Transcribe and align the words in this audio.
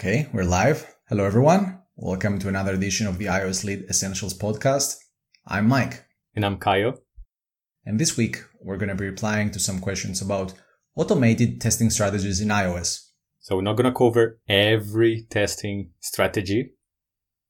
Okay, 0.00 0.28
we're 0.32 0.44
live. 0.44 0.94
Hello, 1.08 1.24
everyone. 1.24 1.80
Welcome 1.96 2.38
to 2.38 2.48
another 2.48 2.74
edition 2.74 3.08
of 3.08 3.18
the 3.18 3.24
iOS 3.24 3.64
Lead 3.64 3.86
Essentials 3.90 4.32
podcast. 4.32 4.94
I'm 5.44 5.66
Mike. 5.66 6.04
And 6.36 6.46
I'm 6.46 6.56
Caio. 6.56 6.98
And 7.84 7.98
this 7.98 8.16
week, 8.16 8.44
we're 8.62 8.76
going 8.76 8.90
to 8.90 8.94
be 8.94 9.06
replying 9.06 9.50
to 9.50 9.58
some 9.58 9.80
questions 9.80 10.22
about 10.22 10.54
automated 10.94 11.60
testing 11.60 11.90
strategies 11.90 12.40
in 12.40 12.46
iOS. 12.46 13.08
So 13.40 13.56
we're 13.56 13.62
not 13.62 13.72
going 13.72 13.92
to 13.92 13.98
cover 13.98 14.38
every 14.48 15.26
testing 15.30 15.90
strategy, 15.98 16.74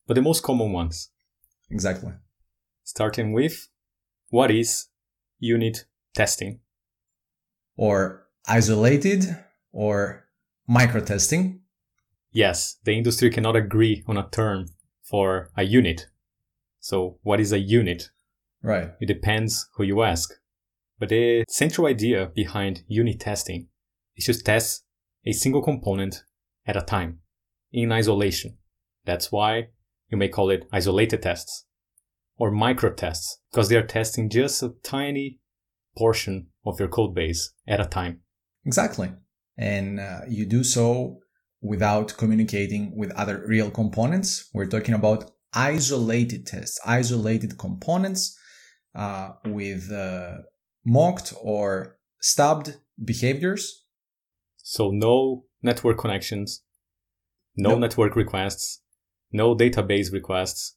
but 0.06 0.14
the 0.14 0.22
most 0.22 0.42
common 0.42 0.72
ones. 0.72 1.10
Exactly. 1.70 2.14
Starting 2.82 3.34
with 3.34 3.68
what 4.30 4.50
is 4.50 4.86
unit 5.38 5.84
testing? 6.14 6.60
Or 7.76 8.26
isolated 8.46 9.36
or 9.70 10.24
micro 10.66 11.02
testing. 11.02 11.60
Yes, 12.30 12.76
the 12.84 12.96
industry 12.96 13.30
cannot 13.30 13.56
agree 13.56 14.04
on 14.06 14.16
a 14.16 14.28
term 14.30 14.66
for 15.02 15.50
a 15.56 15.62
unit. 15.62 16.06
So 16.80 17.18
what 17.22 17.40
is 17.40 17.52
a 17.52 17.58
unit? 17.58 18.10
Right. 18.62 18.90
It 19.00 19.06
depends 19.06 19.68
who 19.74 19.84
you 19.84 20.02
ask. 20.02 20.30
But 20.98 21.10
the 21.10 21.44
central 21.48 21.86
idea 21.86 22.30
behind 22.34 22.82
unit 22.88 23.20
testing 23.20 23.68
is 24.16 24.26
to 24.26 24.34
test 24.42 24.84
a 25.24 25.32
single 25.32 25.62
component 25.62 26.24
at 26.66 26.76
a 26.76 26.82
time 26.82 27.20
in 27.72 27.92
isolation. 27.92 28.58
That's 29.04 29.30
why 29.30 29.68
you 30.10 30.18
may 30.18 30.28
call 30.28 30.50
it 30.50 30.66
isolated 30.72 31.22
tests 31.22 31.66
or 32.36 32.50
micro 32.50 32.92
tests 32.92 33.40
because 33.50 33.68
they 33.68 33.76
are 33.76 33.86
testing 33.86 34.28
just 34.28 34.62
a 34.62 34.74
tiny 34.82 35.38
portion 35.96 36.48
of 36.64 36.78
your 36.78 36.88
code 36.88 37.14
base 37.14 37.52
at 37.66 37.80
a 37.80 37.86
time. 37.86 38.20
Exactly. 38.64 39.12
And 39.56 39.98
uh, 39.98 40.20
you 40.28 40.46
do 40.46 40.62
so 40.62 41.20
without 41.60 42.16
communicating 42.16 42.96
with 42.96 43.10
other 43.12 43.42
real 43.46 43.70
components. 43.70 44.48
We're 44.54 44.66
talking 44.66 44.94
about 44.94 45.30
isolated 45.52 46.46
tests, 46.46 46.78
isolated 46.86 47.58
components 47.58 48.38
uh, 48.94 49.30
with 49.44 49.90
uh, 49.90 50.38
mocked 50.86 51.32
or 51.42 51.96
stubbed 52.20 52.76
behaviors. 53.04 53.84
So 54.58 54.90
no 54.90 55.44
network 55.62 55.98
connections, 55.98 56.62
no 57.56 57.70
Nope. 57.70 57.80
network 57.80 58.16
requests, 58.16 58.82
no 59.32 59.56
database 59.56 60.12
requests, 60.12 60.76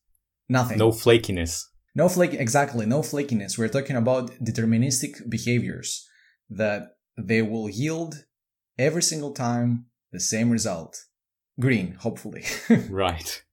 Nothing. 0.50 0.78
no 0.78 0.90
flakiness. 0.92 1.64
No 1.94 2.08
flake, 2.08 2.34
exactly, 2.34 2.86
no 2.86 3.02
flakiness. 3.02 3.58
We're 3.58 3.68
talking 3.68 3.98
about 3.98 4.32
deterministic 4.42 5.30
behaviors 5.30 6.08
that 6.50 6.95
they 7.18 7.42
will 7.42 7.70
yield 7.70 8.16
every 8.78 9.02
single 9.04 9.34
time 9.34 9.88
the 10.12 10.20
same 10.20 10.50
result. 10.50 11.06
Green, 11.59 11.94
hopefully. 12.00 12.44
Right. 12.90 13.44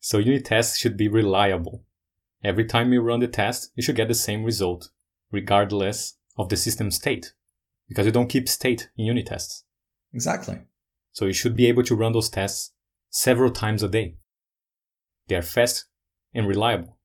So 0.00 0.18
unit 0.18 0.44
tests 0.44 0.78
should 0.78 0.96
be 0.96 1.08
reliable. 1.08 1.84
Every 2.44 2.64
time 2.64 2.92
you 2.92 3.00
run 3.00 3.20
the 3.20 3.26
test, 3.28 3.72
you 3.74 3.82
should 3.82 3.96
get 3.96 4.08
the 4.08 4.14
same 4.14 4.44
result, 4.44 4.90
regardless 5.32 6.14
of 6.36 6.48
the 6.48 6.56
system 6.56 6.90
state. 6.90 7.32
Because 7.88 8.06
you 8.06 8.12
don't 8.12 8.28
keep 8.28 8.48
state 8.48 8.88
in 8.96 9.06
unit 9.06 9.26
tests. 9.26 9.64
exactly. 10.12 10.58
So 11.12 11.24
you 11.24 11.32
should 11.32 11.56
be 11.56 11.66
able 11.66 11.82
to 11.84 11.96
run 11.96 12.12
those 12.12 12.28
tests 12.28 12.72
several 13.10 13.50
times 13.50 13.82
a 13.82 13.88
day. 13.88 14.16
They 15.28 15.36
are 15.36 15.42
fast 15.42 15.86
and 16.34 16.46
reliable. 16.46 16.98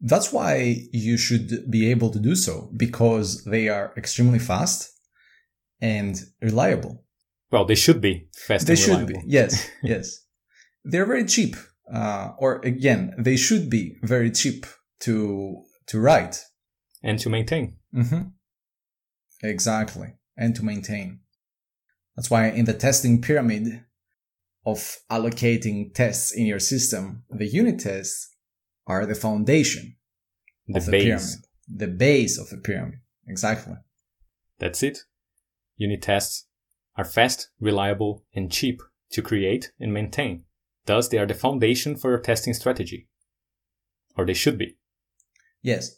That's 0.00 0.32
why 0.32 0.88
you 0.92 1.18
should 1.18 1.70
be 1.70 1.90
able 1.90 2.10
to 2.10 2.18
do 2.18 2.34
so 2.34 2.70
because 2.74 3.44
they 3.44 3.68
are 3.68 3.92
extremely 3.96 4.38
fast 4.38 4.98
and 5.80 6.18
reliable. 6.40 7.04
Well, 7.50 7.64
they 7.64 7.74
should 7.74 8.00
be 8.00 8.28
fast 8.46 8.66
They 8.66 8.76
should 8.76 9.06
be. 9.06 9.16
Yes, 9.26 9.68
yes. 9.82 10.24
They're 10.84 11.06
very 11.06 11.24
cheap. 11.24 11.56
Uh, 11.92 12.32
or 12.38 12.60
again, 12.64 13.14
they 13.18 13.36
should 13.36 13.68
be 13.68 13.96
very 14.02 14.30
cheap 14.30 14.64
to 15.00 15.62
to 15.88 15.98
write. 16.00 16.44
And 17.02 17.18
to 17.20 17.28
maintain. 17.28 17.76
Mm-hmm. 17.94 18.28
Exactly. 19.42 20.14
And 20.36 20.54
to 20.56 20.64
maintain. 20.64 21.20
That's 22.16 22.30
why 22.30 22.48
in 22.48 22.64
the 22.66 22.74
testing 22.74 23.20
pyramid 23.22 23.84
of 24.66 24.96
allocating 25.10 25.92
tests 25.94 26.32
in 26.32 26.46
your 26.46 26.58
system, 26.60 27.24
the 27.30 27.46
unit 27.46 27.80
tests 27.80 28.34
are 28.86 29.06
the 29.06 29.14
foundation 29.14 29.96
The 30.68 30.78
of 30.78 30.84
the 30.86 30.90
base. 30.92 31.04
pyramid. 31.04 31.28
The 31.68 31.88
base 31.88 32.38
of 32.38 32.48
the 32.50 32.58
pyramid. 32.58 32.98
Exactly. 33.26 33.74
That's 34.58 34.82
it. 34.82 34.98
Unit 35.76 36.02
tests 36.02 36.46
are 37.00 37.04
fast, 37.04 37.48
reliable, 37.58 38.22
and 38.34 38.52
cheap 38.52 38.82
to 39.10 39.22
create 39.22 39.72
and 39.80 39.92
maintain. 39.92 40.44
Thus, 40.84 41.08
they 41.08 41.16
are 41.16 41.26
the 41.26 41.34
foundation 41.34 41.96
for 41.96 42.10
your 42.10 42.20
testing 42.20 42.52
strategy. 42.52 43.08
Or 44.16 44.26
they 44.26 44.34
should 44.34 44.58
be. 44.58 44.76
Yes. 45.62 45.96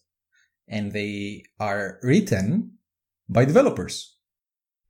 And 0.68 0.92
they 0.92 1.42
are 1.58 1.98
written 2.04 2.78
by 3.28 3.44
developers. 3.44 4.16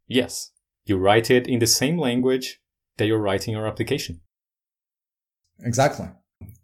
Yes, 0.07 0.51
you 0.85 0.99
write 0.99 1.31
it 1.31 1.47
in 1.47 1.61
the 1.61 1.67
same 1.67 1.99
language 1.99 2.61
that 2.99 3.07
you're 3.07 3.19
writing 3.19 3.55
your 3.55 3.67
application. 3.67 4.21
Exactly. 5.61 6.09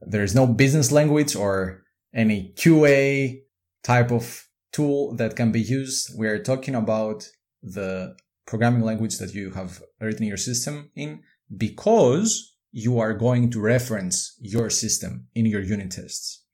There 0.03 0.25
is 0.25 0.35
no 0.35 0.47
business 0.47 0.93
language 0.93 1.35
or 1.35 1.85
any 2.15 2.53
QA 2.55 3.41
type 3.83 4.11
of 4.11 4.47
tool 4.73 5.15
that 5.17 5.37
can 5.37 5.53
be 5.53 5.63
used. 5.63 6.11
We 6.19 6.27
are 6.27 6.43
talking 6.43 6.75
about 6.75 7.27
the 7.63 8.15
programming 8.49 8.81
language 8.81 9.19
that 9.19 9.35
you 9.35 9.51
have 9.51 9.83
written 10.01 10.27
your 10.27 10.39
system 10.39 10.91
in 10.97 11.21
because 11.55 12.57
you 12.73 12.99
are 12.99 13.13
going 13.13 13.51
to 13.51 13.61
reference 13.61 14.35
your 14.41 14.71
system 14.71 15.29
in 15.35 15.45
your 15.45 15.61
unit 15.61 15.91
tests. 15.91 16.45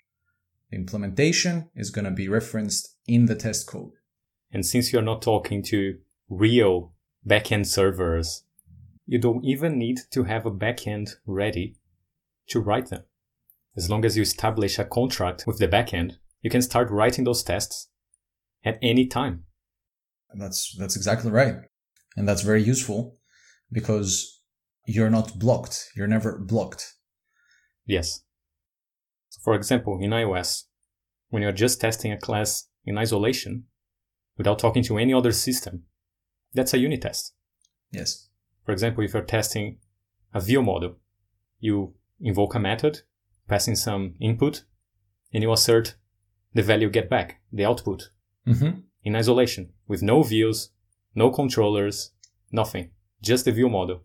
The 0.70 0.76
implementation 0.76 1.70
is 1.76 1.90
going 1.90 2.04
to 2.04 2.10
be 2.10 2.28
referenced 2.28 2.96
in 3.06 3.26
the 3.26 3.36
test 3.36 3.68
code. 3.68 3.92
And 4.50 4.66
since 4.66 4.92
you're 4.92 5.02
not 5.02 5.22
talking 5.22 5.62
to 5.66 5.98
real 6.28 6.92
backend 7.24 7.66
servers, 7.66 8.42
you 9.06 9.20
don't 9.20 9.44
even 9.44 9.78
need 9.78 10.00
to 10.10 10.24
have 10.24 10.46
a 10.46 10.50
backend 10.50 11.10
ready 11.26 11.76
to 12.48 12.58
write 12.60 12.90
them. 12.90 13.04
As 13.76 13.88
long 13.88 14.04
as 14.04 14.16
you 14.16 14.22
establish 14.22 14.80
a 14.80 14.84
contract 14.84 15.44
with 15.46 15.58
the 15.58 15.68
backend, 15.68 16.14
you 16.42 16.50
can 16.50 16.62
start 16.62 16.90
writing 16.90 17.22
those 17.22 17.44
tests 17.44 17.88
at 18.64 18.78
any 18.82 19.06
time. 19.06 19.44
That's 20.36 20.74
that's 20.76 20.96
exactly 20.96 21.30
right. 21.30 21.54
And 22.16 22.28
that's 22.28 22.42
very 22.42 22.62
useful 22.62 23.18
because 23.72 24.40
you're 24.86 25.10
not 25.10 25.38
blocked. 25.38 25.90
You're 25.96 26.06
never 26.06 26.38
blocked. 26.38 26.94
Yes. 27.86 28.20
For 29.42 29.54
example, 29.54 29.98
in 30.00 30.10
iOS, 30.10 30.64
when 31.28 31.42
you're 31.42 31.52
just 31.52 31.80
testing 31.80 32.12
a 32.12 32.18
class 32.18 32.68
in 32.84 32.96
isolation 32.98 33.64
without 34.38 34.58
talking 34.58 34.82
to 34.84 34.98
any 34.98 35.12
other 35.12 35.32
system, 35.32 35.84
that's 36.52 36.74
a 36.74 36.78
unit 36.78 37.02
test. 37.02 37.34
Yes. 37.90 38.28
For 38.64 38.72
example, 38.72 39.04
if 39.04 39.12
you're 39.12 39.22
testing 39.22 39.78
a 40.32 40.40
view 40.40 40.62
model, 40.62 40.96
you 41.58 41.94
invoke 42.20 42.54
a 42.54 42.60
method, 42.60 43.00
passing 43.48 43.76
some 43.76 44.14
input, 44.20 44.64
and 45.32 45.42
you 45.42 45.52
assert 45.52 45.96
the 46.54 46.62
value 46.62 46.88
get 46.88 47.10
back, 47.10 47.40
the 47.52 47.64
output, 47.64 48.10
Mm-hmm. 48.46 48.80
in 49.02 49.16
isolation, 49.16 49.72
with 49.88 50.02
no 50.02 50.22
views, 50.22 50.68
no 51.14 51.30
controllers, 51.30 52.10
nothing, 52.50 52.90
just 53.22 53.44
the 53.44 53.52
view 53.52 53.68
model. 53.68 54.02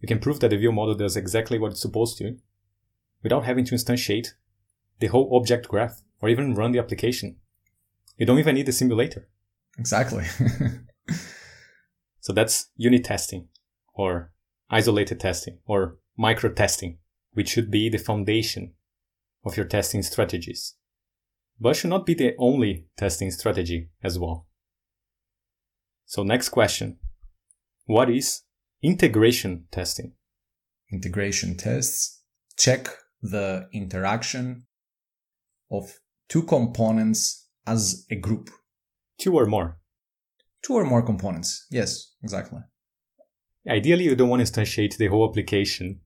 You 0.00 0.08
can 0.08 0.18
prove 0.18 0.40
that 0.40 0.50
the 0.50 0.56
view 0.56 0.72
model 0.72 0.94
does 0.94 1.16
exactly 1.16 1.58
what 1.58 1.72
it's 1.72 1.82
supposed 1.82 2.18
to 2.18 2.36
without 3.22 3.44
having 3.44 3.64
to 3.66 3.74
instantiate 3.74 4.28
the 4.98 5.08
whole 5.08 5.36
object 5.36 5.68
graph 5.68 6.02
or 6.20 6.28
even 6.28 6.54
run 6.54 6.72
the 6.72 6.78
application. 6.78 7.36
You 8.16 8.26
don't 8.26 8.38
even 8.38 8.54
need 8.54 8.66
the 8.66 8.72
simulator. 8.72 9.28
Exactly. 9.78 10.24
So 12.20 12.34
that's 12.34 12.68
unit 12.76 13.04
testing 13.04 13.48
or 13.94 14.32
isolated 14.68 15.18
testing 15.20 15.58
or 15.66 15.96
micro 16.16 16.52
testing, 16.52 16.98
which 17.32 17.48
should 17.48 17.70
be 17.70 17.88
the 17.88 17.98
foundation 17.98 18.74
of 19.44 19.56
your 19.56 19.66
testing 19.66 20.02
strategies. 20.02 20.74
But 21.58 21.76
should 21.76 21.90
not 21.90 22.06
be 22.06 22.14
the 22.14 22.34
only 22.38 22.86
testing 22.96 23.30
strategy 23.30 23.88
as 24.02 24.18
well. 24.18 24.46
So 26.10 26.24
next 26.24 26.48
question. 26.48 26.98
What 27.86 28.10
is 28.10 28.42
integration 28.82 29.66
testing? 29.70 30.14
Integration 30.90 31.56
tests 31.56 32.22
check 32.56 32.88
the 33.22 33.68
interaction 33.72 34.66
of 35.70 36.00
two 36.28 36.42
components 36.42 37.46
as 37.64 38.06
a 38.10 38.16
group. 38.16 38.50
Two 39.20 39.34
or 39.36 39.46
more. 39.46 39.78
Two 40.64 40.74
or 40.74 40.84
more 40.84 41.02
components. 41.02 41.68
Yes, 41.70 42.12
exactly. 42.24 42.58
Ideally, 43.68 44.06
you 44.06 44.16
don't 44.16 44.30
want 44.30 44.44
to 44.44 44.52
instantiate 44.52 44.96
the 44.96 45.06
whole 45.06 45.28
application 45.30 46.00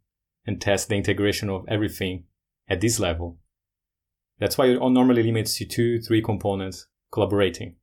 and 0.47 0.61
test 0.61 0.91
the 0.91 0.97
integration 0.97 1.49
of 1.49 1.65
everything 1.67 2.25
at 2.69 2.83
this 2.83 3.01
level. 3.01 3.39
That's 4.39 4.59
why 4.59 4.67
it 4.67 4.79
normally 4.79 5.23
limits 5.23 5.57
to 5.57 5.65
two, 5.65 6.03
three 6.03 6.21
components 6.21 6.89
collaborating. 7.11 7.77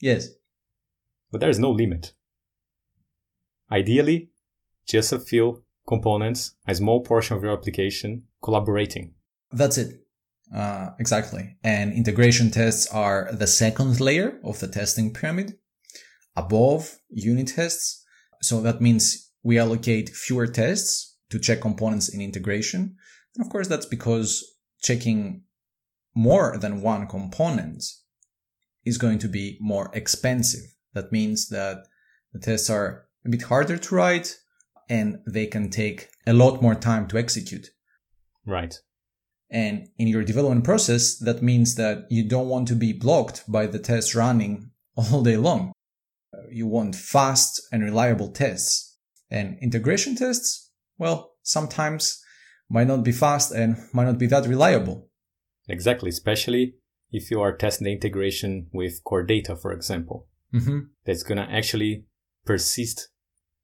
Yes. 0.00 0.28
But 1.32 1.40
there 1.40 1.50
is 1.50 1.58
no 1.58 1.70
limit. 1.70 2.12
Ideally, 3.72 4.30
just 4.86 5.12
a 5.12 5.18
few 5.18 5.64
components, 5.88 6.54
a 6.68 6.74
small 6.74 7.00
portion 7.00 7.36
of 7.36 7.42
your 7.42 7.52
application 7.52 8.24
collaborating. 8.42 9.14
That's 9.50 9.78
it. 9.78 10.02
Uh, 10.54 10.90
exactly. 10.98 11.56
And 11.64 11.92
integration 11.92 12.50
tests 12.50 12.86
are 12.92 13.30
the 13.32 13.46
second 13.46 13.98
layer 14.00 14.38
of 14.44 14.60
the 14.60 14.68
testing 14.68 15.14
pyramid 15.14 15.56
above 16.36 16.98
unit 17.08 17.48
tests. 17.48 18.04
So 18.42 18.60
that 18.60 18.82
means 18.82 19.30
we 19.42 19.58
allocate 19.58 20.10
fewer 20.10 20.46
tests 20.46 21.16
to 21.30 21.38
check 21.38 21.62
components 21.62 22.10
in 22.10 22.20
integration. 22.20 22.96
And 23.34 23.46
of 23.46 23.50
course, 23.50 23.68
that's 23.68 23.86
because 23.86 24.44
checking 24.82 25.44
more 26.14 26.58
than 26.58 26.82
one 26.82 27.06
component 27.06 27.82
is 28.84 28.98
going 28.98 29.18
to 29.20 29.28
be 29.28 29.56
more 29.60 29.90
expensive. 29.94 30.74
That 30.94 31.12
means 31.12 31.48
that 31.48 31.86
the 32.32 32.38
tests 32.38 32.70
are 32.70 33.06
a 33.24 33.28
bit 33.28 33.42
harder 33.42 33.78
to 33.78 33.94
write 33.94 34.36
and 34.88 35.20
they 35.26 35.46
can 35.46 35.70
take 35.70 36.08
a 36.26 36.32
lot 36.32 36.60
more 36.60 36.74
time 36.74 37.06
to 37.08 37.18
execute. 37.18 37.70
Right. 38.46 38.78
And 39.50 39.88
in 39.98 40.08
your 40.08 40.24
development 40.24 40.64
process, 40.64 41.18
that 41.18 41.42
means 41.42 41.74
that 41.76 42.06
you 42.10 42.26
don't 42.26 42.48
want 42.48 42.68
to 42.68 42.74
be 42.74 42.92
blocked 42.92 43.50
by 43.50 43.66
the 43.66 43.78
tests 43.78 44.14
running 44.14 44.70
all 44.96 45.22
day 45.22 45.36
long. 45.36 45.72
Uh, 46.32 46.48
you 46.50 46.66
want 46.66 46.96
fast 46.96 47.60
and 47.70 47.82
reliable 47.82 48.28
tests. 48.28 48.96
And 49.30 49.58
integration 49.60 50.14
tests, 50.14 50.70
well, 50.98 51.32
sometimes 51.42 52.22
might 52.68 52.86
not 52.86 53.04
be 53.04 53.12
fast 53.12 53.52
and 53.52 53.76
might 53.92 54.04
not 54.04 54.18
be 54.18 54.26
that 54.26 54.46
reliable. 54.46 55.08
Exactly, 55.68 56.08
especially 56.08 56.74
if 57.10 57.30
you 57.30 57.40
are 57.40 57.56
testing 57.56 57.84
the 57.84 57.92
integration 57.92 58.68
with 58.72 59.04
core 59.04 59.22
data, 59.22 59.54
for 59.54 59.72
example. 59.72 60.26
Mm-hmm. 60.54 60.78
That's 61.04 61.22
going 61.22 61.38
to 61.38 61.50
actually 61.50 62.04
persist 62.44 63.08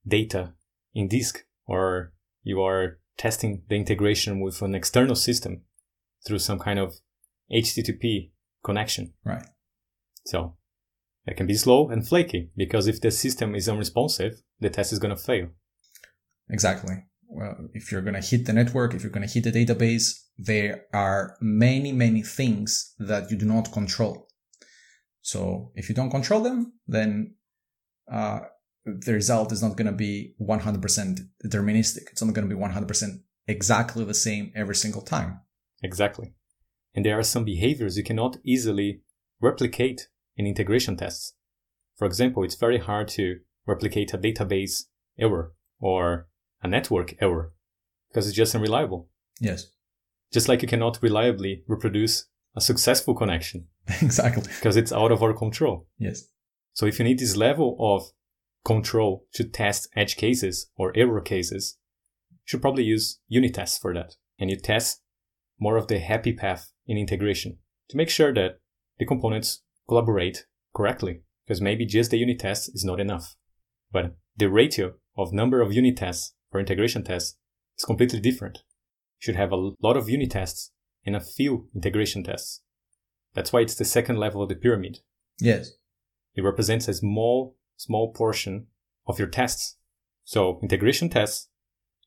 data 0.06 0.54
in 0.94 1.08
disk, 1.08 1.44
or 1.66 2.12
you 2.42 2.60
are 2.62 2.98
testing 3.16 3.62
the 3.68 3.76
integration 3.76 4.40
with 4.40 4.62
an 4.62 4.74
external 4.74 5.16
system 5.16 5.62
through 6.26 6.38
some 6.38 6.58
kind 6.58 6.78
of 6.78 6.94
HTTP 7.52 8.30
connection. 8.64 9.12
Right. 9.24 9.44
So 10.24 10.56
that 11.26 11.36
can 11.36 11.46
be 11.46 11.54
slow 11.54 11.88
and 11.88 12.06
flaky 12.06 12.50
because 12.56 12.86
if 12.86 13.00
the 13.00 13.10
system 13.10 13.54
is 13.54 13.68
unresponsive, 13.68 14.42
the 14.60 14.70
test 14.70 14.92
is 14.92 14.98
going 14.98 15.14
to 15.14 15.22
fail. 15.22 15.48
Exactly. 16.50 16.94
Well, 17.28 17.68
if 17.74 17.92
you're 17.92 18.02
going 18.02 18.20
to 18.20 18.26
hit 18.26 18.46
the 18.46 18.54
network, 18.54 18.94
if 18.94 19.02
you're 19.02 19.12
going 19.12 19.26
to 19.26 19.32
hit 19.32 19.44
the 19.44 19.52
database, 19.52 20.12
there 20.38 20.84
are 20.94 21.36
many, 21.40 21.92
many 21.92 22.22
things 22.22 22.94
that 22.98 23.30
you 23.30 23.36
do 23.36 23.44
not 23.44 23.72
control. 23.72 24.27
So 25.28 25.72
if 25.74 25.90
you 25.90 25.94
don't 25.94 26.08
control 26.08 26.40
them, 26.40 26.72
then 26.86 27.34
uh, 28.10 28.40
the 28.86 29.12
result 29.12 29.52
is 29.52 29.62
not 29.62 29.76
going 29.76 29.86
to 29.86 29.92
be 29.92 30.34
100% 30.40 31.20
deterministic. 31.44 32.04
It's 32.10 32.22
not 32.22 32.32
going 32.32 32.48
to 32.48 32.54
be 32.56 32.58
100% 32.58 33.20
exactly 33.46 34.06
the 34.06 34.14
same 34.14 34.50
every 34.56 34.74
single 34.74 35.02
time. 35.02 35.40
Exactly. 35.82 36.32
And 36.94 37.04
there 37.04 37.18
are 37.18 37.22
some 37.22 37.44
behaviors 37.44 37.98
you 37.98 38.04
cannot 38.04 38.38
easily 38.42 39.02
replicate 39.38 40.08
in 40.38 40.46
integration 40.46 40.96
tests. 40.96 41.34
For 41.98 42.06
example, 42.06 42.42
it's 42.42 42.54
very 42.54 42.78
hard 42.78 43.08
to 43.08 43.40
replicate 43.66 44.14
a 44.14 44.18
database 44.18 44.84
error 45.18 45.52
or 45.78 46.28
a 46.62 46.68
network 46.68 47.16
error 47.20 47.52
because 48.08 48.26
it's 48.26 48.36
just 48.36 48.54
unreliable. 48.54 49.10
Yes. 49.42 49.66
Just 50.32 50.48
like 50.48 50.62
you 50.62 50.68
cannot 50.68 51.02
reliably 51.02 51.64
reproduce 51.68 52.28
a 52.56 52.62
successful 52.62 53.14
connection. 53.14 53.66
exactly. 54.02 54.42
Because 54.42 54.76
it's 54.76 54.92
out 54.92 55.12
of 55.12 55.22
our 55.22 55.32
control. 55.32 55.86
Yes. 55.98 56.24
So 56.72 56.86
if 56.86 56.98
you 56.98 57.04
need 57.04 57.18
this 57.18 57.36
level 57.36 57.76
of 57.80 58.10
control 58.64 59.26
to 59.34 59.44
test 59.44 59.88
edge 59.96 60.16
cases 60.16 60.70
or 60.76 60.92
error 60.94 61.20
cases, 61.20 61.78
you 62.30 62.36
should 62.44 62.62
probably 62.62 62.84
use 62.84 63.20
unit 63.28 63.54
tests 63.54 63.78
for 63.78 63.94
that. 63.94 64.16
And 64.38 64.50
you 64.50 64.56
test 64.56 65.02
more 65.58 65.76
of 65.76 65.88
the 65.88 65.98
happy 65.98 66.32
path 66.32 66.72
in 66.86 66.96
integration 66.96 67.58
to 67.88 67.96
make 67.96 68.10
sure 68.10 68.32
that 68.34 68.60
the 68.98 69.06
components 69.06 69.62
collaborate 69.88 70.46
correctly. 70.74 71.22
Because 71.46 71.60
maybe 71.62 71.86
just 71.86 72.10
the 72.10 72.18
unit 72.18 72.38
test 72.38 72.68
is 72.74 72.84
not 72.84 73.00
enough. 73.00 73.34
But 73.90 74.16
the 74.36 74.50
ratio 74.50 74.94
of 75.16 75.32
number 75.32 75.62
of 75.62 75.72
unit 75.72 75.96
tests 75.96 76.34
for 76.50 76.60
integration 76.60 77.04
tests 77.04 77.36
is 77.78 77.84
completely 77.84 78.20
different. 78.20 78.58
You 78.58 79.32
should 79.32 79.36
have 79.36 79.50
a 79.50 79.72
lot 79.80 79.96
of 79.96 80.10
unit 80.10 80.30
tests 80.30 80.72
and 81.06 81.16
a 81.16 81.20
few 81.20 81.68
integration 81.74 82.22
tests. 82.22 82.62
That's 83.34 83.52
why 83.52 83.60
it's 83.60 83.74
the 83.74 83.84
second 83.84 84.16
level 84.16 84.42
of 84.42 84.48
the 84.48 84.54
pyramid. 84.54 85.00
Yes. 85.40 85.72
It 86.34 86.42
represents 86.42 86.88
a 86.88 86.94
small, 86.94 87.56
small 87.76 88.12
portion 88.12 88.66
of 89.06 89.18
your 89.18 89.28
tests. 89.28 89.76
So 90.24 90.58
integration 90.62 91.08
tests 91.08 91.48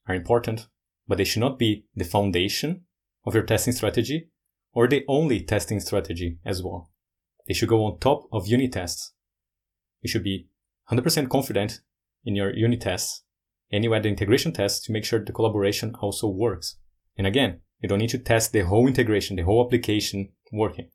are 0.08 0.16
important, 0.16 0.68
but 1.08 1.18
they 1.18 1.24
should 1.24 1.40
not 1.40 1.60
be 1.60 1.86
the 1.96 2.06
foundation 2.06 2.86
of 3.26 3.34
your 3.34 3.44
testing 3.44 3.74
strategy 3.74 4.30
or 4.74 4.88
the 4.88 5.04
only 5.08 5.42
testing 5.42 5.80
strategy 5.80 6.38
as 6.46 6.62
well. 6.64 6.92
They 7.48 7.54
should 7.54 7.70
go 7.70 7.84
on 7.86 8.00
top 8.00 8.28
of 8.32 8.48
unit 8.48 8.74
tests. 8.74 9.14
You 10.02 10.10
should 10.10 10.24
be 10.24 10.48
100% 10.92 11.30
confident 11.30 11.82
in 12.24 12.36
your 12.36 12.54
unit 12.54 12.82
tests 12.82 13.24
and 13.72 13.84
you 13.84 13.94
add 13.94 14.04
the 14.04 14.10
integration 14.10 14.52
tests 14.52 14.86
to 14.86 14.92
make 14.92 15.06
sure 15.06 15.24
the 15.24 15.32
collaboration 15.32 15.96
also 16.02 16.28
works. 16.28 16.78
And 17.18 17.26
again, 17.26 17.62
you 17.80 17.90
don't 17.90 18.00
need 18.00 18.10
to 18.10 18.20
test 18.20 18.52
the 18.52 18.62
whole 18.62 18.88
integration, 18.88 19.38
the 19.38 19.44
whole 19.44 19.66
application 19.66 20.34
working. 20.52 20.90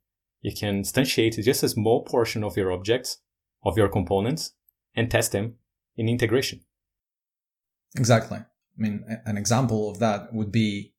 You 0.46 0.52
can 0.54 0.82
instantiate 0.84 1.42
just 1.42 1.64
a 1.64 1.68
small 1.68 2.04
portion 2.04 2.44
of 2.44 2.56
your 2.56 2.70
objects, 2.70 3.18
of 3.64 3.76
your 3.76 3.88
components, 3.88 4.52
and 4.94 5.10
test 5.10 5.32
them 5.32 5.56
in 5.96 6.08
integration. 6.08 6.60
Exactly. 7.96 8.38
I 8.38 8.46
mean, 8.76 9.04
an 9.24 9.38
example 9.38 9.90
of 9.90 9.98
that 9.98 10.32
would 10.32 10.52
be 10.52 10.94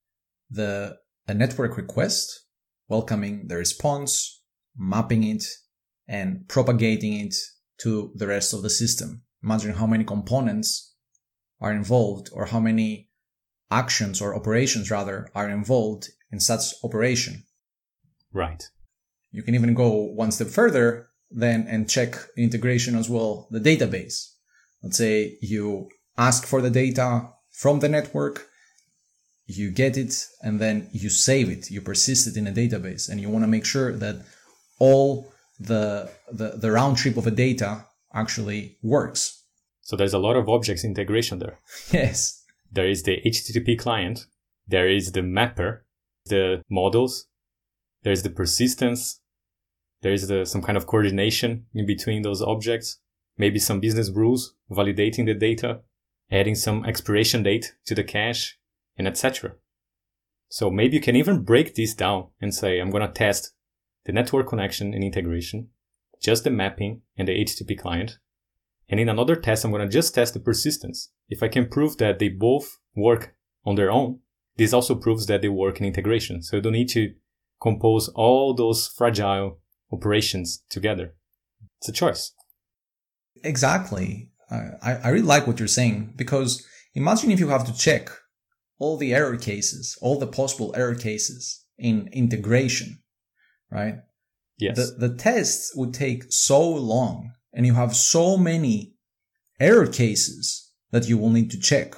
the 0.49 0.97
a 1.29 1.33
network 1.33 1.77
request, 1.77 2.43
welcoming 2.89 3.47
the 3.47 3.55
response, 3.55 4.43
mapping 4.75 5.23
it, 5.23 5.45
and 6.09 6.45
propagating 6.49 7.13
it 7.13 7.35
to 7.83 8.11
the 8.15 8.27
rest 8.27 8.53
of 8.53 8.63
the 8.63 8.69
system. 8.69 9.21
Imagine 9.41 9.75
how 9.75 9.87
many 9.87 10.03
components 10.03 10.93
are 11.61 11.71
involved 11.71 12.29
or 12.33 12.47
how 12.47 12.59
many 12.59 13.11
actions 13.71 14.19
or 14.21 14.35
operations 14.35 14.91
rather 14.91 15.29
are 15.33 15.49
involved 15.49 16.09
in 16.33 16.41
such 16.41 16.73
operation. 16.83 17.45
Right. 18.33 18.61
You 19.31 19.43
can 19.43 19.55
even 19.55 19.73
go 19.73 19.89
one 19.91 20.31
step 20.31 20.47
further 20.47 21.09
then 21.29 21.67
and 21.67 21.89
check 21.89 22.15
integration 22.37 22.95
as 22.95 23.09
well, 23.09 23.47
the 23.51 23.59
database. 23.59 24.31
Let's 24.81 24.97
say 24.97 25.37
you 25.41 25.89
ask 26.17 26.45
for 26.45 26.61
the 26.61 26.69
data 26.69 27.29
from 27.51 27.79
the 27.79 27.89
network, 27.89 28.47
you 29.45 29.71
get 29.71 29.97
it, 29.97 30.13
and 30.41 30.59
then 30.59 30.89
you 30.91 31.09
save 31.09 31.49
it, 31.49 31.71
you 31.71 31.81
persist 31.81 32.27
it 32.27 32.37
in 32.37 32.47
a 32.47 32.51
database, 32.51 33.09
and 33.09 33.19
you 33.19 33.29
want 33.29 33.43
to 33.43 33.47
make 33.47 33.65
sure 33.65 33.91
that 33.93 34.25
all 34.79 35.31
the, 35.59 36.09
the, 36.31 36.49
the 36.57 36.71
round 36.71 36.97
trip 36.97 37.17
of 37.17 37.27
a 37.27 37.31
data 37.31 37.85
actually 38.13 38.77
works. 38.83 39.43
So 39.81 39.95
there's 39.95 40.13
a 40.13 40.19
lot 40.19 40.35
of 40.35 40.49
objects 40.49 40.83
integration 40.83 41.39
there. 41.39 41.59
Yes. 41.91 42.43
There 42.71 42.87
is 42.87 43.03
the 43.03 43.21
HTTP 43.25 43.79
client. 43.79 44.25
There 44.67 44.89
is 44.89 45.13
the 45.13 45.21
mapper, 45.21 45.85
the 46.25 46.61
models. 46.69 47.27
There's 48.07 48.23
the 48.23 48.29
persistence. 48.29 49.19
There 50.01 50.13
is 50.13 50.29
the, 50.29 50.45
some 50.45 50.61
kind 50.61 50.77
of 50.77 50.87
coordination 50.87 51.65
in 51.73 51.85
between 51.85 52.21
those 52.21 52.41
objects. 52.41 53.01
Maybe 53.37 53.59
some 53.59 53.81
business 53.81 54.09
rules 54.09 54.55
validating 54.71 55.25
the 55.25 55.33
data, 55.33 55.81
adding 56.31 56.55
some 56.55 56.85
expiration 56.85 57.43
date 57.43 57.75
to 57.85 57.93
the 57.93 58.05
cache, 58.05 58.57
and 58.97 59.09
etc. 59.09 59.55
So 60.47 60.71
maybe 60.71 60.95
you 60.95 61.01
can 61.01 61.17
even 61.17 61.43
break 61.43 61.75
this 61.75 61.93
down 61.93 62.29
and 62.39 62.55
say, 62.55 62.79
I'm 62.79 62.91
going 62.91 63.05
to 63.05 63.11
test 63.11 63.51
the 64.05 64.13
network 64.13 64.47
connection 64.47 64.93
and 64.93 65.03
integration, 65.03 65.67
just 66.21 66.45
the 66.45 66.49
mapping 66.49 67.01
and 67.17 67.27
the 67.27 67.37
HTTP 67.43 67.77
client. 67.77 68.19
And 68.87 69.01
in 69.01 69.09
another 69.09 69.35
test, 69.35 69.65
I'm 69.65 69.71
going 69.71 69.85
to 69.85 69.93
just 69.93 70.15
test 70.15 70.33
the 70.33 70.39
persistence. 70.39 71.11
If 71.27 71.43
I 71.43 71.49
can 71.49 71.67
prove 71.67 71.97
that 71.97 72.19
they 72.19 72.29
both 72.29 72.79
work 72.95 73.35
on 73.65 73.75
their 73.75 73.91
own, 73.91 74.19
this 74.55 74.71
also 74.71 74.95
proves 74.95 75.25
that 75.25 75.41
they 75.41 75.49
work 75.49 75.81
in 75.81 75.85
integration. 75.85 76.41
So 76.41 76.55
you 76.55 76.61
don't 76.61 76.71
need 76.71 76.87
to 76.91 77.13
compose 77.61 78.09
all 78.09 78.53
those 78.53 78.87
fragile 78.87 79.59
operations 79.91 80.63
together. 80.69 81.13
It's 81.79 81.89
a 81.89 81.93
choice. 81.93 82.33
Exactly. 83.43 84.31
I, 84.49 84.93
I 85.03 85.09
really 85.09 85.25
like 85.25 85.47
what 85.47 85.59
you're 85.59 85.67
saying 85.67 86.13
because 86.15 86.65
imagine 86.93 87.31
if 87.31 87.39
you 87.39 87.49
have 87.49 87.65
to 87.65 87.77
check 87.77 88.09
all 88.79 88.97
the 88.97 89.13
error 89.13 89.37
cases, 89.37 89.97
all 90.01 90.19
the 90.19 90.27
possible 90.27 90.73
error 90.75 90.95
cases 90.95 91.65
in 91.77 92.09
integration, 92.13 92.99
right? 93.71 93.95
Yes. 94.57 94.77
The, 94.77 95.07
the 95.07 95.15
tests 95.15 95.75
would 95.75 95.93
take 95.93 96.25
so 96.29 96.67
long 96.67 97.33
and 97.53 97.65
you 97.65 97.73
have 97.73 97.95
so 97.95 98.37
many 98.37 98.93
error 99.59 99.87
cases 99.87 100.71
that 100.91 101.07
you 101.07 101.17
will 101.17 101.29
need 101.29 101.51
to 101.51 101.59
check 101.59 101.95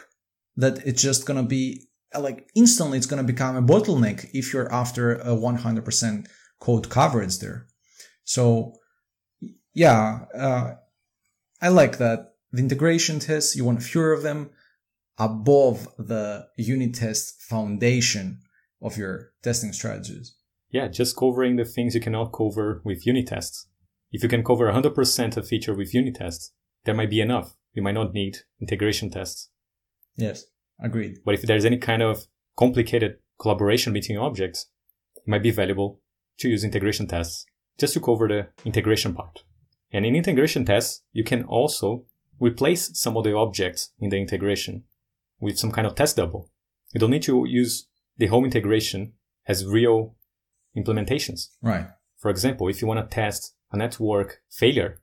that 0.55 0.85
it's 0.85 1.01
just 1.01 1.25
going 1.25 1.41
to 1.41 1.47
be 1.47 1.88
like 2.17 2.49
instantly 2.55 2.97
it's 2.97 3.07
going 3.07 3.21
to 3.21 3.33
become 3.33 3.55
a 3.55 3.61
bottleneck 3.61 4.29
if 4.33 4.53
you're 4.53 4.71
after 4.71 5.15
a 5.15 5.35
100% 5.35 6.27
code 6.59 6.89
coverage 6.89 7.39
there. 7.39 7.67
So 8.23 8.73
yeah, 9.73 10.25
uh, 10.35 10.75
I 11.61 11.69
like 11.69 11.97
that. 11.97 12.33
The 12.51 12.61
integration 12.61 13.19
tests, 13.19 13.55
you 13.55 13.65
want 13.65 13.83
fewer 13.83 14.13
of 14.13 14.23
them. 14.23 14.49
above 15.19 15.87
the 15.97 16.47
unit 16.57 16.93
test 16.95 17.41
foundation 17.41 18.39
of 18.81 18.97
your 18.97 19.33
testing 19.43 19.73
strategies. 19.73 20.35
Yeah, 20.71 20.87
just 20.87 21.17
covering 21.17 21.57
the 21.57 21.65
things 21.65 21.93
you 21.93 22.01
cannot 22.01 22.31
cover 22.31 22.81
with 22.85 23.05
unit 23.05 23.27
tests. 23.27 23.67
If 24.11 24.23
you 24.23 24.29
can 24.29 24.43
cover 24.43 24.71
100% 24.71 25.37
of 25.37 25.47
feature 25.47 25.75
with 25.75 25.93
unit 25.93 26.15
tests, 26.15 26.53
that 26.85 26.95
might 26.95 27.09
be 27.09 27.19
enough. 27.21 27.57
You 27.73 27.83
might 27.83 27.95
not 27.95 28.13
need 28.13 28.37
integration 28.61 29.09
tests. 29.09 29.49
Yes, 30.15 30.45
agreed. 30.81 31.17
But 31.25 31.35
if 31.35 31.41
there's 31.43 31.65
any 31.65 31.77
kind 31.77 32.01
of 32.01 32.25
complicated 32.57 33.17
collaboration 33.39 33.93
between 33.93 34.17
objects, 34.17 34.67
it 35.15 35.27
might 35.27 35.43
be 35.43 35.51
valuable 35.51 35.99
to 36.39 36.49
use 36.49 36.63
integration 36.63 37.07
tests 37.07 37.45
just 37.79 37.93
to 37.93 37.99
cover 37.99 38.27
the 38.27 38.47
integration 38.65 39.13
part. 39.13 39.43
And 39.91 40.05
in 40.05 40.15
integration 40.15 40.65
tests, 40.65 41.01
you 41.11 41.23
can 41.23 41.43
also 41.43 42.05
replace 42.39 42.97
some 42.97 43.17
of 43.17 43.23
the 43.23 43.35
objects 43.35 43.91
in 43.99 44.09
the 44.09 44.17
integration 44.17 44.83
with 45.39 45.57
some 45.57 45.71
kind 45.71 45.87
of 45.87 45.95
test 45.95 46.17
double. 46.17 46.49
You 46.93 46.99
don't 46.99 47.11
need 47.11 47.23
to 47.23 47.45
use 47.47 47.87
the 48.17 48.27
whole 48.27 48.45
integration 48.45 49.13
as 49.47 49.65
real 49.65 50.15
implementations. 50.77 51.49
Right. 51.61 51.87
For 52.17 52.29
example, 52.29 52.67
if 52.67 52.81
you 52.81 52.87
want 52.87 52.99
to 52.99 53.15
test 53.15 53.55
a 53.71 53.77
network 53.77 54.41
failure, 54.49 55.01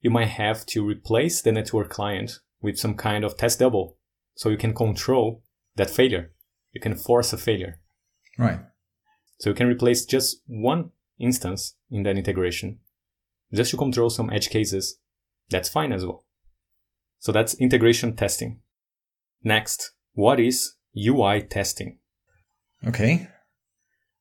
you 0.00 0.10
might 0.10 0.28
have 0.28 0.64
to 0.66 0.86
replace 0.86 1.42
the 1.42 1.52
network 1.52 1.88
client 1.88 2.38
with 2.60 2.78
some 2.78 2.94
kind 2.94 3.24
of 3.24 3.36
test 3.36 3.58
double 3.58 3.97
so 4.38 4.50
you 4.50 4.56
can 4.56 4.72
control 4.72 5.42
that 5.74 5.90
failure. 5.90 6.30
You 6.72 6.80
can 6.80 6.94
force 6.94 7.32
a 7.32 7.36
failure. 7.36 7.80
Right. 8.38 8.60
So 9.40 9.50
you 9.50 9.54
can 9.54 9.66
replace 9.66 10.04
just 10.04 10.42
one 10.46 10.90
instance 11.18 11.74
in 11.90 12.04
that 12.04 12.16
integration 12.16 12.78
just 13.52 13.72
to 13.72 13.76
control 13.76 14.10
some 14.10 14.30
edge 14.30 14.48
cases. 14.48 15.00
That's 15.50 15.68
fine 15.68 15.92
as 15.92 16.06
well. 16.06 16.24
So 17.18 17.32
that's 17.32 17.54
integration 17.54 18.14
testing. 18.14 18.60
Next, 19.42 19.90
what 20.12 20.38
is 20.38 20.74
UI 20.96 21.42
testing? 21.42 21.98
Okay. 22.86 23.26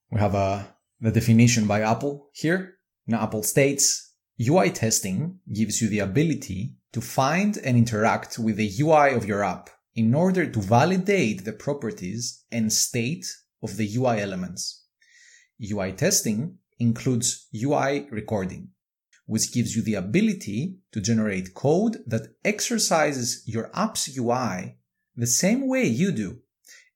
We 0.10 0.20
have 0.20 0.34
uh, 0.34 0.64
the 1.00 1.12
definition 1.12 1.68
by 1.68 1.82
Apple 1.82 2.30
here. 2.34 2.80
Now, 3.06 3.22
Apple 3.22 3.44
states 3.44 4.16
UI 4.42 4.72
testing 4.72 5.42
gives 5.54 5.80
you 5.80 5.90
the 5.90 6.00
ability 6.00 6.74
to 6.94 7.02
find 7.02 7.56
and 7.58 7.78
interact 7.78 8.40
with 8.40 8.56
the 8.56 8.72
UI 8.82 9.14
of 9.14 9.24
your 9.24 9.44
app 9.44 9.70
in 9.98 10.14
order 10.14 10.46
to 10.46 10.62
validate 10.62 11.44
the 11.44 11.52
properties 11.52 12.44
and 12.52 12.72
state 12.72 13.26
of 13.64 13.78
the 13.78 13.98
UI 13.98 14.22
elements. 14.22 14.86
UI 15.60 15.92
testing 15.92 16.60
includes 16.78 17.48
UI 17.56 18.08
recording, 18.12 18.70
which 19.26 19.52
gives 19.52 19.76
you 19.76 19.82
the 19.82 19.96
ability 19.96 20.78
to 20.92 21.02
generate 21.02 21.56
code 21.56 21.98
that 22.06 22.28
exercises 22.46 23.42
your 23.48 23.72
app's 23.74 24.16
UI 24.16 24.78
the 25.16 25.26
same 25.26 25.68
way 25.68 25.86
you 25.86 26.12
do, 26.12 26.42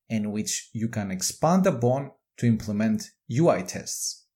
and 0.07 0.31
which 0.31 0.69
you 0.71 0.87
can 0.87 1.09
expand 1.09 1.65
upon 1.65 2.11
to 2.37 2.45
implement 2.45 3.09
UI 3.31 3.63
tests. 3.63 4.27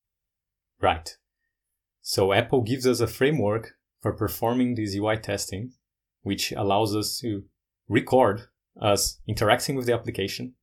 Right. 0.81 1.15
So 2.01 2.34
Apple 2.34 2.63
gives 2.63 2.88
us 2.88 3.00
a 3.00 3.05
framework 3.05 3.74
for 4.01 4.12
performing 4.13 4.74
this 4.74 4.95
UI 4.95 5.17
testing, 5.17 5.74
which 6.24 6.51
allows 6.51 6.95
us 6.95 7.19
to 7.19 7.43
record 7.88 8.48
us 8.79 9.20
interacting 9.27 9.75
with 9.75 9.86
the 9.86 9.94
application 9.94 10.53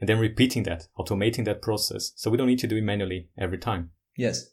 and 0.00 0.08
then 0.08 0.18
repeating 0.18 0.64
that, 0.64 0.88
automating 0.98 1.44
that 1.44 1.62
process. 1.62 2.12
So 2.16 2.30
we 2.30 2.36
don't 2.36 2.46
need 2.46 2.58
to 2.60 2.66
do 2.66 2.76
it 2.76 2.84
manually 2.84 3.28
every 3.38 3.58
time. 3.58 3.90
Yes. 4.16 4.50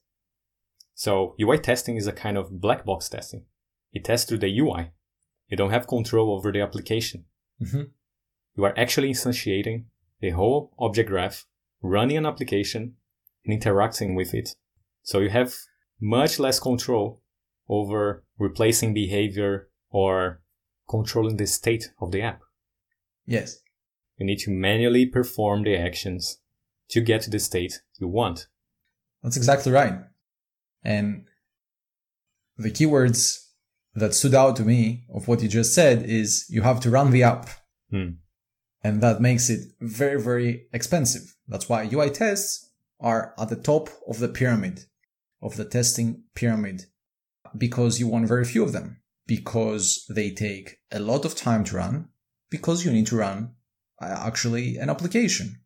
So 0.94 1.36
UI 1.42 1.58
testing 1.58 1.96
is 1.96 2.08
a 2.08 2.12
kind 2.12 2.38
of 2.38 2.62
black 2.62 2.86
box 2.86 3.10
testing. 3.10 3.46
It 3.94 4.06
tests 4.06 4.28
through 4.28 4.40
the 4.40 4.60
UI. 4.60 4.92
You 5.48 5.58
don't 5.58 5.72
have 5.72 5.88
control 5.88 6.36
over 6.36 6.52
the 6.52 6.62
application. 6.62 7.26
Mm-hmm. 7.62 7.82
You 8.56 8.64
are 8.66 8.78
actually 8.78 9.12
instantiating 9.12 9.86
the 10.20 10.32
whole 10.32 10.72
object 10.78 11.10
graph, 11.10 11.46
running 11.82 12.18
an 12.18 12.26
application 12.26 12.96
and 13.46 13.54
interacting 13.54 14.16
with 14.16 14.34
it. 14.34 14.56
So 15.04 15.20
you 15.20 15.30
have 15.30 15.56
much 16.00 16.40
less 16.40 16.60
control 16.60 17.22
over 17.68 18.24
replacing 18.38 18.94
behavior 18.94 19.70
or 19.90 20.42
controlling 20.90 21.38
the 21.38 21.48
state 21.48 21.92
of 22.00 22.12
the 22.12 22.22
app. 22.22 22.42
Yes. 23.26 23.60
You 24.18 24.26
need 24.26 24.40
to 24.40 24.52
manually 24.52 25.06
perform 25.06 25.64
the 25.64 25.78
actions 25.78 26.40
to 26.90 27.02
get 27.02 27.22
to 27.24 27.30
the 27.30 27.40
state 27.40 27.82
you 28.00 28.08
want. 28.08 28.48
That's 29.24 29.38
exactly 29.38 29.72
right. 29.72 29.96
And 30.84 31.26
the 32.58 32.72
keywords 32.72 33.48
that 33.96 34.14
stood 34.14 34.36
out 34.36 34.56
to 34.58 34.64
me 34.64 35.06
of 35.14 35.28
what 35.28 35.42
you 35.42 35.48
just 35.48 35.74
said 35.74 36.04
is 36.04 36.46
you 36.50 36.62
have 36.62 36.80
to 36.82 36.90
run 36.90 37.12
the 37.12 37.24
app. 37.24 37.50
Hmm. 37.90 38.10
And 38.84 39.02
that 39.02 39.22
makes 39.22 39.50
it 39.50 39.72
very, 39.80 40.20
very 40.20 40.68
expensive. 40.74 41.36
That's 41.48 41.70
why 41.70 41.90
UI 41.92 42.10
tests 42.10 42.72
are 43.00 43.34
at 43.38 43.50
the 43.50 43.56
top 43.56 43.90
of 44.08 44.20
the 44.20 44.28
pyramid, 44.28 44.86
of 45.42 45.56
the 45.56 45.66
testing 45.66 46.24
pyramid, 46.36 46.86
because 47.58 48.00
you 48.00 48.08
want 48.08 48.28
very 48.28 48.46
few 48.46 48.64
of 48.64 48.72
them, 48.72 49.02
because 49.28 50.06
they 50.10 50.32
take 50.32 50.80
a 50.92 51.00
lot 51.00 51.26
of 51.26 51.36
time 51.36 51.64
to 51.66 51.76
run, 51.76 52.10
because 52.52 52.86
you 52.86 52.92
need 52.92 53.08
to 53.08 53.16
run 53.16 53.56
uh, 54.00 54.24
actually 54.28 54.78
an 54.78 54.92
application. 54.92 55.58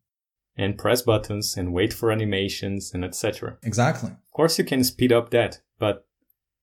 And 0.58 0.78
press 0.78 1.02
buttons 1.02 1.58
and 1.58 1.74
wait 1.74 1.92
for 1.92 2.14
animations 2.14 2.94
and 2.94 3.04
etc. 3.04 3.58
Exactly. 3.62 4.12
Of 4.12 4.32
course, 4.32 4.58
you 4.58 4.64
can 4.64 4.86
speed 4.86 5.12
up 5.12 5.32
that, 5.32 5.60
but 5.78 6.08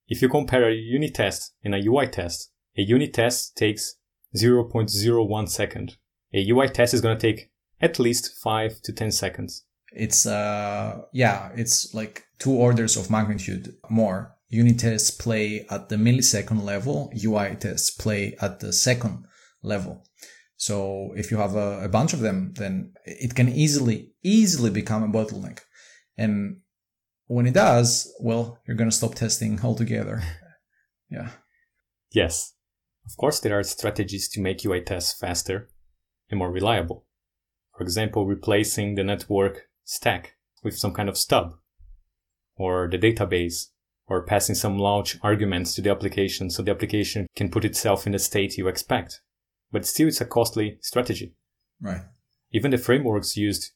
if 0.07 0.19
you 0.19 0.29
compare 0.29 0.67
a 0.67 0.73
unit 0.73 1.13
test 1.13 1.53
and 1.63 1.75
a 1.75 1.85
UI 1.85 2.07
test, 2.07 2.51
a 2.75 2.81
unit 2.81 3.13
test 3.13 3.55
takes 3.55 3.97
0.01 4.35 5.49
second. 5.49 5.97
A 6.33 6.49
UI 6.49 6.69
test 6.69 6.95
is 6.95 7.01
going 7.01 7.17
to 7.17 7.21
take 7.21 7.51
at 7.81 7.99
least 7.99 8.35
5 8.41 8.81
to 8.81 8.93
10 8.93 9.11
seconds. 9.11 9.65
It's, 9.91 10.25
uh, 10.25 11.03
yeah, 11.13 11.51
it's 11.55 11.93
like 11.93 12.23
two 12.39 12.53
orders 12.53 12.97
of 12.97 13.11
magnitude 13.11 13.75
more. 13.89 14.35
Unit 14.49 14.79
tests 14.79 15.11
play 15.11 15.65
at 15.69 15.89
the 15.89 15.95
millisecond 15.97 16.63
level, 16.63 17.11
UI 17.23 17.55
tests 17.55 17.91
play 17.91 18.35
at 18.41 18.59
the 18.59 18.73
second 18.73 19.25
level. 19.61 20.03
So 20.63 21.11
if 21.17 21.29
you 21.29 21.35
have 21.35 21.55
a, 21.57 21.83
a, 21.83 21.89
bunch 21.89 22.13
of 22.13 22.21
them, 22.21 22.53
then 22.55 22.93
it 23.03 23.35
can 23.35 23.49
easily, 23.49 24.13
easily 24.23 24.69
become 24.69 25.03
a 25.03 25.09
bottleneck. 25.09 25.59
And 26.17 26.61
when 27.27 27.45
it 27.45 27.53
does, 27.53 28.09
well, 28.21 28.59
you're 28.65 28.77
going 28.77 28.89
to 28.89 28.95
stop 28.95 29.13
testing 29.13 29.59
altogether. 29.61 30.23
yeah. 31.09 31.31
Yes. 32.13 32.53
Of 33.05 33.17
course, 33.17 33.41
there 33.41 33.59
are 33.59 33.63
strategies 33.63 34.29
to 34.29 34.39
make 34.39 34.63
UI 34.63 34.79
tests 34.79 35.19
faster 35.19 35.67
and 36.29 36.39
more 36.39 36.49
reliable. 36.49 37.07
For 37.77 37.83
example, 37.83 38.25
replacing 38.25 38.95
the 38.95 39.03
network 39.03 39.63
stack 39.83 40.37
with 40.63 40.77
some 40.77 40.93
kind 40.93 41.09
of 41.09 41.17
stub 41.17 41.55
or 42.55 42.87
the 42.89 42.97
database 42.97 43.65
or 44.07 44.25
passing 44.25 44.55
some 44.55 44.77
launch 44.77 45.17
arguments 45.23 45.75
to 45.75 45.81
the 45.81 45.91
application 45.91 46.49
so 46.49 46.63
the 46.63 46.71
application 46.71 47.27
can 47.35 47.49
put 47.49 47.65
itself 47.65 48.05
in 48.05 48.13
the 48.13 48.19
state 48.19 48.57
you 48.57 48.69
expect. 48.69 49.19
But 49.73 49.87
still, 49.87 50.07
it's 50.07 50.21
a 50.21 50.25
costly 50.25 50.77
strategy. 50.81 51.33
Right. 51.81 52.03
Even 52.51 52.69
the 52.69 52.77
frameworks 52.77 53.35
used 53.35 53.71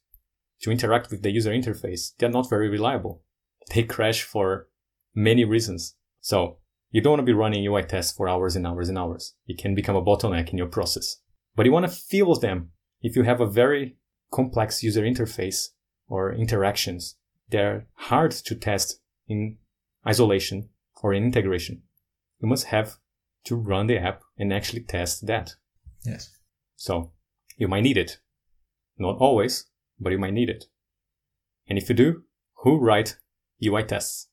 to 0.61 0.71
interact 0.71 1.09
with 1.09 1.23
the 1.23 1.31
user 1.31 1.51
interface, 1.51 2.11
they're 2.17 2.29
not 2.29 2.49
very 2.49 2.69
reliable. 2.69 3.23
They 3.73 3.83
crash 3.83 4.21
for 4.21 4.69
many 5.15 5.43
reasons. 5.43 5.95
So 6.21 6.59
you 6.91 7.01
don't 7.01 7.13
want 7.13 7.21
to 7.21 7.25
be 7.25 7.33
running 7.33 7.65
UI 7.65 7.81
tests 7.81 8.15
for 8.15 8.29
hours 8.29 8.55
and 8.55 8.67
hours 8.67 8.89
and 8.89 8.97
hours. 8.97 9.33
It 9.47 9.57
can 9.57 9.73
become 9.73 9.95
a 9.95 10.01
bottleneck 10.03 10.51
in 10.51 10.57
your 10.57 10.67
process. 10.67 11.17
But 11.55 11.65
you 11.65 11.71
want 11.71 11.87
to 11.87 11.91
feel 11.91 12.33
them 12.35 12.69
if 13.01 13.15
you 13.15 13.23
have 13.23 13.41
a 13.41 13.47
very 13.47 13.97
complex 14.31 14.83
user 14.83 15.01
interface 15.01 15.69
or 16.07 16.31
interactions. 16.31 17.15
They're 17.49 17.87
hard 17.95 18.31
to 18.31 18.55
test 18.55 19.01
in 19.27 19.57
isolation 20.07 20.69
or 21.01 21.13
in 21.13 21.23
integration. 21.23 21.81
You 22.39 22.47
must 22.47 22.65
have 22.65 22.97
to 23.45 23.55
run 23.55 23.87
the 23.87 23.97
app 23.97 24.21
and 24.37 24.53
actually 24.53 24.83
test 24.83 25.25
that. 25.25 25.55
Yes. 26.07 26.29
So 26.75 27.11
you 27.57 27.67
might 27.67 27.83
need 27.83 27.97
it. 27.97 28.19
Not 28.97 29.17
always, 29.17 29.65
but 29.99 30.11
you 30.11 30.17
might 30.17 30.33
need 30.33 30.49
it. 30.49 30.65
And 31.67 31.77
if 31.77 31.89
you 31.89 31.95
do, 31.95 32.23
who 32.63 32.79
write 32.79 33.17
UI 33.63 33.83
tests? 33.83 34.29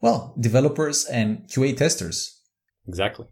Well, 0.00 0.34
developers 0.38 1.04
and 1.06 1.48
QA 1.48 1.76
testers. 1.76 2.42
Exactly. 2.86 3.26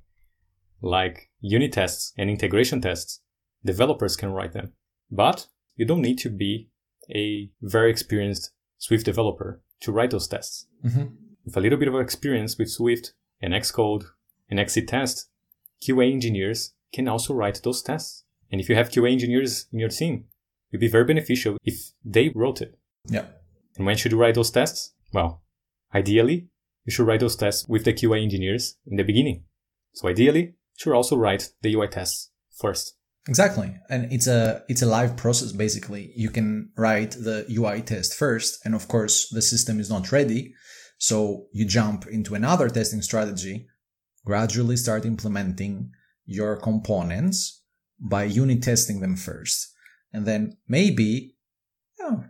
Like 0.80 1.30
unit 1.40 1.72
tests 1.72 2.12
and 2.16 2.30
integration 2.30 2.80
tests, 2.80 3.20
developers 3.64 4.16
can 4.16 4.32
write 4.32 4.52
them. 4.52 4.72
But 5.10 5.46
you 5.76 5.84
don't 5.84 6.02
need 6.02 6.18
to 6.18 6.30
be 6.30 6.70
a 7.14 7.50
very 7.60 7.90
experienced 7.90 8.50
Swift 8.78 9.04
developer 9.04 9.62
to 9.80 9.92
write 9.92 10.10
those 10.10 10.28
tests. 10.28 10.66
Mm-hmm. 10.84 11.14
With 11.44 11.56
a 11.56 11.60
little 11.60 11.78
bit 11.78 11.88
of 11.88 12.00
experience 12.00 12.58
with 12.58 12.70
Swift 12.70 13.12
and 13.40 13.52
Xcode 13.52 14.04
and 14.48 14.58
XCTest, 14.58 15.26
QA 15.86 16.10
engineers 16.10 16.73
can 16.94 17.08
also 17.08 17.34
write 17.34 17.60
those 17.62 17.82
tests. 17.82 18.24
And 18.50 18.60
if 18.60 18.68
you 18.68 18.76
have 18.76 18.90
QA 18.90 19.12
engineers 19.12 19.66
in 19.72 19.78
your 19.78 19.88
team, 19.88 20.26
it 20.70 20.76
would 20.76 20.80
be 20.80 20.88
very 20.88 21.04
beneficial 21.04 21.56
if 21.64 21.92
they 22.04 22.30
wrote 22.34 22.60
it. 22.60 22.78
Yeah. 23.06 23.26
And 23.76 23.86
when 23.86 23.96
should 23.96 24.12
you 24.12 24.18
write 24.18 24.34
those 24.34 24.50
tests? 24.50 24.94
Well, 25.12 25.42
ideally, 25.94 26.48
you 26.84 26.92
should 26.92 27.06
write 27.06 27.20
those 27.20 27.36
tests 27.36 27.66
with 27.68 27.84
the 27.84 27.92
QA 27.92 28.22
engineers 28.22 28.76
in 28.86 28.96
the 28.96 29.02
beginning. 29.02 29.44
So 29.94 30.08
ideally, 30.08 30.42
you 30.42 30.52
should 30.76 30.94
also 30.94 31.16
write 31.16 31.50
the 31.62 31.74
UI 31.74 31.88
tests 31.88 32.30
first. 32.56 32.96
Exactly. 33.26 33.74
And 33.88 34.12
it's 34.12 34.26
a 34.26 34.62
it's 34.68 34.82
a 34.82 34.86
live 34.86 35.16
process 35.16 35.52
basically. 35.52 36.12
You 36.14 36.28
can 36.28 36.70
write 36.76 37.12
the 37.12 37.46
UI 37.48 37.80
test 37.80 38.14
first 38.14 38.58
and 38.64 38.74
of 38.74 38.86
course 38.86 39.28
the 39.30 39.40
system 39.40 39.80
is 39.80 39.88
not 39.88 40.12
ready. 40.12 40.52
So 40.98 41.46
you 41.52 41.64
jump 41.64 42.06
into 42.06 42.34
another 42.34 42.68
testing 42.68 43.00
strategy, 43.00 43.66
gradually 44.26 44.76
start 44.76 45.06
implementing 45.06 45.92
your 46.26 46.56
components 46.56 47.62
by 48.00 48.24
unit 48.24 48.62
testing 48.62 49.00
them 49.00 49.16
first. 49.16 49.72
And 50.12 50.26
then 50.26 50.56
maybe 50.68 51.34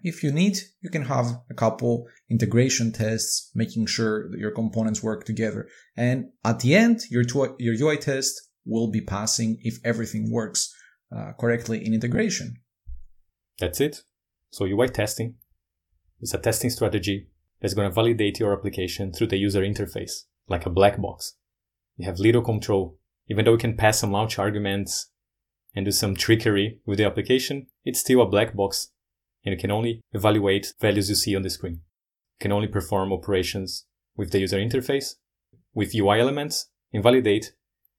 if 0.02 0.22
you 0.22 0.32
need, 0.32 0.58
you 0.80 0.90
can 0.90 1.02
have 1.02 1.26
a 1.50 1.54
couple 1.54 2.06
integration 2.30 2.92
tests, 2.92 3.50
making 3.54 3.86
sure 3.86 4.30
that 4.30 4.38
your 4.38 4.50
components 4.50 5.02
work 5.02 5.24
together. 5.24 5.68
And 5.96 6.26
at 6.44 6.60
the 6.60 6.74
end, 6.74 7.00
your, 7.10 7.24
your 7.58 7.74
UI 7.74 7.96
test 7.96 8.50
will 8.64 8.90
be 8.90 9.00
passing 9.00 9.58
if 9.62 9.78
everything 9.84 10.30
works 10.30 10.74
uh, 11.14 11.32
correctly 11.38 11.84
in 11.84 11.94
integration. 11.94 12.56
That's 13.58 13.80
it. 13.80 14.02
So 14.50 14.64
UI 14.64 14.88
testing 14.88 15.34
is 16.20 16.34
a 16.34 16.38
testing 16.38 16.70
strategy 16.70 17.28
that's 17.60 17.74
going 17.74 17.88
to 17.88 17.94
validate 17.94 18.40
your 18.40 18.52
application 18.52 19.12
through 19.12 19.28
the 19.28 19.36
user 19.36 19.62
interface, 19.62 20.24
like 20.48 20.66
a 20.66 20.70
black 20.70 21.00
box. 21.00 21.36
You 21.96 22.06
have 22.06 22.18
little 22.18 22.42
control. 22.42 22.98
Even 23.28 23.44
though 23.44 23.52
we 23.52 23.58
can 23.58 23.76
pass 23.76 23.98
some 23.98 24.12
launch 24.12 24.38
arguments 24.38 25.10
and 25.74 25.84
do 25.84 25.90
some 25.90 26.14
trickery 26.14 26.80
with 26.86 26.98
the 26.98 27.04
application, 27.04 27.66
it's 27.84 28.00
still 28.00 28.20
a 28.20 28.26
black 28.26 28.54
box 28.54 28.90
and 29.44 29.52
you 29.52 29.58
can 29.58 29.70
only 29.70 30.00
evaluate 30.12 30.72
values 30.80 31.08
you 31.08 31.14
see 31.14 31.36
on 31.36 31.42
the 31.42 31.50
screen. 31.50 31.74
You 31.74 32.40
can 32.40 32.52
only 32.52 32.68
perform 32.68 33.12
operations 33.12 33.86
with 34.16 34.30
the 34.30 34.40
user 34.40 34.58
interface, 34.58 35.14
with 35.74 35.94
UI 35.94 36.20
elements, 36.20 36.70
and 36.92 37.02
validate 37.02 37.52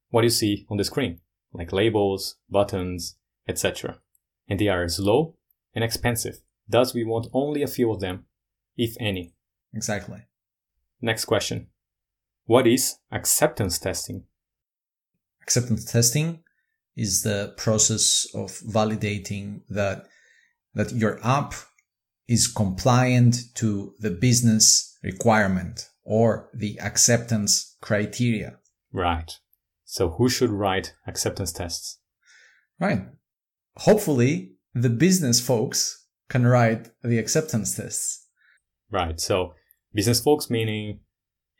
what 0.10 0.24
you 0.24 0.30
see 0.30 0.66
on 0.70 0.78
the 0.78 0.84
screen 0.84 1.20
like 1.54 1.72
labels, 1.72 2.36
buttons, 2.50 3.16
etc. 3.48 4.00
And 4.48 4.60
they 4.60 4.68
are 4.68 4.88
slow 4.90 5.36
and 5.74 5.84
expensive. 5.84 6.42
Thus, 6.68 6.94
we 6.94 7.06
want 7.06 7.28
only 7.32 7.64
a 7.64 7.68
few 7.68 7.92
of 7.92 8.02
them, 8.02 8.26
if 8.76 8.96
any. 9.00 9.36
Exactly. 9.74 10.26
Next 11.02 11.26
question. 11.26 11.68
What 12.46 12.68
is 12.68 12.98
acceptance 13.12 13.80
testing? 13.80 14.24
Acceptance 15.46 15.86
testing 15.86 16.40
is 16.96 17.22
the 17.22 17.54
process 17.56 18.26
of 18.34 18.50
validating 18.50 19.62
that, 19.70 20.08
that 20.74 20.92
your 20.92 21.24
app 21.24 21.54
is 22.28 22.48
compliant 22.48 23.54
to 23.54 23.94
the 24.00 24.10
business 24.10 24.98
requirement 25.04 25.88
or 26.04 26.50
the 26.52 26.80
acceptance 26.80 27.78
criteria. 27.80 28.58
Right. 28.92 29.32
So 29.84 30.10
who 30.10 30.30
should 30.30 30.50
write 30.50 30.96
acceptance 31.06 31.52
tests? 31.52 32.00
Right. 32.80 33.04
Hopefully 33.78 34.56
the 34.74 34.90
business 34.90 35.40
folks 35.40 36.08
can 36.28 36.48
write 36.48 36.90
the 37.04 37.20
acceptance 37.20 37.76
tests. 37.76 38.26
Right. 38.92 39.20
So 39.20 39.54
business 39.94 40.20
folks 40.20 40.50
meaning 40.50 41.02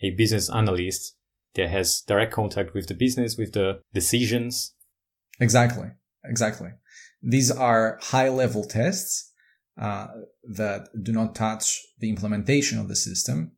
a 0.02 0.10
business 0.10 0.50
analyst 0.50 1.16
that 1.56 1.70
has 1.70 2.02
direct 2.02 2.34
contact 2.34 2.74
with 2.74 2.88
the 2.88 2.94
business, 2.94 3.38
with 3.38 3.54
the 3.54 3.82
decisions. 3.94 4.74
Exactly. 5.40 5.90
Exactly. 6.24 6.70
These 7.22 7.52
are 7.52 8.00
high 8.02 8.30
level 8.30 8.64
tests 8.64 9.32
uh, 9.80 10.08
that 10.44 10.90
do 11.02 11.12
not 11.12 11.36
touch 11.36 11.82
the 12.00 12.10
implementation 12.10 12.80
of 12.80 12.88
the 12.88 12.96
system. 12.96 13.54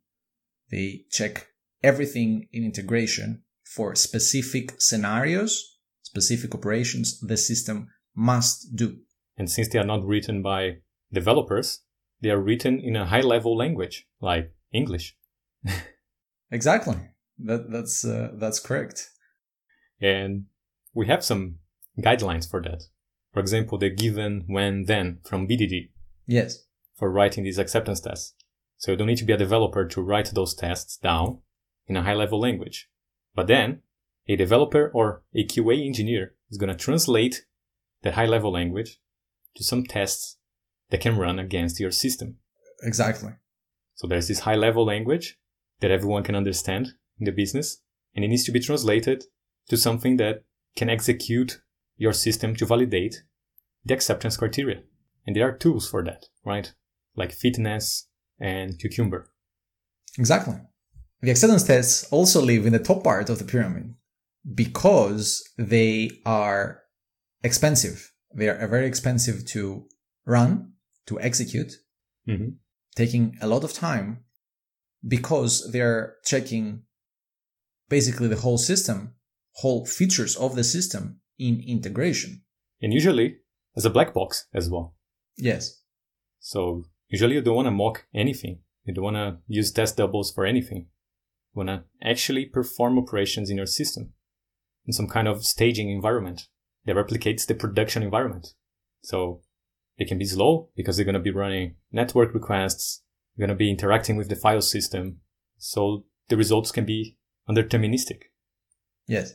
They 0.72 1.01
check 1.12 1.48
everything 1.84 2.48
in 2.51 2.63
integration 2.63 3.44
for 3.63 3.96
specific 3.96 4.75
scenarios, 4.80 5.77
specific 6.01 6.56
operations 6.56 7.20
the 7.20 7.38
system 7.38 7.89
must 8.16 8.75
do. 8.75 8.98
And 9.38 9.50
since 9.50 9.70
they 9.70 9.80
are 9.80 9.86
not 9.86 10.04
written 10.04 10.42
by 10.42 10.77
developers, 11.12 11.82
they 12.22 12.30
are 12.30 12.42
written 12.42 12.80
in 12.80 12.96
a 12.96 13.06
high 13.06 13.22
level 13.22 13.56
language 13.56 14.08
like 14.19 14.52
English. 14.74 15.15
exactly. 16.52 16.98
That, 17.39 17.71
that's, 17.71 18.04
uh, 18.06 18.32
that's 18.34 18.60
correct. 18.60 19.10
And 20.02 20.45
we 20.93 21.08
have 21.08 21.23
some 21.23 21.58
guidelines 22.00 22.50
for 22.50 22.62
that. 22.63 22.84
For 23.34 23.39
example, 23.39 23.78
the 23.78 23.89
given, 23.89 24.45
when, 24.47 24.86
then 24.86 25.19
from 25.23 25.47
BDD. 25.47 25.89
Yes. 26.26 26.65
For 26.95 27.12
writing 27.12 27.43
these 27.43 27.60
acceptance 27.60 28.00
tests. 28.00 28.34
So 28.78 28.91
you 28.91 28.97
don't 28.97 29.08
need 29.08 29.17
to 29.17 29.26
be 29.26 29.34
a 29.34 29.38
developer 29.38 29.86
to 29.86 30.02
write 30.02 30.32
those 30.34 30.54
tests 30.54 30.97
down 30.97 31.39
in 31.88 31.95
a 31.95 32.04
high 32.04 32.13
level 32.13 32.39
language. 32.39 32.89
But 33.36 33.47
then 33.47 33.82
a 34.28 34.36
developer 34.36 34.91
or 34.93 35.23
a 35.34 35.45
QA 35.45 35.86
engineer 35.86 36.34
is 36.50 36.58
going 36.58 36.76
to 36.76 36.76
translate 36.76 37.45
that 38.04 38.13
high 38.13 38.26
level 38.26 38.52
language 38.52 39.00
to 39.56 39.63
some 39.63 39.84
tests 39.84 40.38
that 40.89 41.02
can 41.02 41.17
run 41.17 41.39
against 41.39 41.80
your 41.80 41.91
system. 41.91 42.38
Exactly. 42.84 43.34
So 43.95 44.08
there's 44.08 44.28
this 44.28 44.41
high 44.41 44.56
level 44.56 44.86
language 44.86 45.39
that 45.80 45.91
everyone 45.91 46.23
can 46.23 46.36
understand 46.36 46.93
in 47.19 47.25
the 47.25 47.32
business, 47.32 47.82
and 48.15 48.23
it 48.23 48.30
needs 48.30 48.43
to 48.45 48.51
be 48.51 48.60
translated 48.60 49.25
to 49.69 49.77
something 49.77 50.17
that 50.17 50.43
can 50.75 50.89
execute 50.89 51.62
your 51.97 52.13
system 52.13 52.56
to 52.56 52.65
validate 52.65 53.23
the 53.86 53.93
acceptance 53.93 54.38
criteria. 54.38 54.82
And 55.25 55.36
there 55.36 55.47
are 55.47 55.58
tools 55.58 55.89
for 55.89 56.03
that, 56.03 56.25
right? 56.45 56.71
Like 57.15 57.32
FitNesse 57.32 58.03
and 58.39 58.80
Cucumber. 58.80 59.30
Exactly. 60.17 60.56
The 61.21 61.32
acceptance 61.32 61.63
tests 61.63 62.08
also 62.12 62.41
live 62.41 62.65
in 62.65 62.73
the 62.73 62.80
top 62.80 63.03
part 63.03 63.30
of 63.30 63.39
the 63.39 63.45
pyramid 63.45 63.95
because 64.53 65.43
they 65.58 66.12
are 66.25 66.84
expensive. 67.43 68.12
They 68.34 68.49
are 68.49 68.67
very 68.67 68.86
expensive 68.86 69.45
to 69.47 69.88
run, 70.25 70.73
to 71.08 71.19
execute, 71.19 71.73
mm-hmm. 72.27 72.49
taking 72.95 73.38
a 73.41 73.47
lot 73.47 73.63
of 73.63 73.73
time 73.73 74.23
because 75.08 75.71
they're 75.71 76.15
checking 76.23 76.84
basically 77.89 78.28
the 78.28 78.38
whole 78.38 78.58
system, 78.58 79.15
whole 79.54 79.86
features 79.86 80.36
of 80.36 80.56
the 80.56 80.63
system 80.63 81.19
in 81.38 81.63
integration. 81.67 82.43
And 82.82 82.93
usually 82.93 83.38
as 83.76 83.86
a 83.86 83.89
black 83.89 84.13
box 84.13 84.47
as 84.54 84.69
well. 84.69 84.95
Yes. 85.38 85.82
So 86.39 86.86
usually 87.10 87.36
you 87.36 87.41
don't 87.41 87.56
want 87.56 87.67
to 87.67 87.71
mock 87.71 88.08
anything. 88.13 88.60
You 88.86 88.93
don't 88.93 89.04
want 89.04 89.17
to 89.17 89.38
use 89.47 89.71
test 89.71 89.97
doubles 89.97 90.32
for 90.32 90.45
anything 90.45 90.88
You 91.54 91.63
want 91.63 91.69
to 91.69 91.84
actually 92.02 92.45
perform 92.45 92.97
operations 92.97 93.50
in 93.50 93.58
your 93.58 93.65
system 93.65 94.13
in 94.86 94.93
some 94.93 95.08
kind 95.08 95.28
of 95.28 95.45
staging 95.45 95.89
environment 95.89 96.47
that 96.86 96.95
replicates 96.95 97.45
the 97.45 97.54
production 97.54 98.02
environment. 98.02 98.54
So 99.04 99.41
they 99.97 100.06
can 100.06 100.17
be 100.17 100.26
slow 100.26 100.69
because 100.76 100.95
they're 100.95 101.06
going 101.06 101.13
to 101.13 101.19
be 101.19 101.32
running 101.32 101.76
network 101.91 102.34
requests, 102.34 103.04
you're 103.36 103.45
going 103.45 103.56
to 103.56 103.60
be 103.60 103.69
interacting 103.69 104.15
with 104.15 104.30
the 104.30 104.36
file 104.36 104.62
system. 104.62 105.17
So 105.58 106.06
the 106.30 106.38
results 106.38 106.71
can 106.71 106.86
be 106.86 107.16
undeterministic. 107.50 108.24
Yes. 109.08 109.34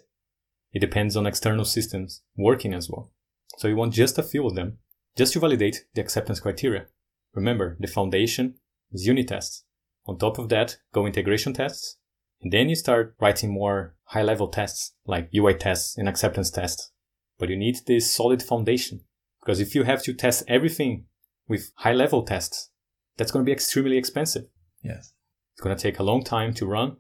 It 0.73 0.81
depends 0.81 1.17
on 1.17 1.27
external 1.27 1.65
systems 1.65 2.23
working 2.37 2.75
as 2.75 2.89
well. 2.89 3.13
So 3.59 3.69
you 3.69 3.77
want 3.77 3.95
just 3.95 4.19
a 4.19 4.23
few 4.23 4.47
of 4.47 4.55
them 4.55 4.79
just 5.17 5.35
to 5.35 5.41
validate 5.41 5.85
the 5.95 6.01
acceptance 6.01 6.41
criteria. 6.41 6.87
Remember, 7.35 7.77
the 7.81 7.87
foundation 7.87 8.55
is 8.91 9.07
unit 9.07 9.29
tests. 9.29 9.65
On 10.07 10.19
top 10.19 10.39
of 10.39 10.49
that, 10.49 10.79
go 10.93 11.07
integration 11.07 11.53
tests 11.53 11.99
and 12.43 12.53
then 12.53 12.69
you 12.69 12.75
start 12.75 13.15
writing 13.21 13.53
more 13.53 13.95
high 14.05 14.23
level 14.23 14.49
tests 14.49 14.95
like 15.07 15.31
UI 15.35 15.55
tests 15.55 15.97
and 15.97 16.09
acceptance 16.09 16.51
tests. 16.51 16.91
But 17.39 17.49
you 17.49 17.57
need 17.57 17.79
this 17.87 18.13
solid 18.13 18.43
foundation 18.43 19.03
because 19.41 19.61
if 19.61 19.75
you 19.75 19.85
have 19.85 20.03
to 20.05 20.13
test 20.13 20.45
everything 20.49 21.07
with 21.49 21.73
high 21.77 21.93
level 21.93 22.23
tests, 22.23 22.71
that's 23.17 23.31
going 23.31 23.45
to 23.45 23.49
be 23.49 23.53
extremely 23.53 23.97
expensive. 23.97 24.47
Yes. 24.83 25.13
It's 25.55 25.61
going 25.61 25.77
to 25.77 25.83
take 25.83 25.99
a 25.99 26.05
long 26.05 26.25
time 26.25 26.53
to 26.55 26.67
run. 26.67 26.97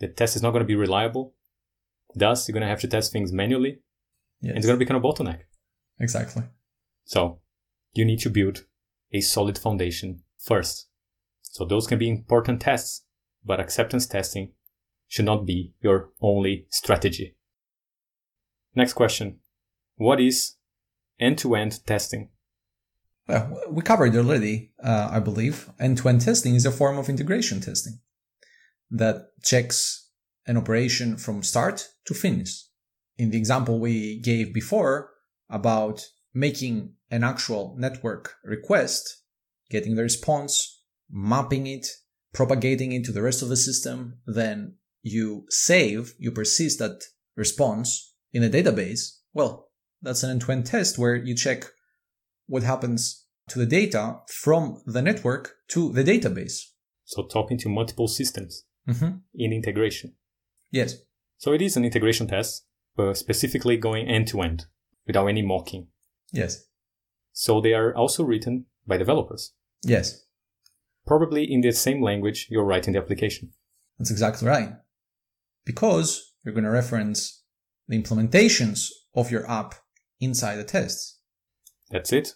The 0.00 0.08
test 0.08 0.34
is 0.34 0.42
not 0.42 0.50
going 0.50 0.62
to 0.62 0.66
be 0.66 0.74
reliable. 0.74 1.34
Thus, 2.14 2.48
you're 2.48 2.54
going 2.54 2.62
to 2.62 2.68
have 2.68 2.80
to 2.80 2.88
test 2.88 3.12
things 3.12 3.32
manually. 3.32 3.78
Yes. 4.40 4.50
And 4.50 4.56
it's 4.56 4.66
going 4.66 4.78
to 4.78 4.84
become 4.84 4.96
a 4.96 5.00
bottleneck. 5.00 5.40
Exactly. 6.00 6.42
So 7.04 7.40
you 7.92 8.04
need 8.04 8.20
to 8.20 8.30
build 8.30 8.64
a 9.12 9.20
solid 9.20 9.58
foundation 9.58 10.22
first. 10.38 10.88
So 11.42 11.64
those 11.64 11.86
can 11.86 11.98
be 11.98 12.08
important 12.08 12.62
tests, 12.62 13.04
but 13.44 13.60
acceptance 13.60 14.06
testing 14.06 14.52
should 15.06 15.26
not 15.26 15.44
be 15.44 15.74
your 15.82 16.10
only 16.20 16.66
strategy. 16.70 17.36
Next 18.74 18.94
question. 18.94 19.40
What 19.96 20.20
is 20.20 20.54
end-to-end 21.18 21.84
testing? 21.86 22.30
Well, 23.28 23.60
we 23.68 23.82
covered 23.82 24.16
already, 24.16 24.72
uh, 24.82 25.10
I 25.12 25.20
believe. 25.20 25.68
End-to-end 25.78 26.22
testing 26.22 26.54
is 26.54 26.64
a 26.64 26.70
form 26.70 26.96
of 26.96 27.08
integration 27.08 27.60
testing 27.60 28.00
that 28.90 29.28
checks 29.42 30.08
an 30.46 30.56
operation 30.56 31.16
from 31.16 31.42
start 31.42 31.88
to 32.06 32.14
finish. 32.14 32.64
In 33.16 33.30
the 33.30 33.38
example 33.38 33.78
we 33.78 34.20
gave 34.20 34.52
before 34.52 35.10
about 35.48 36.04
making 36.32 36.94
an 37.10 37.24
actual 37.24 37.74
network 37.78 38.34
request, 38.44 39.22
getting 39.68 39.94
the 39.96 40.02
response, 40.02 40.82
mapping 41.10 41.66
it, 41.66 41.86
propagating 42.32 42.92
it 42.92 43.04
to 43.04 43.12
the 43.12 43.22
rest 43.22 43.42
of 43.42 43.48
the 43.48 43.56
system, 43.56 44.18
then 44.26 44.76
you 45.02 45.44
save, 45.48 46.14
you 46.18 46.30
persist 46.30 46.78
that 46.78 47.02
response 47.36 48.14
in 48.32 48.44
a 48.44 48.50
database, 48.50 49.18
well, 49.32 49.70
That's 50.02 50.22
an 50.22 50.30
end-to-end 50.30 50.66
test 50.66 50.98
where 50.98 51.14
you 51.14 51.34
check 51.34 51.64
what 52.46 52.62
happens 52.62 53.26
to 53.48 53.58
the 53.58 53.66
data 53.66 54.20
from 54.28 54.82
the 54.86 55.02
network 55.02 55.56
to 55.68 55.92
the 55.92 56.04
database. 56.04 56.58
So 57.04 57.26
talking 57.26 57.58
to 57.58 57.68
multiple 57.68 58.08
systems 58.08 58.64
Mm-hmm. 58.90 59.16
in 59.34 59.52
integration. 59.52 60.14
Yes. 60.70 60.96
So 61.38 61.52
it 61.52 61.62
is 61.62 61.76
an 61.76 61.84
integration 61.84 62.26
test, 62.26 62.64
but 62.96 63.14
specifically 63.16 63.76
going 63.76 64.08
end 64.08 64.28
to 64.28 64.40
end 64.42 64.66
without 65.06 65.26
any 65.26 65.42
mocking. 65.42 65.88
Yes. 66.32 66.64
So 67.32 67.60
they 67.60 67.74
are 67.74 67.94
also 67.94 68.24
written 68.24 68.66
by 68.86 68.96
developers, 68.98 69.52
Yes. 69.82 70.24
probably 71.06 71.44
in 71.44 71.60
the 71.60 71.72
same 71.72 72.02
language 72.02 72.48
you're 72.50 72.64
writing 72.64 72.92
the 72.94 73.00
application. 73.00 73.52
That's 73.98 74.10
exactly 74.10 74.48
right. 74.48 74.70
Because 75.64 76.34
you're 76.44 76.54
going 76.54 76.64
to 76.64 76.70
reference 76.70 77.42
the 77.88 78.00
implementations 78.00 78.88
of 79.14 79.30
your 79.30 79.48
app 79.50 79.74
inside 80.20 80.56
the 80.56 80.64
tests. 80.64 81.18
That's 81.90 82.12
it. 82.12 82.34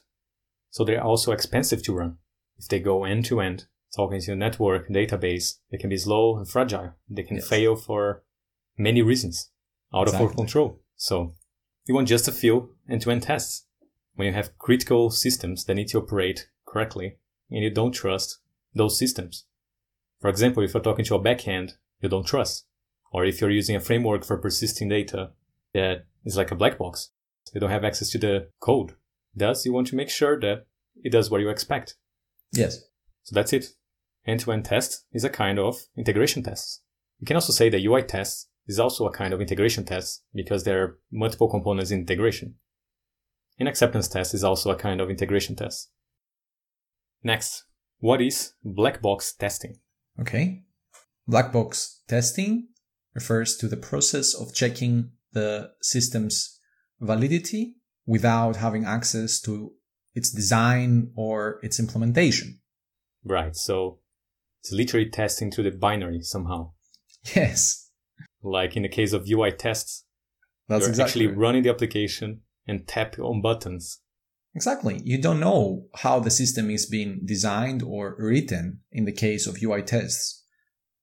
So 0.71 0.85
they're 0.85 1.03
also 1.03 1.33
expensive 1.33 1.83
to 1.85 1.95
run. 1.95 2.19
If 2.59 2.69
they 2.69 2.81
go 2.81 3.05
end 3.05 3.25
to 3.27 3.41
end, 3.41 3.67
talking 3.95 4.21
to 4.21 4.33
a 4.33 4.37
network 4.37 4.89
database, 4.89 5.59
they 5.71 5.79
can 5.79 5.91
be 5.91 5.97
slow 5.97 6.37
and 6.37 6.49
fragile. 6.49 6.95
They 7.09 7.23
can 7.23 7.37
Yes. 7.37 7.49
fail 7.49 7.77
for 7.77 8.23
many 8.77 9.03
reasons 9.03 9.51
out 9.93 10.09
of 10.09 10.15
our 10.15 10.33
control. 10.33 10.81
So 10.97 11.35
you 11.87 11.95
want 11.95 12.09
just 12.09 12.29
a 12.29 12.33
few 12.33 12.77
end 12.89 13.03
to 13.03 13.11
end 13.11 13.23
tests. 13.23 13.67
When 14.15 14.27
you 14.27 14.35
have 14.35 14.57
critical 14.59 15.11
systems 15.11 15.65
that 15.65 15.75
need 15.75 15.89
to 15.89 15.99
operate 15.99 16.49
correctly 16.67 17.19
and 17.51 17.63
you 17.63 17.71
don't 17.71 17.93
trust 17.93 18.39
those 18.75 18.99
systems. 18.99 19.47
For 20.21 20.29
example, 20.29 20.63
if 20.63 20.73
you're 20.75 20.83
talking 20.83 21.05
to 21.07 21.17
a 21.17 21.21
backend 21.23 21.75
you 22.01 22.09
don't 22.09 22.27
trust, 22.27 22.67
or 23.13 23.25
if 23.25 23.41
you're 23.41 23.51
using 23.51 23.77
a 23.77 23.81
framework 23.81 24.25
for 24.25 24.37
persisting 24.37 24.89
data 24.89 25.33
that 25.73 26.07
is 26.25 26.37
like 26.37 26.51
a 26.51 26.55
black 26.57 26.79
box, 26.79 27.11
you 27.53 27.61
don't 27.61 27.71
have 27.71 27.85
access 27.85 28.11
to 28.11 28.19
the 28.19 28.49
code. 28.61 28.95
Thus, 29.35 29.65
you 29.65 29.73
want 29.73 29.87
to 29.89 29.97
make 29.97 30.11
sure 30.11 30.39
that 30.41 30.67
it 31.03 31.11
does 31.11 31.31
what 31.31 31.41
you 31.41 31.49
expect. 31.49 31.97
Yes. 32.53 32.85
So 33.23 33.35
that's 33.35 33.53
it. 33.53 33.75
End-to-end 34.27 34.65
test 34.65 35.05
is 35.13 35.25
a 35.25 35.29
kind 35.29 35.59
of 35.59 35.77
integration 35.97 36.43
test. 36.43 36.83
You 37.21 37.27
can 37.27 37.37
also 37.37 37.53
say 37.53 37.69
that 37.69 37.85
UI 37.85 38.03
test 38.03 38.49
is 38.67 38.79
also 38.79 39.07
a 39.07 39.13
kind 39.13 39.35
of 39.35 39.41
integration 39.41 39.85
test 39.85 40.23
because 40.35 40.65
there 40.65 40.83
are 40.83 40.99
multiple 41.13 41.49
components 41.49 41.91
in 41.91 42.01
integration. 42.01 42.55
An 43.59 43.67
acceptance 43.67 44.09
test 44.09 44.35
is 44.35 44.43
also 44.43 44.71
a 44.71 44.77
kind 44.77 45.01
of 45.01 45.11
integration 45.11 45.55
test. 45.55 45.91
Next, 47.23 47.65
what 47.99 48.21
is 48.21 48.55
black 48.65 49.01
box 49.01 49.35
testing? 49.35 49.77
Okay. 50.21 50.63
Black 51.27 51.53
box 51.53 52.03
testing 52.09 52.69
refers 53.15 53.57
to 53.59 53.69
the 53.69 53.77
process 53.77 54.35
of 54.35 54.55
checking 54.55 55.11
the 55.33 55.71
system's 55.81 56.59
validity 57.01 57.77
without 58.07 58.57
having 58.57 58.85
access 58.85 59.41
to 59.41 59.73
its 60.15 60.31
design 60.31 61.11
or 61.17 61.61
its 61.63 61.79
implementation. 61.79 62.61
Right, 63.25 63.57
so 63.57 64.01
it's 64.65 64.73
literally 64.73 65.11
testing 65.11 65.51
through 65.51 65.65
the 65.65 65.77
binary 65.77 66.23
somehow. 66.23 66.73
Yes. 67.35 67.91
Like 68.43 68.77
in 68.77 68.83
the 68.83 68.89
case 68.89 69.13
of 69.13 69.29
UI 69.31 69.53
tests, 69.53 70.05
That's 70.69 70.83
you're 70.83 70.91
exactly 70.91 71.27
actually 71.27 71.37
running 71.37 71.65
the 71.65 71.71
application 71.71 72.41
and 72.67 72.89
tap 72.89 73.19
on 73.19 73.43
buttons. 73.43 74.01
Exactly. 74.55 75.03
You 75.05 75.21
don't 75.21 75.41
know 75.41 75.87
how 75.97 76.19
the 76.19 76.31
system 76.31 76.71
is 76.71 76.87
being 76.87 77.21
designed 77.27 77.83
or 77.83 78.17
written 78.19 78.81
in 78.91 79.05
the 79.05 79.13
case 79.13 79.47
of 79.47 79.63
UI 79.63 79.83
tests. 79.83 80.43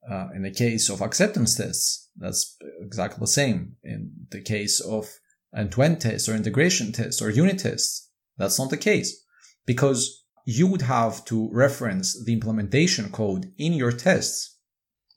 Uh, 0.10 0.30
in 0.36 0.42
the 0.42 0.52
case 0.52 0.90
of 0.90 1.02
acceptance 1.02 1.56
tests, 1.56 2.10
that's 2.18 2.58
exactly 2.82 3.20
the 3.20 3.28
same. 3.28 3.76
In 3.84 4.12
the 4.32 4.42
case 4.42 4.80
of 4.80 5.08
end-to-end 5.56 6.02
tests 6.02 6.28
or 6.28 6.36
integration 6.36 6.92
tests 6.92 7.22
or 7.22 7.30
unit 7.30 7.60
tests, 7.60 8.10
that's 8.38 8.58
not 8.58 8.72
the 8.72 8.78
case 8.78 9.24
because 9.68 10.21
you 10.46 10.68
would 10.68 10.84
have 10.84 11.24
to 11.26 11.50
reference 11.52 12.24
the 12.24 12.34
implementation 12.34 13.12
code 13.12 13.52
in 13.58 13.74
your 13.74 13.92
tests. 13.92 14.58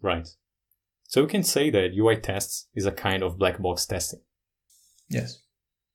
Right. 0.03 0.29
So 1.05 1.23
we 1.23 1.29
can 1.29 1.43
say 1.43 1.71
that 1.71 1.97
UI 1.97 2.17
tests 2.17 2.69
is 2.75 2.87
a 2.87 2.93
kind 2.93 3.23
of 3.23 3.39
black 3.39 3.61
box 3.61 3.87
testing. 3.87 4.21
Yes. 5.09 5.43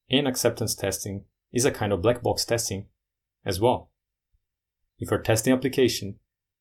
And 0.10 0.28
acceptance 0.28 0.76
testing 0.76 1.26
is 1.52 1.66
a 1.66 1.72
kind 1.72 1.94
of 1.94 2.02
black 2.02 2.22
box 2.22 2.46
testing 2.46 2.88
as 3.46 3.60
well. 3.60 3.92
If 4.98 5.12
you're 5.12 5.22
testing 5.22 5.54
application, 5.54 6.20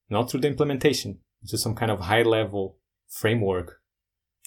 not 0.09 0.31
through 0.31 0.41
the 0.41 0.49
implementation, 0.49 1.21
to 1.47 1.59
some 1.59 1.75
kind 1.75 1.91
of 1.91 2.01
high 2.01 2.23
level 2.23 2.79
framework, 3.09 3.81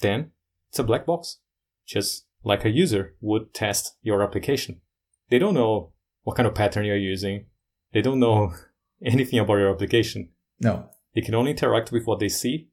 then 0.02 0.32
it's 0.70 0.80
a 0.80 0.84
black 0.84 1.06
box. 1.06 1.40
Just 1.88 2.26
like 2.44 2.66
a 2.66 2.70
user 2.70 3.16
would 3.22 3.54
test 3.54 3.96
your 4.02 4.24
application. 4.24 4.82
They 5.30 5.40
don't 5.40 5.54
know 5.54 5.92
what 6.24 6.36
kind 6.36 6.48
of 6.48 6.56
pattern 6.56 6.86
you're 6.86 6.98
using. 6.98 7.46
They 7.94 8.02
don't 8.02 8.20
know 8.20 8.54
anything 9.06 9.40
about 9.40 9.56
your 9.56 9.74
application. 9.74 10.30
No. 10.60 10.90
They 11.14 11.22
can 11.22 11.36
only 11.36 11.52
interact 11.52 11.92
with 11.92 12.06
what 12.06 12.20
they 12.20 12.30
see 12.30 12.70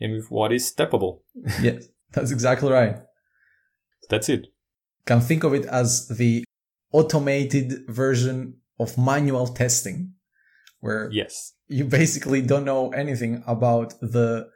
and 0.00 0.12
with 0.12 0.30
what 0.30 0.52
is 0.52 0.72
steppable. 0.72 1.20
Yes. 1.62 1.88
That's 2.12 2.30
exactly 2.30 2.70
right. 2.70 2.96
That's 4.08 4.28
it. 4.28 4.46
Can 5.04 5.20
think 5.20 5.44
of 5.44 5.52
it 5.54 5.66
as 5.66 6.08
the 6.08 6.44
automated 6.92 7.86
version 7.88 8.58
of 8.78 8.96
manual 8.96 9.46
testing 9.48 10.12
where 10.80 11.10
Yes. 11.12 11.52
you 11.68 11.84
basically 11.84 12.40
don't 12.40 12.64
know 12.64 12.90
anything 12.90 13.42
about 13.46 13.94
the 14.00 14.48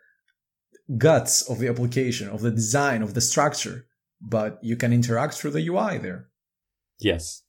guts 0.96 1.42
of 1.42 1.58
the 1.58 1.68
application, 1.68 2.28
of 2.28 2.40
the 2.40 2.50
design, 2.50 3.02
of 3.02 3.14
the 3.14 3.20
structure, 3.20 3.86
but 4.20 4.58
you 4.62 4.76
can 4.76 4.92
interact 4.92 5.34
through 5.34 5.50
the 5.50 5.66
UI 5.68 5.98
there. 5.98 6.28
Yes. 6.98 7.42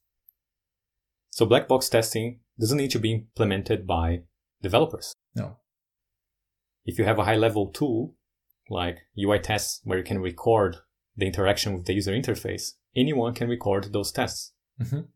So 1.30 1.46
black 1.46 1.68
box 1.68 1.90
testing 1.90 2.41
doesn't 2.60 2.78
need 2.78 2.92
to 2.92 3.00
be 3.00 3.14
implemented 3.14 3.88
by 3.88 4.22
developers. 4.62 5.14
No. 5.36 5.58
If 6.86 6.98
you 6.98 7.06
have 7.06 7.20
a 7.20 7.26
high 7.26 7.36
level 7.36 7.68
tool 7.68 8.16
like 8.70 9.00
UI 9.18 9.40
tests 9.40 9.82
where 9.84 9.98
you 9.98 10.04
can 10.04 10.20
record 10.20 10.78
the 11.16 11.26
interaction 11.26 11.74
with 11.74 11.86
the 11.86 11.94
user 11.94 12.12
interface, 12.12 12.74
anyone 12.96 13.34
can 13.34 13.50
record 13.50 13.92
those 13.92 14.12
tests. 14.12 14.54
Mhm. 14.80 15.08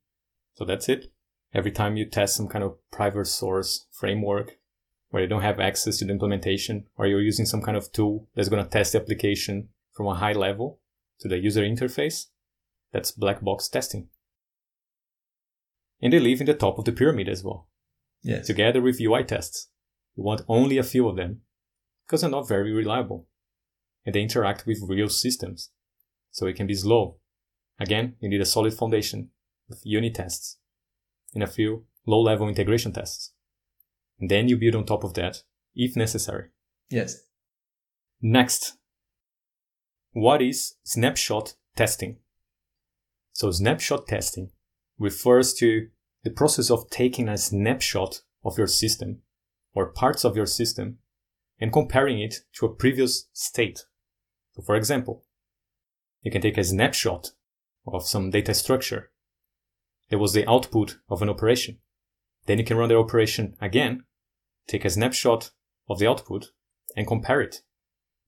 So 0.56 0.66
that's 0.66 0.90
it. 0.90 1.12
Every 1.54 1.72
time 1.72 1.96
you 1.96 2.06
test 2.06 2.36
some 2.36 2.48
kind 2.48 2.64
of 2.64 2.78
private 2.92 3.26
source 3.26 3.88
framework 3.92 4.60
where 5.10 5.24
you 5.24 5.30
don't 5.30 5.42
have 5.42 5.60
access 5.60 5.98
to 6.00 6.06
the 6.06 6.12
implementation 6.12 6.88
or 6.98 7.08
you're 7.08 7.22
using 7.22 7.46
some 7.46 7.62
kind 7.62 7.78
of 7.78 7.92
tool 7.92 8.28
that's 8.36 8.50
going 8.50 8.64
to 8.64 8.70
test 8.70 8.92
the 8.92 9.00
application 9.00 9.70
from 9.94 10.08
a 10.08 10.16
high 10.16 10.34
level 10.34 10.82
to 11.20 11.30
the 11.30 11.38
user 11.38 11.62
interface, 11.62 12.28
that's 12.92 13.12
black 13.12 13.42
box 13.42 13.70
testing. 13.70 14.10
And 16.06 16.14
they 16.14 16.20
live 16.20 16.40
in 16.40 16.46
the 16.46 16.54
top 16.54 16.78
of 16.78 16.86
the 16.86 16.92
pyramid 16.92 17.28
as 17.28 17.44
well, 17.44 17.68
Yes. 18.22 18.46
together 18.46 18.80
with 18.80 19.02
UI 19.02 19.24
tests. 19.24 19.72
You 20.16 20.22
want 20.22 20.44
only 20.48 20.78
a 20.78 20.84
few 20.84 21.10
of 21.10 21.16
them 21.16 21.42
because 22.06 22.22
they're 22.22 22.30
not 22.30 22.48
very 22.48 22.72
reliable 22.72 23.28
and 24.06 24.14
they 24.14 24.22
interact 24.22 24.68
with 24.68 24.84
real 24.88 25.10
systems. 25.10 25.72
So 26.30 26.46
it 26.46 26.58
can 26.58 26.68
be 26.68 26.76
slow. 26.76 27.18
Again, 27.80 28.18
you 28.20 28.30
need 28.30 28.40
a 28.40 28.46
solid 28.46 28.76
foundation 28.76 29.32
with 29.68 29.82
unit 29.84 30.14
tests 30.14 30.60
and 31.34 31.42
a 31.42 31.48
few 31.48 31.88
low 32.06 32.22
level 32.22 32.48
integration 32.48 32.94
tests. 32.94 33.34
And 34.20 34.30
then 34.30 34.48
you 34.48 34.58
build 34.58 34.76
on 34.76 34.86
top 34.86 35.04
of 35.04 35.16
that 35.16 35.42
if 35.74 35.96
necessary. 35.96 36.50
Yes. 36.88 37.18
Next, 38.22 38.78
what 40.12 40.44
is 40.44 40.76
snapshot 40.84 41.56
testing? 41.76 42.18
So 43.34 43.50
snapshot 43.50 44.06
testing 44.06 44.52
refers 45.00 45.56
to 45.56 45.88
the 46.26 46.32
process 46.32 46.72
of 46.72 46.90
taking 46.90 47.30
a 47.30 47.38
snapshot 47.38 48.24
of 48.44 48.58
your 48.58 48.68
system 48.68 49.22
or 49.74 49.92
parts 49.92 50.26
of 50.26 50.36
your 50.36 50.48
system 50.48 50.98
and 51.62 51.72
comparing 51.72 52.20
it 52.20 52.38
to 52.52 52.66
a 52.66 52.74
previous 52.74 53.30
state. 53.32 53.86
So 54.56 54.64
for 54.64 54.76
example, 54.76 55.24
you 56.24 56.32
can 56.32 56.42
take 56.42 56.58
a 56.58 56.64
snapshot 56.64 57.30
of 57.86 58.08
some 58.08 58.32
data 58.32 58.56
structure. 58.56 59.12
There 60.10 60.18
was 60.18 60.34
the 60.34 60.50
output 60.50 60.98
of 61.10 61.22
an 61.22 61.30
operation. 61.30 61.78
Then 62.48 62.58
you 62.58 62.66
can 62.66 62.78
run 62.78 62.90
the 62.90 62.98
operation 62.98 63.56
again, 63.62 64.06
take 64.68 64.84
a 64.84 64.90
snapshot 64.90 65.52
of 65.88 66.00
the 66.00 66.08
output 66.08 66.48
and 66.98 67.06
compare 67.06 67.42
it. 67.42 67.62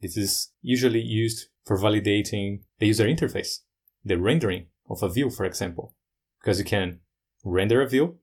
This 0.02 0.16
is 0.18 0.52
usually 0.62 1.02
used 1.02 1.48
for 1.66 1.80
validating 1.80 2.60
the 2.78 2.86
user 2.86 3.06
interface, 3.06 3.62
the 4.06 4.20
rendering 4.20 4.68
of 4.88 5.02
a 5.02 5.10
view, 5.10 5.32
for 5.32 5.46
example, 5.46 5.96
because 6.40 6.60
you 6.60 6.66
can 6.66 7.00
render 7.52 7.82
a 7.82 7.88
view, 7.88 8.18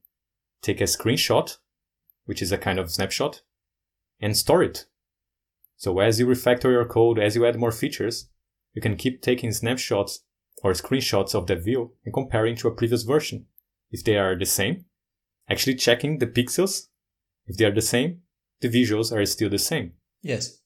take 0.62 0.80
a 0.80 0.84
screenshot, 0.84 1.56
which 2.24 2.42
is 2.42 2.52
a 2.52 2.58
kind 2.58 2.78
of 2.78 2.90
snapshot, 2.90 3.42
and 4.20 4.36
store 4.36 4.62
it. 4.62 4.86
So 5.76 5.98
as 5.98 6.18
you 6.18 6.26
refactor 6.26 6.70
your 6.70 6.84
code, 6.86 7.18
as 7.18 7.34
you 7.34 7.46
add 7.46 7.58
more 7.58 7.72
features, 7.72 8.30
you 8.72 8.82
can 8.82 8.96
keep 8.96 9.22
taking 9.22 9.52
snapshots 9.52 10.24
or 10.62 10.72
screenshots 10.72 11.34
of 11.34 11.46
that 11.46 11.62
view 11.62 11.92
and 12.04 12.14
comparing 12.14 12.56
to 12.56 12.68
a 12.68 12.74
previous 12.74 13.02
version. 13.02 13.46
If 13.90 14.04
they 14.04 14.16
are 14.16 14.36
the 14.36 14.46
same, 14.46 14.86
actually 15.48 15.76
checking 15.76 16.18
the 16.18 16.26
pixels. 16.26 16.88
If 17.46 17.56
they 17.56 17.64
are 17.64 17.74
the 17.74 17.82
same, 17.82 18.22
the 18.60 18.68
visuals 18.68 19.12
are 19.12 19.24
still 19.26 19.50
the 19.50 19.58
same. 19.58 19.92
Yes. 20.22 20.58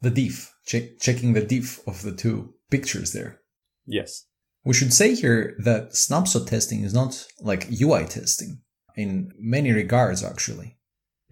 The 0.00 0.10
diff. 0.10 0.54
Check, 0.66 0.98
checking 1.00 1.32
the 1.32 1.44
diff 1.44 1.86
of 1.86 2.02
the 2.02 2.12
two 2.12 2.54
pictures 2.70 3.12
there. 3.12 3.40
Yes. 3.86 4.26
We 4.68 4.74
should 4.74 4.92
say 4.92 5.14
here 5.14 5.56
that 5.60 5.96
snapshot 5.96 6.46
testing 6.46 6.84
is 6.84 6.92
not 6.92 7.26
like 7.40 7.70
UI 7.80 8.04
testing 8.04 8.60
in 8.96 9.32
many 9.38 9.72
regards, 9.72 10.22
actually. 10.22 10.76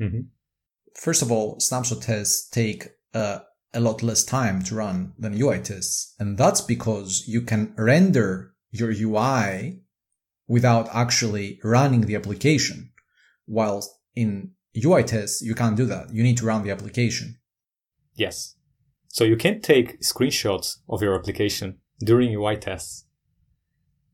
Mm-hmm. 0.00 0.20
First 0.94 1.20
of 1.20 1.30
all, 1.30 1.60
snapshot 1.60 2.00
tests 2.00 2.48
take 2.48 2.88
uh, 3.12 3.40
a 3.74 3.80
lot 3.80 4.02
less 4.02 4.24
time 4.24 4.62
to 4.62 4.74
run 4.74 5.12
than 5.18 5.38
UI 5.38 5.58
tests. 5.58 6.14
And 6.18 6.38
that's 6.38 6.62
because 6.62 7.24
you 7.28 7.42
can 7.42 7.74
render 7.76 8.54
your 8.70 8.90
UI 8.90 9.82
without 10.48 10.88
actually 10.94 11.60
running 11.62 12.06
the 12.06 12.16
application. 12.16 12.90
While 13.44 13.86
in 14.14 14.52
UI 14.82 15.02
tests, 15.02 15.42
you 15.42 15.54
can't 15.54 15.76
do 15.76 15.84
that. 15.84 16.10
You 16.10 16.22
need 16.22 16.38
to 16.38 16.46
run 16.46 16.64
the 16.64 16.70
application. 16.70 17.36
Yes. 18.14 18.56
So 19.08 19.24
you 19.24 19.36
can 19.36 19.60
take 19.60 20.00
screenshots 20.00 20.78
of 20.88 21.02
your 21.02 21.14
application 21.14 21.80
during 22.00 22.34
UI 22.34 22.56
tests, 22.56 23.05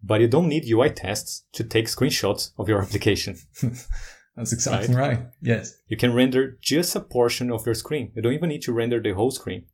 but 0.03 0.21
you 0.21 0.29
don't 0.29 0.49
need 0.49 0.69
UI 0.69 0.91
tests 0.91 1.45
to 1.53 1.65
take 1.65 1.87
screenshots 1.87 2.51
of 2.59 2.69
your 2.69 2.83
application. 2.83 3.37
That's 4.37 4.53
exactly 4.53 4.95
right? 4.95 5.19
right. 5.19 5.27
Yes. 5.41 5.77
You 5.88 5.97
can 5.97 6.15
render 6.15 6.59
just 6.61 6.97
a 6.97 7.01
portion 7.01 7.51
of 7.51 7.67
your 7.67 7.75
screen. 7.75 8.12
You 8.15 8.23
don't 8.23 8.33
even 8.33 8.49
need 8.49 8.62
to 8.62 8.73
render 8.73 9.01
the 9.01 9.12
whole 9.12 9.31
screen. 9.31 9.67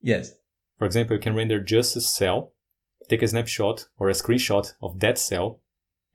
Yes. 0.00 0.32
For 0.78 0.86
example, 0.86 1.16
you 1.16 1.22
can 1.22 1.36
render 1.36 1.60
just 1.60 1.94
a 1.96 2.00
cell, 2.00 2.52
take 3.08 3.22
a 3.22 3.28
snapshot 3.28 3.86
or 3.98 4.08
a 4.08 4.12
screenshot 4.12 4.72
of 4.82 4.98
that 5.00 5.18
cell, 5.18 5.60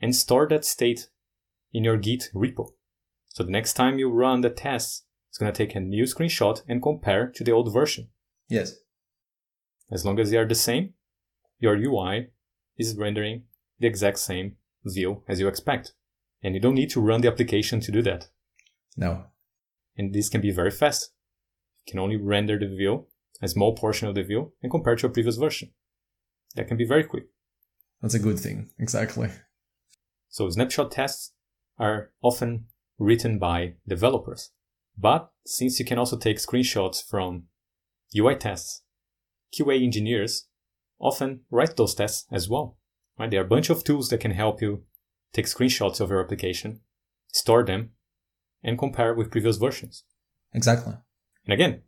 and 0.01 0.15
store 0.15 0.47
that 0.49 0.65
state 0.65 1.07
in 1.73 1.83
your 1.83 1.97
Git 1.97 2.29
repo. 2.35 2.71
So 3.29 3.43
the 3.43 3.51
next 3.51 3.73
time 3.73 3.97
you 3.97 4.09
run 4.09 4.41
the 4.41 4.49
test, 4.49 5.05
it's 5.29 5.37
going 5.37 5.51
to 5.51 5.57
take 5.57 5.75
a 5.75 5.79
new 5.79 6.03
screenshot 6.03 6.61
and 6.67 6.81
compare 6.81 7.27
to 7.35 7.43
the 7.43 7.51
old 7.51 7.71
version. 7.73 8.09
Yes. 8.49 8.75
As 9.91 10.05
long 10.05 10.19
as 10.19 10.31
they 10.31 10.37
are 10.37 10.47
the 10.47 10.55
same, 10.55 10.93
your 11.59 11.75
UI 11.75 12.27
is 12.77 12.95
rendering 12.97 13.43
the 13.79 13.87
exact 13.87 14.19
same 14.19 14.57
view 14.85 15.23
as 15.27 15.39
you 15.39 15.47
expect. 15.47 15.93
And 16.43 16.53
you 16.53 16.61
don't 16.61 16.75
need 16.75 16.89
to 16.91 17.01
run 17.01 17.21
the 17.21 17.27
application 17.27 17.79
to 17.81 17.91
do 17.91 18.01
that. 18.03 18.29
No. 18.95 19.25
And 19.97 20.13
this 20.13 20.29
can 20.29 20.41
be 20.41 20.51
very 20.51 20.71
fast. 20.71 21.11
You 21.85 21.91
can 21.91 21.99
only 21.99 22.17
render 22.17 22.59
the 22.59 22.67
view, 22.67 23.07
a 23.41 23.47
small 23.47 23.75
portion 23.75 24.07
of 24.07 24.15
the 24.15 24.23
view, 24.23 24.53
and 24.61 24.71
compare 24.71 24.95
to 24.95 25.07
a 25.07 25.09
previous 25.09 25.37
version. 25.37 25.71
That 26.55 26.67
can 26.67 26.77
be 26.77 26.85
very 26.85 27.03
quick. 27.03 27.25
That's 28.01 28.13
a 28.13 28.19
good 28.19 28.39
thing. 28.39 28.69
Exactly. 28.79 29.29
So 30.29 30.49
snapshot 30.49 30.91
tests 30.91 31.33
are 31.79 32.11
often 32.21 32.65
written 32.99 33.39
by 33.39 33.73
developers. 33.87 34.51
But 34.97 35.31
since 35.45 35.79
you 35.79 35.85
can 35.85 35.97
also 35.97 36.17
take 36.17 36.37
screenshots 36.37 37.03
from 37.07 37.43
UI 38.15 38.35
tests, 38.35 38.81
QA 39.53 39.83
engineers 39.83 40.47
often 40.99 41.41
write 41.49 41.75
those 41.75 41.95
tests 41.95 42.25
as 42.31 42.49
well. 42.49 42.77
Right? 43.17 43.29
There 43.29 43.41
are 43.41 43.45
a 43.45 43.47
bunch 43.47 43.69
of 43.69 43.83
tools 43.83 44.09
that 44.09 44.19
can 44.19 44.31
help 44.31 44.61
you 44.61 44.83
take 45.33 45.45
screenshots 45.45 45.99
of 45.99 46.09
your 46.09 46.23
application, 46.23 46.81
store 47.27 47.63
them, 47.63 47.91
and 48.63 48.77
compare 48.77 49.13
with 49.13 49.31
previous 49.31 49.57
versions. 49.57 50.03
Exactly. 50.53 50.93
And 51.45 51.53
again, 51.53 51.81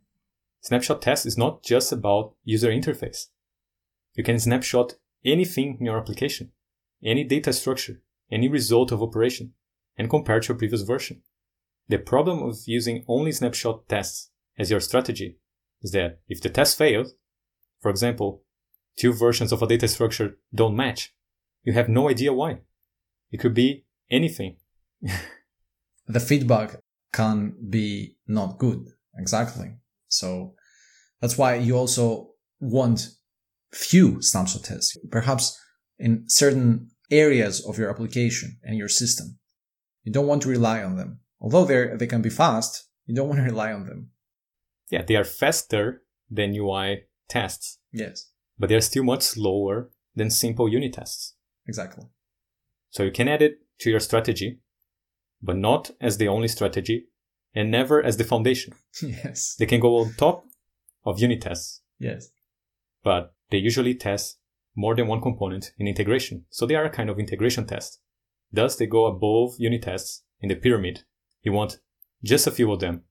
snapshot 0.60 1.02
test 1.02 1.26
is 1.26 1.38
not 1.38 1.62
just 1.62 1.92
about 1.92 2.34
user 2.44 2.70
interface. 2.70 3.26
You 4.14 4.24
can 4.24 4.38
snapshot 4.38 4.94
anything 5.24 5.76
in 5.78 5.86
your 5.86 5.98
application, 5.98 6.52
any 7.04 7.24
data 7.24 7.52
structure, 7.52 8.02
any 8.30 8.48
result 8.48 8.92
of 8.92 9.02
operation, 9.02 9.54
and 9.96 10.08
compare 10.08 10.40
to 10.40 10.52
a 10.52 10.56
previous 10.56 10.82
version. 10.82 11.22
The 11.88 11.98
problem 11.98 12.42
of 12.42 12.58
using 12.66 13.04
only 13.08 13.32
snapshot 13.32 13.88
tests 13.88 14.30
as 14.58 14.70
your 14.70 14.80
strategy 14.80 15.38
is 15.82 15.92
that 15.92 16.20
if 16.28 16.40
the 16.40 16.48
test 16.48 16.78
fails, 16.78 17.14
for 17.80 17.90
example, 17.90 18.44
two 18.96 19.12
versions 19.12 19.52
of 19.52 19.62
a 19.62 19.66
data 19.66 19.88
structure 19.88 20.38
don't 20.54 20.76
match, 20.76 21.14
you 21.62 21.72
have 21.72 21.88
no 21.88 22.08
idea 22.08 22.32
why. 22.32 22.58
It 23.30 23.38
could 23.38 23.54
be 23.54 23.84
anything. 24.10 24.56
the 26.06 26.20
feedback 26.20 26.76
can 27.12 27.54
be 27.68 28.16
not 28.26 28.58
good. 28.58 28.86
Exactly. 29.16 29.76
So 30.08 30.54
that's 31.20 31.38
why 31.38 31.56
you 31.56 31.76
also 31.76 32.30
want 32.60 33.08
few 33.72 34.20
snapshot 34.20 34.64
tests, 34.64 34.96
perhaps 35.10 35.58
in 35.98 36.24
certain 36.28 36.90
areas 37.10 37.64
of 37.66 37.78
your 37.78 37.90
application 37.90 38.58
and 38.62 38.76
your 38.76 38.88
system. 38.88 39.38
You 40.04 40.12
don't 40.12 40.26
want 40.26 40.42
to 40.42 40.48
rely 40.48 40.82
on 40.82 40.96
them. 40.96 41.20
Although 41.40 41.64
they 41.64 41.96
they 41.96 42.06
can 42.06 42.22
be 42.22 42.30
fast, 42.30 42.88
you 43.06 43.14
don't 43.14 43.28
want 43.28 43.40
to 43.40 43.44
rely 43.44 43.72
on 43.72 43.86
them. 43.86 44.10
Yeah, 44.90 45.02
they 45.02 45.16
are 45.16 45.24
faster 45.24 46.02
than 46.30 46.54
UI 46.54 47.04
tests. 47.28 47.78
Yes. 47.92 48.29
But 48.60 48.68
they're 48.68 48.82
still 48.82 49.04
much 49.04 49.22
slower 49.22 49.90
than 50.14 50.28
simple 50.28 50.68
unit 50.68 50.92
tests. 50.92 51.34
Exactly. 51.66 52.04
So 52.90 53.02
you 53.02 53.10
can 53.10 53.26
add 53.26 53.40
it 53.40 53.60
to 53.78 53.90
your 53.90 54.00
strategy, 54.00 54.60
but 55.42 55.56
not 55.56 55.92
as 55.98 56.18
the 56.18 56.28
only 56.28 56.46
strategy 56.46 57.06
and 57.54 57.70
never 57.70 58.02
as 58.02 58.18
the 58.18 58.24
foundation. 58.24 58.74
Yes. 59.02 59.56
They 59.58 59.64
can 59.64 59.80
go 59.80 59.96
on 59.96 60.12
top 60.12 60.44
of 61.06 61.18
unit 61.18 61.40
tests. 61.40 61.80
Yes. 61.98 62.28
But 63.02 63.34
they 63.50 63.56
usually 63.56 63.94
test 63.94 64.36
more 64.76 64.94
than 64.94 65.06
one 65.06 65.22
component 65.22 65.72
in 65.78 65.88
integration. 65.88 66.44
So 66.50 66.66
they 66.66 66.74
are 66.74 66.84
a 66.84 66.90
kind 66.90 67.08
of 67.08 67.18
integration 67.18 67.66
test. 67.66 67.98
Thus, 68.52 68.76
they 68.76 68.86
go 68.86 69.06
above 69.06 69.54
unit 69.58 69.82
tests 69.82 70.24
in 70.40 70.50
the 70.50 70.54
pyramid. 70.54 71.04
You 71.42 71.52
want 71.52 71.78
just 72.22 72.46
a 72.46 72.50
few 72.50 72.70
of 72.72 72.80
them. 72.80 73.04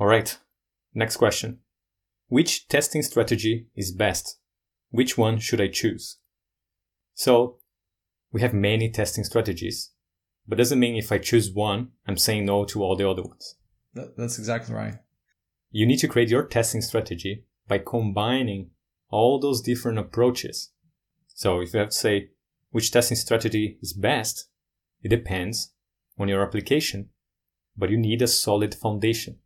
Alright, 0.00 0.38
next 0.92 1.18
question. 1.18 1.60
Which 2.26 2.66
testing 2.66 3.02
strategy 3.02 3.68
is 3.76 3.92
best? 3.92 4.39
Which 4.90 5.16
one 5.16 5.38
should 5.38 5.60
I 5.60 5.68
choose? 5.68 6.18
So, 7.14 7.58
we 8.32 8.40
have 8.40 8.54
many 8.54 8.90
testing 8.90 9.24
strategies, 9.24 9.90
but 10.46 10.58
doesn't 10.58 10.78
mean 10.78 10.96
if 10.96 11.12
I 11.12 11.18
choose 11.18 11.52
one, 11.52 11.90
I'm 12.06 12.16
saying 12.16 12.46
no 12.46 12.64
to 12.66 12.82
all 12.82 12.96
the 12.96 13.08
other 13.08 13.22
ones. 13.22 13.56
that's 13.94 14.38
exactly 14.38 14.74
right. 14.74 14.94
You 15.70 15.86
need 15.86 15.98
to 15.98 16.08
create 16.08 16.28
your 16.28 16.46
testing 16.46 16.80
strategy 16.80 17.44
by 17.68 17.78
combining 17.78 18.70
all 19.10 19.38
those 19.38 19.60
different 19.60 19.98
approaches. 19.98 20.72
So 21.28 21.60
if 21.60 21.72
you 21.72 21.80
have 21.80 21.90
to 21.90 21.96
say 21.96 22.30
which 22.70 22.90
testing 22.90 23.16
strategy 23.16 23.78
is 23.80 23.92
best, 23.92 24.48
it 25.02 25.08
depends 25.08 25.72
on 26.18 26.28
your 26.28 26.42
application, 26.42 27.10
but 27.76 27.90
you 27.90 27.96
need 27.96 28.22
a 28.22 28.26
solid 28.26 28.74
foundation. 28.74 29.38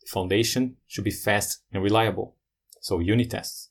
The 0.00 0.10
foundation 0.10 0.76
should 0.86 1.04
be 1.04 1.10
fast 1.10 1.62
and 1.72 1.82
reliable. 1.82 2.36
So 2.80 2.98
unit 2.98 3.30
tests. 3.30 3.70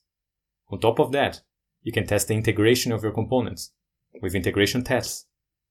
On 0.72 0.80
top 0.80 1.00
of 1.00 1.12
that, 1.12 1.42
you 1.84 1.92
can 1.92 2.08
test 2.08 2.28
the 2.28 2.36
integration 2.36 2.92
of 2.92 3.04
your 3.04 3.12
components 3.12 3.74
with 4.22 4.36
integration 4.36 4.84
tests 4.84 5.26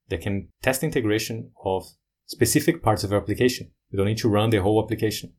that 0.08 0.20
can 0.20 0.48
test 0.62 0.82
integration 0.82 1.52
of 1.64 1.86
specific 2.26 2.82
parts 2.82 3.02
of 3.02 3.10
your 3.10 3.20
application. 3.20 3.70
You 3.90 3.96
don't 3.96 4.06
need 4.06 4.18
to 4.18 4.28
run 4.28 4.50
the 4.50 4.58
whole 4.58 4.82
application. 4.82 5.32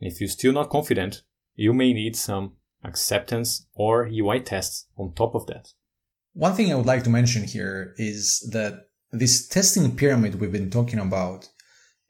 And 0.00 0.10
if 0.10 0.20
you're 0.20 0.28
still 0.28 0.52
not 0.52 0.70
confident, 0.70 1.22
you 1.54 1.72
may 1.72 1.92
need 1.92 2.16
some 2.16 2.54
acceptance 2.84 3.66
or 3.74 4.06
UI 4.06 4.40
tests 4.40 4.86
on 4.96 5.12
top 5.14 5.34
of 5.34 5.46
that. 5.46 5.68
One 6.32 6.54
thing 6.54 6.72
I 6.72 6.76
would 6.76 6.86
like 6.86 7.04
to 7.04 7.10
mention 7.10 7.44
here 7.44 7.94
is 7.98 8.48
that 8.52 8.86
this 9.10 9.46
testing 9.46 9.94
pyramid 9.94 10.40
we've 10.40 10.50
been 10.50 10.70
talking 10.70 10.98
about, 10.98 11.48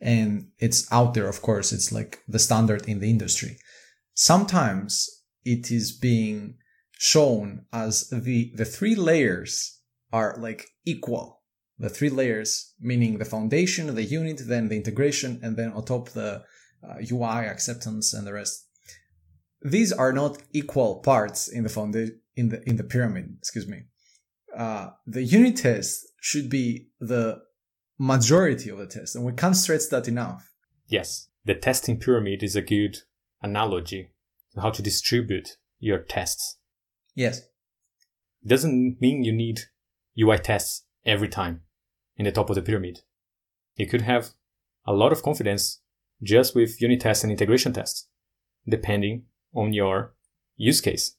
and 0.01 0.49
it's 0.59 0.91
out 0.93 1.15
there, 1.15 1.29
of 1.29 1.43
course, 1.43 1.73
it's 1.73 1.91
like 1.91 2.23
the 2.29 2.38
standard 2.38 2.88
in 2.88 3.01
the 3.01 3.11
industry. 3.11 3.59
Sometimes 4.15 5.09
it 5.45 5.73
is 5.73 5.91
being 5.93 6.55
shown 7.03 7.67
as 7.73 8.09
the, 8.11 8.53
the 8.55 8.65
three 8.65 8.95
layers 8.95 9.81
are 10.12 10.37
like 10.38 10.69
equal. 10.85 11.43
The 11.77 11.88
three 11.88 12.11
layers, 12.11 12.75
meaning 12.79 13.19
the 13.19 13.25
foundation, 13.25 13.93
the 13.93 14.05
unit, 14.05 14.43
then 14.47 14.69
the 14.69 14.77
integration, 14.77 15.41
and 15.43 15.57
then 15.57 15.73
on 15.73 15.85
top 15.85 16.11
the 16.11 16.45
uh, 16.88 16.95
UI 17.11 17.49
acceptance 17.49 18.15
and 18.15 18.25
the 18.25 18.33
rest. 18.33 18.69
These 19.62 19.93
are 19.93 20.12
not 20.12 20.38
equal 20.53 21.01
parts 21.01 21.49
in 21.49 21.65
the 21.65 21.69
foundation, 21.69 22.21
in 22.37 22.51
the, 22.51 22.62
in 22.69 22.77
the 22.77 22.85
pyramid, 22.85 23.35
excuse 23.37 23.67
me. 23.67 23.81
Uh, 24.57 24.91
the 25.05 25.25
unit 25.25 25.57
test 25.57 26.07
should 26.21 26.49
be 26.49 26.87
the 27.01 27.43
majority 27.99 28.71
of 28.71 28.79
the 28.79 28.87
test, 28.87 29.17
and 29.17 29.25
we 29.25 29.33
can't 29.33 29.57
stress 29.57 29.88
that 29.88 30.07
enough. 30.07 30.49
Yes, 30.87 31.27
the 31.45 31.57
testing 31.57 31.99
pyramid 31.99 32.45
is 32.45 32.55
a 32.55 32.62
good 32.62 32.99
analogy 33.43 34.12
to 34.55 34.61
how 34.61 34.71
to 34.71 34.83
distribute 34.83 35.57
your 35.81 35.99
tests. 35.99 36.59
Yes. 37.14 37.40
It 38.42 38.48
doesn't 38.48 39.01
mean 39.01 39.25
you 39.25 39.33
need 39.33 39.61
UI 40.18 40.38
tests 40.38 40.85
every 41.05 41.29
time 41.29 41.62
in 42.16 42.25
the 42.25 42.33
top 42.33 42.51
of 42.51 42.57
the 42.57 42.62
pyramid. 42.62 43.01
You 43.77 43.87
could 43.87 44.03
have 44.03 44.31
a 44.87 44.92
lot 44.92 45.12
of 45.12 45.22
confidence 45.22 45.81
just 46.22 46.55
with 46.55 46.81
unit 46.81 47.01
tests 47.01 47.25
and 47.25 47.31
integration 47.31 47.72
tests, 47.72 48.09
depending 48.68 49.25
on 49.55 49.72
your 49.72 50.14
use 50.57 50.81
case. 50.81 51.16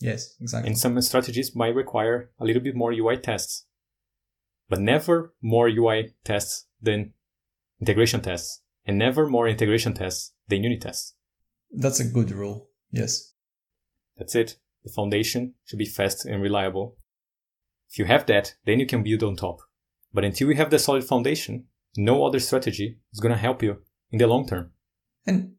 Yes, 0.00 0.34
exactly. 0.40 0.68
And 0.68 0.78
some 0.78 1.00
strategies 1.00 1.54
might 1.54 1.74
require 1.74 2.30
a 2.38 2.44
little 2.44 2.62
bit 2.62 2.76
more 2.76 2.92
UI 2.92 3.16
tests, 3.16 3.64
but 4.68 4.80
never 4.80 5.34
more 5.40 5.68
UI 5.68 6.14
tests 6.24 6.66
than 6.80 7.14
integration 7.80 8.20
tests, 8.20 8.62
and 8.84 8.98
never 8.98 9.26
more 9.26 9.48
integration 9.48 9.94
tests 9.94 10.32
than 10.48 10.62
unit 10.62 10.82
tests. 10.82 11.14
That's 11.70 12.00
a 12.00 12.04
good 12.04 12.30
rule. 12.30 12.68
Yes. 12.90 13.32
That's 14.16 14.34
it. 14.34 14.56
The 14.86 14.92
foundation 14.92 15.54
should 15.64 15.80
be 15.80 15.84
fast 15.84 16.24
and 16.24 16.40
reliable, 16.40 16.96
If 17.90 17.98
you 17.98 18.04
have 18.04 18.26
that, 18.26 18.54
then 18.66 18.78
you 18.78 18.86
can 18.86 19.02
build 19.02 19.24
on 19.24 19.34
top. 19.34 19.58
But 20.14 20.24
until 20.24 20.48
you 20.48 20.56
have 20.56 20.70
the 20.70 20.78
solid 20.78 21.02
foundation, 21.02 21.64
no 21.96 22.24
other 22.24 22.38
strategy 22.38 22.98
is 23.12 23.18
going 23.18 23.34
to 23.34 23.40
help 23.40 23.64
you 23.64 23.82
in 24.12 24.18
the 24.18 24.28
long 24.28 24.46
term. 24.46 24.70
And 25.26 25.54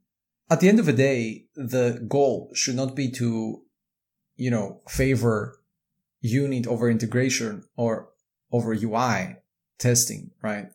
at 0.49 0.61
the 0.61 0.69
end 0.69 0.79
of 0.79 0.85
the 0.85 0.93
day, 0.93 1.47
the 1.55 2.05
goal 2.07 2.51
should 2.53 2.75
not 2.75 2.95
be 2.95 3.11
to, 3.11 3.63
you 4.37 4.49
know, 4.49 4.81
favor 4.87 5.59
unit 6.21 6.65
over 6.65 6.89
integration 6.89 7.63
or 7.75 8.09
over 8.53 8.73
UI 8.73 9.35
testing, 9.77 10.31
right? 10.41 10.67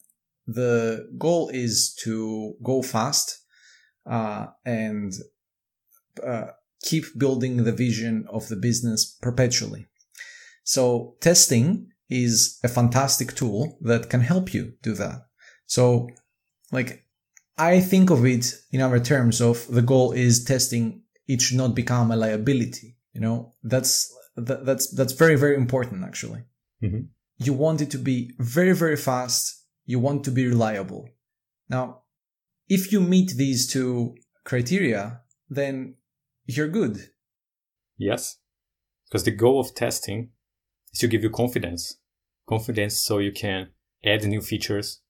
The 0.46 1.08
goal 1.16 1.48
is 1.48 1.94
to 2.02 2.54
go 2.62 2.82
fast 2.82 3.38
uh, 4.04 4.48
and 4.66 5.14
uh, 6.22 6.48
keep 6.82 7.04
building 7.16 7.64
the 7.64 7.72
vision 7.72 8.26
of 8.28 8.48
the 8.48 8.56
business 8.56 9.16
perpetually. 9.22 9.86
So 10.64 11.16
testing 11.20 11.88
is 12.08 12.58
a 12.62 12.68
fantastic 12.68 13.34
tool 13.34 13.78
that 13.80 14.10
can 14.10 14.20
help 14.20 14.52
you 14.52 14.74
do 14.82 14.94
that. 14.94 15.26
So 15.66 16.08
like 16.70 17.04
I 17.56 17.80
think 17.80 18.10
of 18.10 18.24
it 18.26 18.54
in 18.70 18.80
our 18.80 18.98
terms 18.98 19.40
of 19.40 19.66
the 19.68 19.82
goal 19.82 20.12
is 20.12 20.44
testing 20.44 21.02
it 21.28 21.40
should 21.40 21.56
not 21.56 21.74
become 21.74 22.10
a 22.10 22.16
liability. 22.16 22.96
You 23.12 23.20
know, 23.20 23.54
that's 23.62 24.12
that, 24.36 24.64
that's 24.66 24.90
that's 24.94 25.12
very 25.12 25.36
very 25.36 25.56
important 25.56 26.04
actually. 26.04 26.42
Mm-hmm. 26.82 27.02
You 27.38 27.52
want 27.52 27.80
it 27.80 27.90
to 27.92 27.98
be 27.98 28.32
very 28.38 28.74
very 28.74 28.96
fast. 28.96 29.64
You 29.84 29.98
want 29.98 30.24
to 30.24 30.30
be 30.30 30.46
reliable. 30.46 31.08
Now, 31.68 32.02
if 32.68 32.92
you 32.92 33.00
meet 33.00 33.32
these 33.36 33.70
two 33.70 34.16
criteria, 34.44 35.20
then 35.48 35.96
you're 36.46 36.68
good. 36.68 37.10
Yes, 37.96 38.38
because 39.08 39.24
the 39.24 39.30
goal 39.30 39.60
of 39.60 39.74
testing 39.74 40.30
is 40.92 40.98
to 41.00 41.08
give 41.08 41.22
you 41.22 41.30
confidence. 41.30 41.98
Confidence 42.48 42.98
so 42.98 43.18
you 43.18 43.32
can 43.32 43.68
add 44.04 44.24
new 44.24 44.40
features, 44.40 45.00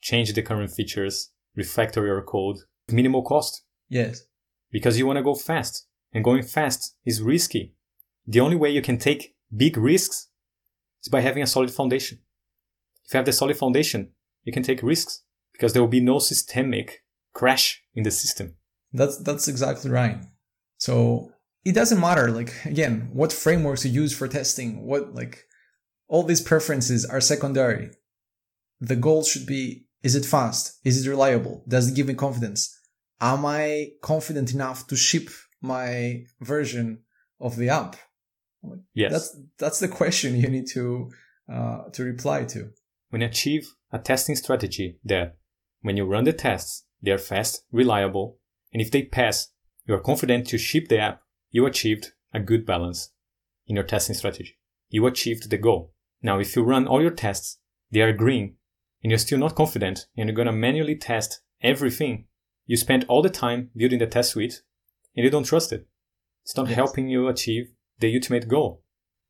change 0.00 0.32
the 0.32 0.42
current 0.42 0.70
features, 0.70 1.30
refactor 1.56 2.06
your 2.06 2.22
code, 2.22 2.58
minimal 2.90 3.22
cost. 3.22 3.62
Yes. 3.88 4.22
Because 4.70 4.98
you 4.98 5.06
want 5.06 5.16
to 5.16 5.22
go 5.22 5.34
fast, 5.34 5.86
and 6.12 6.24
going 6.24 6.42
fast 6.42 6.94
is 7.04 7.22
risky. 7.22 7.74
The 8.26 8.40
only 8.40 8.56
way 8.56 8.70
you 8.70 8.82
can 8.82 8.98
take 8.98 9.34
big 9.54 9.76
risks 9.76 10.28
is 11.02 11.08
by 11.08 11.20
having 11.20 11.42
a 11.42 11.46
solid 11.46 11.70
foundation. 11.70 12.18
If 13.04 13.14
you 13.14 13.18
have 13.18 13.26
the 13.26 13.32
solid 13.32 13.56
foundation, 13.56 14.10
you 14.44 14.52
can 14.52 14.62
take 14.62 14.82
risks 14.82 15.22
because 15.52 15.72
there 15.72 15.82
will 15.82 15.88
be 15.88 16.00
no 16.00 16.18
systemic 16.18 17.04
crash 17.32 17.82
in 17.94 18.02
the 18.02 18.10
system. 18.10 18.54
That's 18.92 19.18
that's 19.18 19.48
exactly 19.48 19.90
right. 19.90 20.18
So 20.78 21.32
it 21.64 21.74
doesn't 21.74 22.00
matter 22.00 22.30
like 22.30 22.52
again 22.64 23.10
what 23.12 23.32
frameworks 23.32 23.84
you 23.84 23.90
use 23.90 24.16
for 24.16 24.28
testing, 24.28 24.86
what 24.86 25.14
like 25.14 25.44
all 26.08 26.22
these 26.22 26.40
preferences 26.40 27.04
are 27.04 27.20
secondary. 27.20 27.90
The 28.80 28.96
goal 28.96 29.24
should 29.24 29.46
be 29.46 29.86
is 30.02 30.14
it 30.14 30.24
fast? 30.24 30.78
Is 30.84 31.04
it 31.04 31.10
reliable? 31.10 31.64
Does 31.68 31.88
it 31.88 31.96
give 31.96 32.06
me 32.06 32.14
confidence? 32.14 32.74
Am 33.20 33.44
I 33.44 33.90
confident 34.00 34.54
enough 34.54 34.86
to 34.86 34.96
ship 34.96 35.28
my 35.60 36.24
version 36.40 37.00
of 37.40 37.56
the 37.56 37.68
app? 37.68 37.96
Yes. 38.94 39.12
That's 39.12 39.40
that's 39.58 39.80
the 39.80 39.88
question 39.88 40.36
you 40.36 40.48
need 40.48 40.68
to 40.68 41.10
uh, 41.52 41.90
to 41.92 42.04
reply 42.04 42.44
to. 42.44 42.70
When 43.10 43.22
you 43.22 43.28
achieve 43.28 43.68
a 43.92 43.98
testing 43.98 44.36
strategy 44.36 44.98
that 45.04 45.36
when 45.80 45.96
you 45.96 46.04
run 46.04 46.24
the 46.24 46.32
tests, 46.32 46.84
they 47.02 47.10
are 47.10 47.18
fast, 47.18 47.64
reliable, 47.72 48.38
and 48.72 48.82
if 48.82 48.90
they 48.90 49.02
pass, 49.02 49.48
you 49.88 49.94
are 49.94 50.00
confident 50.00 50.46
to 50.46 50.58
ship 50.58 50.88
the 50.88 51.00
app, 51.00 51.22
you 51.50 51.64
achieved 51.64 52.12
a 52.34 52.38
good 52.38 52.66
balance 52.66 53.10
in 53.66 53.74
your 53.74 53.86
testing 53.86 54.14
strategy. 54.14 54.58
You 54.90 55.06
achieved 55.06 55.48
the 55.48 55.56
goal. 55.56 55.94
Now, 56.22 56.38
if 56.38 56.54
you 56.54 56.62
run 56.62 56.86
all 56.86 57.00
your 57.00 57.10
tests, 57.10 57.58
they 57.90 58.02
are 58.02 58.12
green, 58.12 58.56
and 59.02 59.10
you're 59.10 59.18
still 59.18 59.38
not 59.38 59.54
confident, 59.54 60.06
and 60.14 60.28
you're 60.28 60.36
gonna 60.36 60.52
manually 60.52 60.94
test 60.94 61.40
everything, 61.62 62.26
you 62.66 62.76
spent 62.76 63.06
all 63.08 63.22
the 63.22 63.30
time 63.30 63.70
building 63.74 63.98
the 63.98 64.06
test 64.06 64.32
suite, 64.32 64.62
and 65.16 65.24
you 65.24 65.30
don't 65.30 65.44
trust 65.44 65.72
it. 65.72 65.86
It's 66.44 66.56
not 66.56 66.68
yes. 66.68 66.76
helping 66.76 67.08
you 67.08 67.26
achieve 67.26 67.70
the 67.98 68.14
ultimate 68.14 68.46
goal 68.46 68.82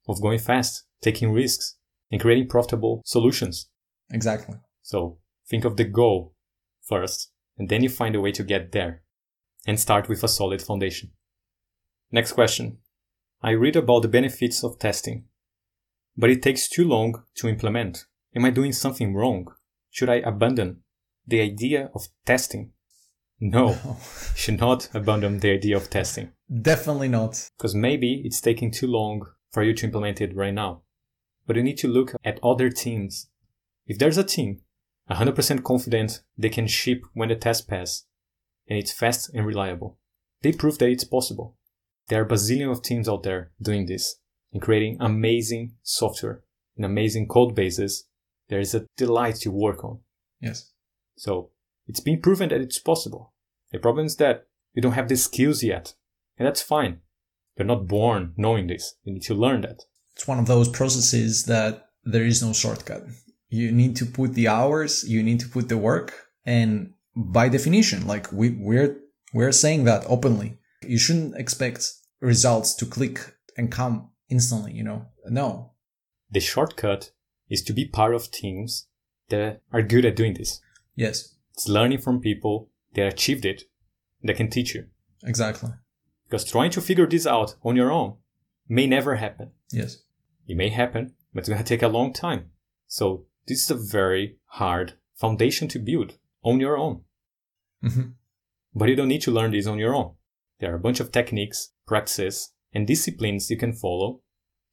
of 0.08 0.20
going 0.20 0.40
fast, 0.40 0.86
taking 1.00 1.32
risks, 1.32 1.76
and 2.10 2.20
creating 2.20 2.48
profitable 2.48 3.02
solutions. 3.04 3.68
Exactly. 4.10 4.56
So 4.82 5.18
think 5.48 5.64
of 5.64 5.76
the 5.76 5.84
goal 5.84 6.34
first, 6.82 7.30
and 7.56 7.68
then 7.68 7.84
you 7.84 7.88
find 7.88 8.16
a 8.16 8.20
way 8.20 8.32
to 8.32 8.42
get 8.42 8.72
there 8.72 9.02
and 9.66 9.78
start 9.78 10.08
with 10.08 10.22
a 10.24 10.28
solid 10.28 10.62
foundation. 10.62 11.10
Next 12.10 12.32
question. 12.32 12.78
I 13.42 13.50
read 13.50 13.76
about 13.76 14.02
the 14.02 14.08
benefits 14.08 14.64
of 14.64 14.78
testing, 14.78 15.24
but 16.16 16.30
it 16.30 16.42
takes 16.42 16.68
too 16.68 16.86
long 16.86 17.22
to 17.36 17.48
implement. 17.48 18.06
Am 18.34 18.44
I 18.44 18.50
doing 18.50 18.72
something 18.72 19.14
wrong? 19.14 19.46
Should 19.90 20.08
I 20.08 20.16
abandon 20.16 20.82
the 21.26 21.40
idea 21.40 21.90
of 21.94 22.08
testing? 22.24 22.72
No, 23.40 23.78
no. 23.84 23.96
should 24.34 24.58
not 24.58 24.88
abandon 24.94 25.38
the 25.38 25.52
idea 25.52 25.76
of 25.76 25.90
testing. 25.90 26.32
Definitely 26.50 27.08
not. 27.08 27.50
Because 27.56 27.74
maybe 27.74 28.22
it's 28.24 28.40
taking 28.40 28.70
too 28.70 28.88
long 28.88 29.26
for 29.50 29.62
you 29.62 29.74
to 29.74 29.86
implement 29.86 30.20
it 30.20 30.34
right 30.34 30.54
now. 30.54 30.82
But 31.46 31.56
you 31.56 31.62
need 31.62 31.78
to 31.78 31.88
look 31.88 32.14
at 32.24 32.40
other 32.42 32.70
teams. 32.70 33.28
If 33.86 33.98
there's 33.98 34.18
a 34.18 34.24
team 34.24 34.60
100% 35.10 35.62
confident 35.62 36.22
they 36.36 36.50
can 36.50 36.66
ship 36.66 37.02
when 37.14 37.30
the 37.30 37.36
test 37.36 37.68
pass, 37.68 38.04
and 38.68 38.78
it's 38.78 38.92
fast 38.92 39.30
and 39.34 39.46
reliable, 39.46 39.98
they 40.42 40.52
prove 40.52 40.78
that 40.78 40.90
it's 40.90 41.04
possible. 41.04 41.56
There 42.08 42.22
are 42.22 42.28
bazillion 42.28 42.70
of 42.70 42.82
teams 42.82 43.08
out 43.08 43.22
there 43.22 43.52
doing 43.60 43.86
this 43.86 44.16
and 44.52 44.62
creating 44.62 44.96
amazing 45.00 45.74
software 45.82 46.42
and 46.76 46.84
amazing 46.84 47.28
code 47.28 47.54
bases. 47.54 48.06
There 48.48 48.60
is 48.60 48.74
a 48.74 48.86
delight 48.96 49.36
to 49.36 49.50
work 49.50 49.84
on. 49.84 50.00
Yes. 50.40 50.72
So 51.16 51.50
it's 51.86 52.00
been 52.00 52.20
proven 52.20 52.48
that 52.50 52.60
it's 52.60 52.78
possible. 52.78 53.32
The 53.72 53.78
problem 53.78 54.06
is 54.06 54.16
that 54.16 54.46
you 54.72 54.80
don't 54.80 54.92
have 54.92 55.08
the 55.08 55.16
skills 55.16 55.62
yet 55.62 55.94
and 56.38 56.46
that's 56.46 56.62
fine. 56.62 57.00
You're 57.56 57.66
not 57.66 57.88
born 57.88 58.34
knowing 58.36 58.68
this. 58.68 58.94
You 59.02 59.14
need 59.14 59.24
to 59.24 59.34
learn 59.34 59.62
that. 59.62 59.82
It's 60.14 60.28
one 60.28 60.38
of 60.38 60.46
those 60.46 60.68
processes 60.68 61.44
that 61.44 61.88
there 62.04 62.24
is 62.24 62.42
no 62.42 62.52
shortcut. 62.52 63.02
You 63.48 63.72
need 63.72 63.96
to 63.96 64.06
put 64.06 64.34
the 64.34 64.48
hours, 64.48 65.08
you 65.08 65.22
need 65.22 65.40
to 65.40 65.48
put 65.48 65.68
the 65.68 65.78
work. 65.78 66.14
And 66.44 66.94
by 67.18 67.48
definition, 67.48 68.06
like 68.06 68.30
we, 68.32 68.50
we're, 68.50 68.96
we're 69.34 69.52
saying 69.52 69.84
that 69.84 70.04
openly. 70.06 70.58
You 70.82 70.98
shouldn't 70.98 71.36
expect 71.36 71.92
results 72.20 72.74
to 72.74 72.86
click 72.86 73.34
and 73.56 73.72
come 73.72 74.10
instantly, 74.28 74.72
you 74.72 74.84
know? 74.84 75.06
No. 75.26 75.72
The 76.30 76.40
shortcut 76.40 77.10
is 77.48 77.62
to 77.64 77.72
be 77.72 77.86
part 77.86 78.14
of 78.14 78.30
teams 78.30 78.86
that 79.30 79.62
are 79.72 79.82
good 79.82 80.04
at 80.04 80.14
doing 80.14 80.34
this. 80.34 80.60
Yes. 80.94 81.34
It's 81.54 81.68
learning 81.68 81.98
from 81.98 82.20
people 82.20 82.70
that 82.94 83.12
achieved 83.12 83.44
it 83.44 83.64
that 84.22 84.36
can 84.36 84.48
teach 84.48 84.74
you. 84.74 84.86
Exactly. 85.24 85.70
Because 86.28 86.44
trying 86.44 86.70
to 86.70 86.80
figure 86.80 87.06
this 87.06 87.26
out 87.26 87.56
on 87.64 87.74
your 87.74 87.90
own 87.90 88.14
may 88.68 88.86
never 88.86 89.16
happen. 89.16 89.50
Yes. 89.72 90.02
It 90.46 90.56
may 90.56 90.68
happen, 90.68 91.14
but 91.34 91.40
it's 91.40 91.48
going 91.48 91.62
to 91.62 91.64
take 91.64 91.82
a 91.82 91.88
long 91.88 92.12
time. 92.12 92.50
So 92.86 93.26
this 93.48 93.64
is 93.64 93.70
a 93.70 93.74
very 93.74 94.36
hard 94.46 94.94
foundation 95.16 95.66
to 95.68 95.78
build 95.78 96.14
on 96.44 96.60
your 96.60 96.76
own. 96.76 97.02
Mm-hmm. 97.84 98.10
But 98.74 98.88
you 98.88 98.96
don't 98.96 99.08
need 99.08 99.22
to 99.22 99.30
learn 99.30 99.50
these 99.50 99.66
on 99.66 99.78
your 99.78 99.94
own. 99.94 100.14
There 100.60 100.72
are 100.72 100.76
a 100.76 100.80
bunch 100.80 101.00
of 101.00 101.12
techniques, 101.12 101.72
practices, 101.86 102.52
and 102.72 102.86
disciplines 102.86 103.50
you 103.50 103.56
can 103.56 103.72
follow 103.72 104.20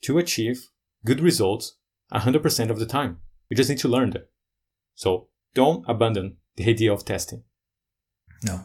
to 0.01 0.17
achieve 0.17 0.69
good 1.05 1.19
results 1.19 1.77
100% 2.13 2.69
of 2.69 2.79
the 2.79 2.85
time. 2.85 3.19
You 3.49 3.57
just 3.57 3.69
need 3.69 3.79
to 3.79 3.87
learn 3.87 4.11
them. 4.11 4.23
So 4.95 5.27
don't 5.53 5.85
abandon 5.87 6.37
the 6.55 6.69
idea 6.69 6.91
of 6.91 7.05
testing. 7.05 7.43
No. 8.43 8.61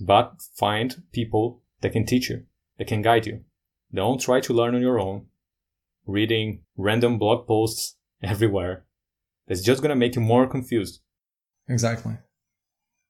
But 0.00 0.42
find 0.56 1.02
people 1.12 1.62
that 1.80 1.92
can 1.92 2.04
teach 2.04 2.28
you, 2.28 2.44
that 2.78 2.86
can 2.86 3.02
guide 3.02 3.26
you. 3.26 3.44
Don't 3.92 4.20
try 4.20 4.40
to 4.40 4.52
learn 4.52 4.74
on 4.74 4.80
your 4.80 4.98
own, 4.98 5.26
reading 6.06 6.62
random 6.76 7.18
blog 7.18 7.46
posts 7.46 7.96
everywhere. 8.22 8.84
That's 9.46 9.62
just 9.62 9.82
gonna 9.82 9.96
make 9.96 10.16
you 10.16 10.22
more 10.22 10.46
confused. 10.46 11.00
Exactly. 11.68 12.18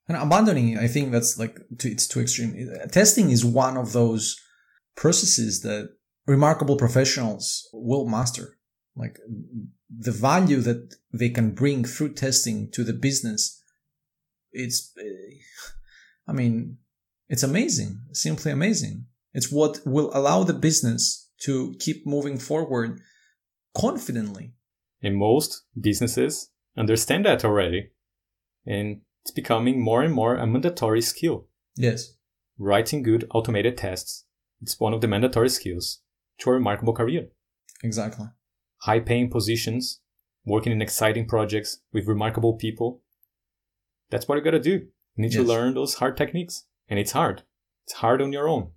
And 0.09 0.17
abandoning, 0.17 0.79
I 0.79 0.87
think 0.87 1.11
that's 1.11 1.39
like, 1.39 1.59
it's 1.83 2.07
too 2.07 2.21
extreme. 2.21 2.71
Testing 2.93 3.31
is 3.31 3.45
one 3.45 3.77
of 3.77 3.93
those 3.93 4.41
processes 4.97 5.63
that 5.63 5.89
remarkable 6.27 6.77
professionals 6.77 7.69
will 7.73 8.07
master. 8.07 8.57
Like 8.95 9.19
the 9.91 10.13
value 10.13 10.61
that 10.61 10.95
they 11.13 11.29
can 11.29 11.51
bring 11.51 11.85
through 11.85 12.15
testing 12.15 12.71
to 12.73 12.85
the 12.85 12.93
business. 12.93 13.63
It's, 14.53 14.93
I 16.27 16.33
mean, 16.33 16.79
it's 17.29 17.43
amazing, 17.43 18.01
simply 18.13 18.53
amazing. 18.53 19.07
It's 19.35 19.53
what 19.53 19.81
will 19.85 20.11
allow 20.15 20.45
the 20.45 20.55
business 20.55 21.31
to 21.43 21.75
keep 21.79 22.07
moving 22.07 22.39
forward 22.39 23.01
confidently. 23.77 24.55
And 25.03 25.17
most 25.17 25.65
businesses 25.79 26.51
understand 26.77 27.27
that 27.27 27.45
already. 27.45 27.91
And 28.65 29.03
it's 29.27 29.33
becoming 29.33 29.81
more 29.81 30.03
and 30.05 30.14
more 30.14 30.37
a 30.37 30.47
mandatory 30.47 31.03
skill. 31.03 31.49
Yes. 31.74 32.14
Writing 32.59 33.03
good 33.03 33.27
automated 33.35 33.77
tests. 33.77 34.24
It's 34.62 34.79
one 34.79 34.95
of 34.95 35.01
the 35.01 35.09
mandatory 35.09 35.49
skills 35.49 36.01
to 36.39 36.51
a 36.51 36.53
remarkable 36.53 36.93
career. 36.93 37.27
Exactly. 37.83 38.27
high 38.83 39.01
paying 39.01 39.29
positions, 39.29 40.01
working 40.45 40.70
in 40.70 40.81
exciting 40.81 41.27
projects 41.27 41.81
with 41.93 42.07
remarkable 42.07 42.55
people. 42.55 43.03
That's 44.11 44.29
what 44.29 44.37
you 44.37 44.45
gotta 44.45 44.61
do. 44.61 44.70
You 45.16 45.22
need 45.22 45.33
to 45.33 45.43
learn 45.43 45.74
those 45.74 45.95
hard 45.95 46.16
techniques. 46.16 46.66
And 46.89 47.01
it's 47.01 47.11
hard. 47.11 47.43
It's 47.85 47.95
hard 47.95 48.22
on 48.22 48.33
your 48.33 48.49
own. 48.49 48.70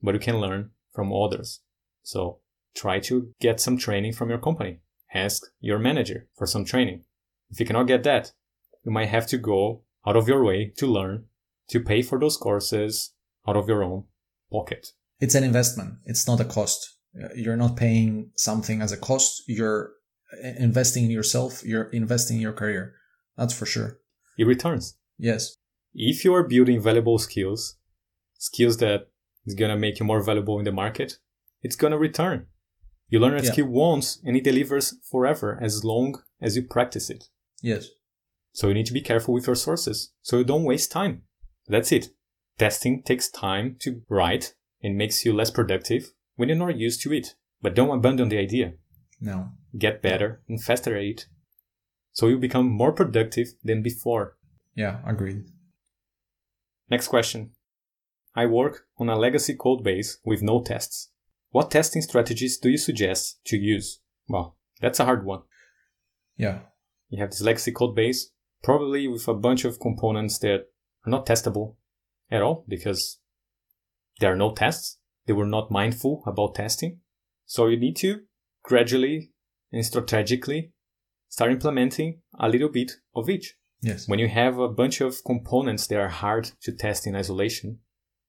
But 0.00 0.14
you 0.14 0.20
can 0.20 0.38
learn 0.38 0.70
from 0.92 1.12
others. 1.12 1.62
So 2.04 2.38
try 2.76 3.00
to 3.00 3.34
get 3.40 3.58
some 3.60 3.76
training 3.76 4.12
from 4.12 4.28
your 4.28 4.38
company. 4.38 4.78
Ask 5.12 5.42
your 5.58 5.80
manager 5.80 6.28
for 6.36 6.46
some 6.46 6.64
training. 6.64 7.02
If 7.50 7.58
you 7.58 7.66
cannot 7.66 7.88
get 7.88 8.04
that, 8.04 8.32
you 8.84 8.92
might 8.92 9.08
have 9.08 9.26
to 9.28 9.38
go 9.38 9.82
out 10.06 10.16
of 10.16 10.28
your 10.28 10.44
way 10.44 10.72
to 10.76 10.86
learn, 10.86 11.24
to 11.70 11.80
pay 11.80 12.02
for 12.02 12.18
those 12.18 12.36
courses 12.36 13.12
out 13.48 13.56
of 13.56 13.68
your 13.68 13.82
own 13.82 14.04
pocket. 14.52 14.92
It's 15.20 15.34
an 15.34 15.44
investment. 15.44 15.94
It's 16.04 16.26
not 16.26 16.40
a 16.40 16.44
cost. 16.44 16.96
Uh, 17.20 17.28
You're 17.34 17.56
not 17.56 17.76
paying 17.76 18.30
something 18.36 18.82
as 18.82 18.92
a 18.92 18.96
cost. 18.96 19.42
You're 19.46 19.92
uh, 20.32 20.48
investing 20.58 21.04
in 21.04 21.10
yourself. 21.10 21.64
You're 21.64 21.84
investing 21.90 22.36
in 22.36 22.42
your 22.42 22.52
career. 22.52 22.94
That's 23.36 23.54
for 23.56 23.66
sure. 23.66 23.98
It 24.38 24.46
returns. 24.46 24.96
Yes. 25.18 25.56
If 25.94 26.24
you 26.24 26.34
are 26.34 26.42
building 26.46 26.80
valuable 26.82 27.18
skills, 27.18 27.76
skills 28.38 28.76
that 28.78 29.08
is 29.46 29.54
gonna 29.54 29.76
make 29.76 30.00
you 30.00 30.06
more 30.06 30.22
valuable 30.22 30.58
in 30.58 30.64
the 30.64 30.72
market, 30.72 31.18
it's 31.62 31.76
gonna 31.76 31.98
return. 31.98 32.46
You 33.08 33.20
learn 33.20 33.38
a 33.38 33.42
Yeah. 33.42 33.52
skill 33.52 33.66
once 33.68 34.18
and 34.24 34.36
it 34.36 34.44
delivers 34.44 34.94
forever 35.10 35.58
as 35.62 35.84
long 35.84 36.20
as 36.40 36.56
you 36.56 36.62
practice 36.62 37.10
it. 37.10 37.28
Yes. 37.62 37.88
So 38.54 38.68
you 38.68 38.74
need 38.74 38.86
to 38.86 38.92
be 38.92 39.00
careful 39.00 39.34
with 39.34 39.46
your 39.48 39.56
sources 39.56 40.12
so 40.22 40.38
you 40.38 40.44
don't 40.44 40.64
waste 40.64 40.92
time. 40.92 41.22
That's 41.66 41.90
it. 41.92 42.10
Testing 42.56 43.02
takes 43.02 43.28
time 43.28 43.76
to 43.80 44.02
write 44.08 44.54
and 44.80 44.96
makes 44.96 45.24
you 45.24 45.32
less 45.32 45.50
productive 45.50 46.12
when 46.36 46.48
you're 46.48 46.56
not 46.56 46.78
used 46.78 47.02
to 47.02 47.12
it. 47.12 47.34
But 47.60 47.74
don't 47.74 47.90
abandon 47.90 48.28
the 48.28 48.38
idea. 48.38 48.74
No. 49.20 49.50
Get 49.76 50.02
better 50.02 50.40
and 50.48 50.62
faster 50.62 50.96
at 50.96 51.02
it. 51.02 51.26
So 52.12 52.28
you 52.28 52.38
become 52.38 52.68
more 52.70 52.92
productive 52.92 53.48
than 53.64 53.82
before. 53.82 54.36
Yeah. 54.76 54.98
Agreed. 55.04 55.46
Next 56.88 57.08
question. 57.08 57.50
I 58.36 58.46
work 58.46 58.86
on 58.98 59.08
a 59.08 59.16
legacy 59.16 59.54
code 59.54 59.82
base 59.82 60.18
with 60.24 60.42
no 60.42 60.62
tests. 60.62 61.10
What 61.50 61.70
testing 61.70 62.02
strategies 62.02 62.58
do 62.58 62.68
you 62.68 62.78
suggest 62.78 63.44
to 63.46 63.56
use? 63.56 64.00
Well, 64.28 64.56
that's 64.80 65.00
a 65.00 65.04
hard 65.04 65.24
one. 65.24 65.42
Yeah. 66.36 66.60
You 67.08 67.20
have 67.20 67.30
this 67.30 67.42
legacy 67.42 67.72
code 67.72 67.94
base, 67.94 68.30
probably 68.64 69.06
with 69.06 69.28
a 69.28 69.34
bunch 69.34 69.64
of 69.64 69.78
components 69.78 70.38
that 70.38 70.64
are 71.06 71.10
not 71.10 71.26
testable 71.26 71.76
at 72.30 72.42
all 72.42 72.64
because 72.66 73.20
there 74.20 74.32
are 74.32 74.36
no 74.36 74.52
tests. 74.52 74.98
They 75.26 75.34
were 75.34 75.46
not 75.46 75.70
mindful 75.70 76.22
about 76.26 76.54
testing. 76.54 77.00
So 77.46 77.66
you 77.66 77.78
need 77.78 77.96
to 77.96 78.22
gradually 78.62 79.32
and 79.70 79.84
strategically 79.84 80.72
start 81.28 81.52
implementing 81.52 82.22
a 82.38 82.48
little 82.48 82.70
bit 82.70 82.92
of 83.14 83.28
each. 83.28 83.54
Yes. 83.82 84.08
When 84.08 84.18
you 84.18 84.28
have 84.28 84.58
a 84.58 84.68
bunch 84.68 85.02
of 85.02 85.22
components 85.26 85.86
that 85.88 85.98
are 85.98 86.08
hard 86.08 86.52
to 86.62 86.72
test 86.72 87.06
in 87.06 87.14
isolation 87.14 87.80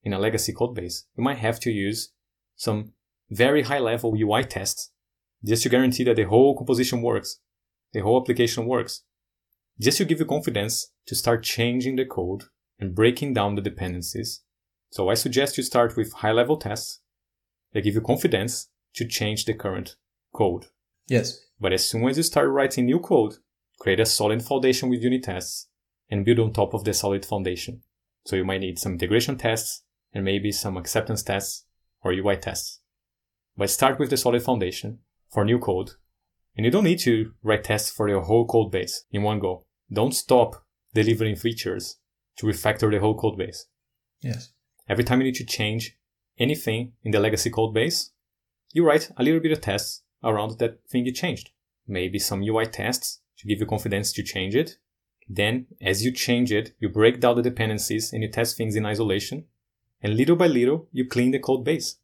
in 0.04 0.12
a 0.12 0.20
legacy 0.20 0.52
code 0.52 0.76
base, 0.76 1.06
you 1.16 1.24
might 1.24 1.38
have 1.38 1.60
to 1.62 1.72
use 1.72 2.12
some 2.58 2.92
very 3.30 3.64
high 3.64 3.80
level 3.80 4.16
UI 4.18 4.44
tests 4.44 4.92
just 5.46 5.64
to 5.64 5.70
guarantee 5.70 6.04
that 6.04 6.18
the 6.18 6.24
whole 6.24 6.58
composition 6.58 7.02
works, 7.02 7.40
the 7.94 8.02
whole 8.02 8.20
application 8.20 8.66
works, 8.66 9.04
just 9.80 9.98
to 9.98 10.06
give 10.06 10.20
you 10.20 10.26
confidence 10.26 10.92
to 11.06 11.16
start 11.16 11.44
changing 11.44 11.96
the 11.96 12.06
code 12.06 12.44
and 12.80 12.96
breaking 12.96 13.34
down 13.34 13.56
the 13.56 13.62
dependencies. 13.62 14.42
So 14.92 15.10
I 15.10 15.14
suggest 15.16 15.58
you 15.58 15.64
start 15.64 15.98
with 15.98 16.14
high 16.14 16.32
level 16.32 16.58
tests 16.58 17.02
that 17.74 17.84
give 17.84 17.96
you 17.96 18.02
confidence 18.02 18.70
to 18.94 19.06
change 19.06 19.46
the 19.46 19.54
current 19.54 19.96
code. 20.34 20.68
Yes. 21.08 21.46
But 21.60 21.74
as 21.74 21.88
soon 21.88 22.08
as 22.08 22.18
you 22.18 22.24
start 22.24 22.50
writing 22.50 22.86
new 22.86 23.00
code, 23.00 23.36
create 23.80 24.00
a 24.00 24.06
solid 24.06 24.44
foundation 24.44 24.90
with 24.90 25.04
unit 25.04 25.24
tests 25.24 25.68
and 26.10 26.26
build 26.26 26.40
on 26.40 26.54
top 26.54 26.74
of 26.74 26.84
the 26.84 26.94
solid 26.94 27.26
foundation. 27.26 27.82
So 28.26 28.36
you 28.36 28.46
might 28.46 28.62
need 28.62 28.80
some 28.80 28.94
integration 28.94 29.38
tests 29.38 29.84
and 30.14 30.24
maybe 30.24 30.52
some 30.52 30.78
acceptance 30.78 31.24
tests 31.24 31.66
or 32.02 32.14
UI 32.14 32.38
tests. 32.38 32.80
But 33.58 33.70
start 33.70 34.00
with 34.00 34.10
the 34.10 34.18
solid 34.18 34.44
foundation 34.44 35.00
for 35.30 35.46
new 35.46 35.60
code. 35.60 35.92
And 36.56 36.66
you 36.66 36.72
don't 36.72 36.86
need 36.86 37.00
to 37.00 37.34
write 37.44 37.66
tests 37.66 37.90
for 37.90 38.08
your 38.08 38.22
whole 38.22 38.46
code 38.46 38.72
base 38.72 39.06
in 39.12 39.24
one 39.24 39.40
go. 39.40 39.65
Don't 39.92 40.14
stop 40.14 40.66
delivering 40.94 41.36
features 41.36 41.98
to 42.38 42.48
refactor 42.48 42.92
the 42.92 43.00
whole 43.00 43.18
code 43.18 43.38
base. 43.38 43.68
Yes. 44.22 44.52
Every 44.88 45.04
time 45.04 45.20
you 45.20 45.26
need 45.26 45.36
to 45.36 45.46
change 45.46 45.98
anything 46.38 46.94
in 47.04 47.12
the 47.12 47.20
legacy 47.20 47.50
code 47.50 47.74
base, 47.74 48.12
you 48.74 48.86
write 48.86 49.12
a 49.18 49.24
little 49.24 49.40
bit 49.40 49.52
of 49.52 49.62
tests 49.62 50.02
around 50.24 50.58
that 50.60 50.80
thing 50.90 51.06
you 51.06 51.12
changed. 51.12 51.52
Maybe 51.88 52.20
some 52.20 52.44
UI 52.44 52.66
tests 52.66 53.22
to 53.38 53.48
give 53.48 53.60
you 53.60 53.66
confidence 53.66 54.12
to 54.14 54.24
change 54.24 54.56
it. 54.56 54.78
Then, 55.28 55.68
as 55.82 56.04
you 56.04 56.12
change 56.12 56.52
it, 56.52 56.74
you 56.80 56.90
break 56.90 57.20
down 57.20 57.36
the 57.36 57.42
dependencies 57.42 58.14
and 58.14 58.22
you 58.22 58.30
test 58.30 58.58
things 58.58 58.76
in 58.76 58.86
isolation. 58.86 59.46
And 60.02 60.16
little 60.16 60.36
by 60.36 60.48
little, 60.48 60.88
you 60.92 61.06
clean 61.06 61.32
the 61.32 61.40
code 61.40 61.64
base. 61.64 61.98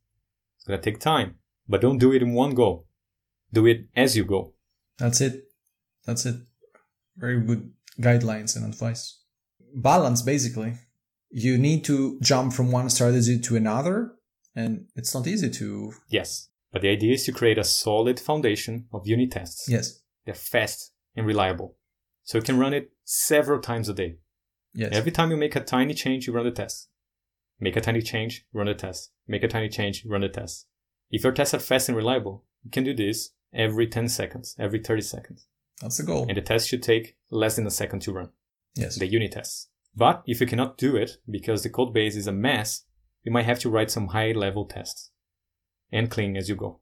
It's 0.57 0.65
gonna 0.65 0.81
take 0.81 0.99
time, 0.99 1.35
but 1.67 1.81
don't 1.81 1.97
do 1.97 2.13
it 2.13 2.21
in 2.21 2.33
one 2.33 2.55
go. 2.55 2.85
Do 3.53 3.65
it 3.65 3.87
as 3.95 4.15
you 4.15 4.23
go. 4.23 4.53
That's 4.97 5.21
it. 5.21 5.45
That's 6.05 6.25
it. 6.25 6.35
Very 7.21 7.39
good 7.39 7.71
guidelines 7.99 8.55
and 8.55 8.65
advice. 8.65 9.21
Balance, 9.75 10.21
basically. 10.23 10.73
You 11.29 11.57
need 11.57 11.85
to 11.85 12.19
jump 12.19 12.51
from 12.51 12.71
one 12.71 12.89
strategy 12.89 13.39
to 13.39 13.55
another, 13.55 14.15
and 14.55 14.87
it's 14.95 15.13
not 15.13 15.27
easy 15.27 15.49
to. 15.51 15.93
Yes. 16.09 16.49
But 16.73 16.81
the 16.81 16.89
idea 16.89 17.13
is 17.13 17.23
to 17.25 17.31
create 17.31 17.57
a 17.57 17.63
solid 17.63 18.19
foundation 18.19 18.87
of 18.91 19.07
unit 19.07 19.31
tests. 19.31 19.69
Yes. 19.69 20.01
They're 20.25 20.33
fast 20.33 20.91
and 21.15 21.25
reliable. 21.25 21.77
So 22.23 22.37
you 22.37 22.43
can 22.43 22.59
run 22.59 22.73
it 22.73 22.91
several 23.05 23.59
times 23.59 23.87
a 23.87 23.93
day. 23.93 24.17
Yes. 24.73 24.91
Every 24.91 25.11
time 25.11 25.31
you 25.31 25.37
make 25.37 25.55
a 25.55 25.61
tiny 25.61 25.93
change, 25.93 26.27
you 26.27 26.33
run 26.33 26.45
the 26.45 26.51
test. 26.51 26.89
Make 27.59 27.75
a 27.75 27.81
tiny 27.81 28.01
change, 28.01 28.45
run 28.51 28.65
the 28.65 28.73
test. 28.73 29.11
Make 29.27 29.43
a 29.43 29.47
tiny 29.47 29.69
change, 29.69 30.03
run 30.05 30.21
the 30.21 30.29
test. 30.29 30.65
If 31.11 31.23
your 31.23 31.33
tests 31.33 31.53
are 31.53 31.59
fast 31.59 31.89
and 31.89 31.95
reliable, 31.95 32.45
you 32.63 32.71
can 32.71 32.83
do 32.83 32.95
this 32.95 33.31
every 33.53 33.85
10 33.85 34.07
seconds, 34.07 34.55
every 34.57 34.79
30 34.79 35.01
seconds. 35.01 35.47
That's 35.81 35.97
the 35.97 36.03
goal. 36.03 36.25
And 36.27 36.37
the 36.37 36.41
test 36.41 36.67
should 36.69 36.83
take 36.83 37.15
less 37.29 37.55
than 37.55 37.65
a 37.67 37.71
second 37.71 38.01
to 38.03 38.13
run, 38.13 38.29
Yes. 38.75 38.97
the 38.97 39.07
unit 39.07 39.31
tests. 39.33 39.67
But 39.95 40.23
if 40.25 40.39
you 40.39 40.47
cannot 40.47 40.77
do 40.77 40.95
it 40.95 41.17
because 41.29 41.63
the 41.63 41.69
code 41.69 41.93
base 41.93 42.15
is 42.15 42.27
a 42.27 42.31
mess, 42.31 42.85
you 43.23 43.31
might 43.31 43.45
have 43.45 43.59
to 43.59 43.69
write 43.69 43.91
some 43.91 44.07
high 44.07 44.31
level 44.31 44.65
tests 44.65 45.11
and 45.91 46.09
clean 46.09 46.37
as 46.37 46.47
you 46.49 46.55
go. 46.55 46.79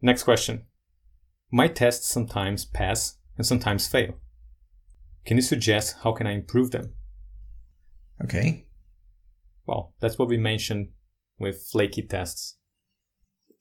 Next 0.00 0.22
question. 0.22 0.66
My 1.50 1.68
tests 1.68 2.08
sometimes 2.08 2.64
pass 2.64 3.18
and 3.36 3.46
sometimes 3.46 3.86
fail. 3.86 4.14
Can 5.26 5.36
you 5.36 5.42
suggest 5.42 5.96
how 6.02 6.12
can 6.12 6.26
I 6.26 6.32
improve 6.32 6.70
them? 6.70 6.94
Okay. 8.22 8.66
Well, 9.66 9.94
that's 10.00 10.18
what 10.18 10.28
we 10.28 10.36
mentioned 10.36 10.90
with 11.38 11.66
flaky 11.70 12.02
tests. 12.02 12.56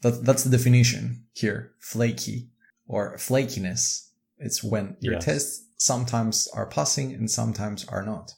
That, 0.02 0.24
that's 0.26 0.44
the 0.44 0.56
definition 0.56 1.26
here. 1.34 1.74
Flaky 1.80 2.50
or 2.88 3.16
flakiness. 3.18 4.10
It's 4.38 4.64
when 4.64 4.98
your 5.00 5.14
Yes. 5.14 5.26
tests 5.26 5.68
sometimes 5.78 6.48
are 6.54 6.66
passing 6.66 7.14
and 7.14 7.30
sometimes 7.30 7.86
are 7.86 8.04
not. 8.04 8.34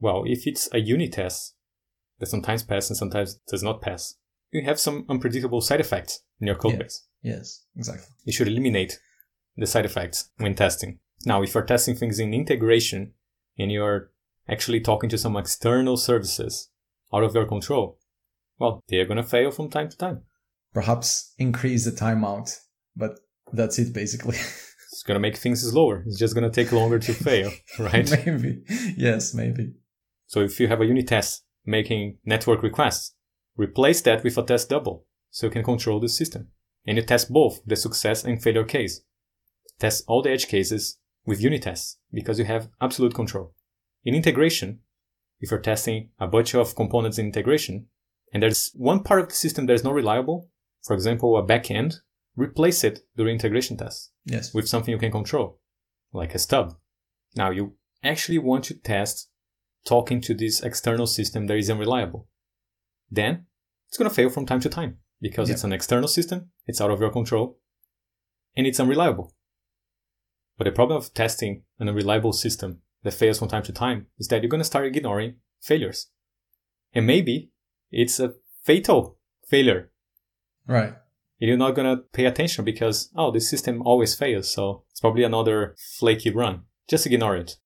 Well, 0.00 0.24
if 0.26 0.46
it's 0.46 0.68
a 0.72 0.78
unit 0.78 1.12
test 1.12 1.54
that 2.18 2.26
sometimes 2.26 2.62
passes 2.62 2.90
and 2.90 2.96
sometimes 2.96 3.34
does 3.48 3.62
not 3.62 3.80
pass, 3.82 4.14
you 4.52 4.62
have 4.64 4.80
some 4.80 5.04
unpredictable 5.08 5.60
side 5.60 5.80
effects 5.80 6.20
in 6.40 6.46
your 6.46 6.56
code 6.56 6.78
base. 6.78 7.06
Yes, 7.22 7.64
exactly. 7.76 8.08
You 8.24 8.32
should 8.32 8.48
eliminate 8.48 8.98
the 9.56 9.66
side 9.66 9.84
effects 9.84 10.30
when 10.38 10.54
testing. 10.54 10.98
Now, 11.26 11.42
if 11.42 11.54
you're 11.54 11.64
testing 11.64 11.94
things 11.94 12.18
in 12.18 12.32
integration 12.32 13.12
and 13.58 13.70
you're 13.70 14.10
actually 14.48 14.80
talking 14.80 15.10
to 15.10 15.18
some 15.18 15.36
external 15.36 15.96
services 15.96 16.70
out 17.12 17.22
of 17.24 17.34
your 17.34 17.46
control, 17.46 17.98
well, 18.58 18.82
they're 18.88 19.04
going 19.04 19.16
to 19.18 19.22
fail 19.22 19.50
from 19.50 19.68
time 19.68 19.88
to 19.90 19.96
time. 19.96 20.22
Perhaps 20.72 21.34
increase 21.38 21.84
the 21.84 21.90
timeout, 21.90 22.58
but 22.96 23.18
that's 23.52 23.78
it 23.78 23.92
basically. 23.92 24.36
It's 24.92 25.04
going 25.04 25.14
to 25.14 25.20
make 25.20 25.36
things 25.36 25.62
slower. 25.62 26.02
It's 26.04 26.18
just 26.18 26.34
going 26.34 26.50
to 26.50 26.54
take 26.54 26.72
longer 26.72 26.98
to 26.98 27.12
fail, 27.14 27.52
right? 27.78 28.10
maybe. 28.26 28.62
Yes, 28.96 29.32
maybe. 29.32 29.72
So 30.26 30.40
if 30.40 30.58
you 30.58 30.66
have 30.68 30.80
a 30.80 30.84
unit 30.84 31.06
test 31.06 31.44
making 31.64 32.18
network 32.24 32.62
requests, 32.62 33.14
replace 33.56 34.02
that 34.02 34.24
with 34.24 34.36
a 34.36 34.42
test 34.42 34.68
double 34.68 35.06
so 35.30 35.46
you 35.46 35.52
can 35.52 35.62
control 35.62 36.00
the 36.00 36.08
system. 36.08 36.48
And 36.86 36.96
you 36.96 37.04
test 37.04 37.32
both 37.32 37.60
the 37.64 37.76
success 37.76 38.24
and 38.24 38.42
failure 38.42 38.64
case. 38.64 39.02
Test 39.78 40.04
all 40.08 40.22
the 40.22 40.32
edge 40.32 40.48
cases 40.48 40.98
with 41.24 41.40
unit 41.40 41.62
tests 41.62 41.98
because 42.12 42.38
you 42.38 42.44
have 42.46 42.68
absolute 42.80 43.14
control. 43.14 43.54
In 44.04 44.14
integration, 44.14 44.80
if 45.40 45.50
you're 45.50 45.60
testing 45.60 46.10
a 46.18 46.26
bunch 46.26 46.54
of 46.54 46.74
components 46.74 47.18
in 47.18 47.26
integration 47.26 47.86
and 48.32 48.42
there's 48.42 48.70
one 48.74 49.02
part 49.02 49.20
of 49.20 49.28
the 49.28 49.34
system 49.34 49.66
that 49.66 49.74
is 49.74 49.84
not 49.84 49.94
reliable, 49.94 50.50
for 50.82 50.94
example, 50.94 51.36
a 51.36 51.46
backend, 51.46 51.94
replace 52.40 52.84
it 52.84 53.00
during 53.16 53.34
integration 53.34 53.76
tests 53.76 54.10
Yes. 54.24 54.54
with 54.54 54.68
something 54.68 54.92
you 54.92 54.98
can 54.98 55.12
control, 55.12 55.60
like 56.12 56.34
a 56.34 56.38
stub. 56.38 56.76
Now 57.36 57.50
you 57.50 57.76
actually 58.02 58.38
want 58.38 58.64
to 58.64 58.74
test 58.74 59.28
talking 59.84 60.20
to 60.22 60.34
this 60.34 60.62
external 60.62 61.06
system 61.06 61.46
that 61.46 61.56
is 61.56 61.70
unreliable. 61.70 62.28
Then 63.10 63.46
it's 63.88 63.98
going 63.98 64.08
to 64.08 64.14
fail 64.14 64.30
from 64.30 64.46
time 64.46 64.60
to 64.60 64.68
time 64.68 64.98
because 65.20 65.48
Yeah. 65.48 65.54
it's 65.54 65.64
an 65.64 65.72
external 65.72 66.08
system, 66.08 66.50
it's 66.66 66.80
out 66.80 66.90
of 66.90 67.00
your 67.00 67.10
control. 67.10 67.58
and 68.56 68.66
it's 68.66 68.80
unreliable. 68.80 69.32
But 70.58 70.64
the 70.64 70.72
problem 70.72 70.96
of 70.98 71.14
testing 71.14 71.62
an 71.78 71.88
unreliable 71.88 72.32
system 72.32 72.82
that 73.04 73.14
fails 73.14 73.38
from 73.38 73.46
time 73.48 73.62
to 73.62 73.72
time 73.72 74.08
is 74.18 74.26
that 74.28 74.42
you're 74.42 74.50
going 74.50 74.60
to 74.60 74.64
start 74.72 74.86
ignoring 74.86 75.36
failures. 75.60 76.08
And 76.92 77.06
maybe 77.06 77.52
it's 77.92 78.18
a 78.18 78.34
fatal 78.64 79.18
failure. 79.46 79.92
Right. 80.66 80.94
You're 81.40 81.56
not 81.56 81.74
going 81.74 81.96
to 81.96 82.02
pay 82.12 82.26
attention 82.26 82.64
because, 82.64 83.10
oh, 83.16 83.30
this 83.30 83.48
system 83.48 83.82
always 83.82 84.14
fails. 84.14 84.52
So 84.52 84.84
it's 84.90 85.00
probably 85.00 85.24
another 85.24 85.74
flaky 85.98 86.30
run. 86.30 86.64
Just 86.86 87.06
ignore 87.06 87.34
it. 87.36 87.56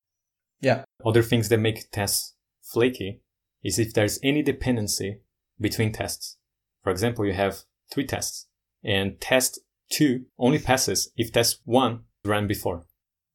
Yeah. 0.61 0.85
Other 1.05 1.23
things 1.23 1.49
that 1.49 1.59
make 1.59 1.91
tests 1.91 2.35
flaky 2.63 3.21
is 3.65 3.79
if 3.79 3.93
there's 3.93 4.21
any 4.23 4.43
dependency 4.43 5.21
between 5.61 5.93
tests. 5.93 6.39
For 6.83 6.91
example, 6.91 7.27
you 7.27 7.33
have 7.33 7.63
three 7.93 8.07
tests 8.07 8.47
and 8.85 9.21
test 9.21 9.59
two 9.91 10.27
only 10.39 10.59
passes 10.59 11.11
if 11.17 11.33
test 11.33 11.61
one 11.65 12.05
ran 12.25 12.47
before. 12.47 12.87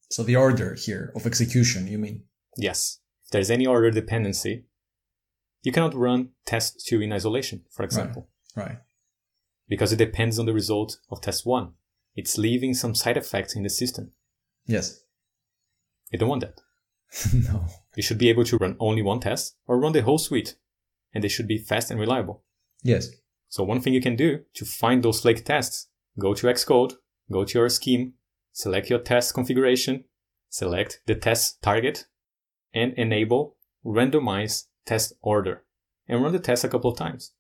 So 0.10 0.24
the 0.24 0.38
order 0.38 0.74
here 0.74 1.12
of 1.16 1.26
execution, 1.26 1.88
you 1.88 1.98
mean? 1.98 2.24
Yes. 2.58 3.00
If 3.26 3.32
there's 3.32 3.52
any 3.52 3.68
order 3.68 3.92
dependency, 3.92 4.64
you 5.64 5.72
cannot 5.72 5.94
run 5.94 6.30
test 6.46 6.86
two 6.88 7.02
in 7.02 7.12
isolation, 7.12 7.66
for 7.72 7.84
example. 7.84 8.30
Right. 8.56 8.68
right. 8.68 8.78
Because 9.70 9.94
it 9.94 9.98
depends 9.98 10.38
on 10.38 10.46
the 10.46 10.54
result 10.54 10.98
of 11.10 11.22
test 11.22 11.46
one. 11.46 11.74
It's 12.16 12.38
leaving 12.38 12.74
some 12.74 12.96
side 12.96 13.16
effects 13.16 13.56
in 13.56 13.64
the 13.64 13.70
system. 13.70 14.12
Yes. 14.66 15.04
You 16.12 16.20
don't 16.20 16.30
want 16.30 16.42
that. 16.42 16.60
no. 17.34 17.66
You 17.96 18.04
should 18.04 18.18
be 18.18 18.30
able 18.30 18.44
to 18.46 18.58
run 18.58 18.76
only 18.80 19.02
one 19.02 19.20
test 19.20 19.56
or 19.68 19.80
run 19.80 19.94
the 19.94 20.02
whole 20.02 20.18
suite. 20.18 20.56
And 21.14 21.24
they 21.24 21.28
should 21.28 21.48
be 21.48 21.58
fast 21.58 21.92
and 21.92 22.00
reliable. 22.00 22.44
Yes. 22.84 23.10
So 23.48 23.64
one 23.64 23.82
thing 23.82 23.94
you 23.94 24.02
can 24.02 24.16
do 24.16 24.42
to 24.56 24.66
find 24.66 25.02
those 25.02 25.22
flake 25.22 25.46
tests, 25.46 25.88
go 26.20 26.34
to 26.34 26.48
Xcode, 26.48 26.94
go 27.32 27.46
to 27.46 27.60
your 27.60 27.70
scheme, 27.70 28.14
select 28.52 28.90
your 28.90 29.00
test 29.00 29.34
configuration, 29.34 30.06
select 30.50 31.02
the 31.06 31.16
test 31.16 31.62
target, 31.62 32.06
and 32.74 32.94
enable 32.94 33.56
randomize 33.86 34.66
test 34.86 35.14
order 35.22 35.64
and 36.08 36.22
run 36.22 36.34
the 36.34 36.40
test 36.40 36.64
a 36.64 36.70
couple 36.70 36.92
of 36.92 36.98
times. 36.98 37.32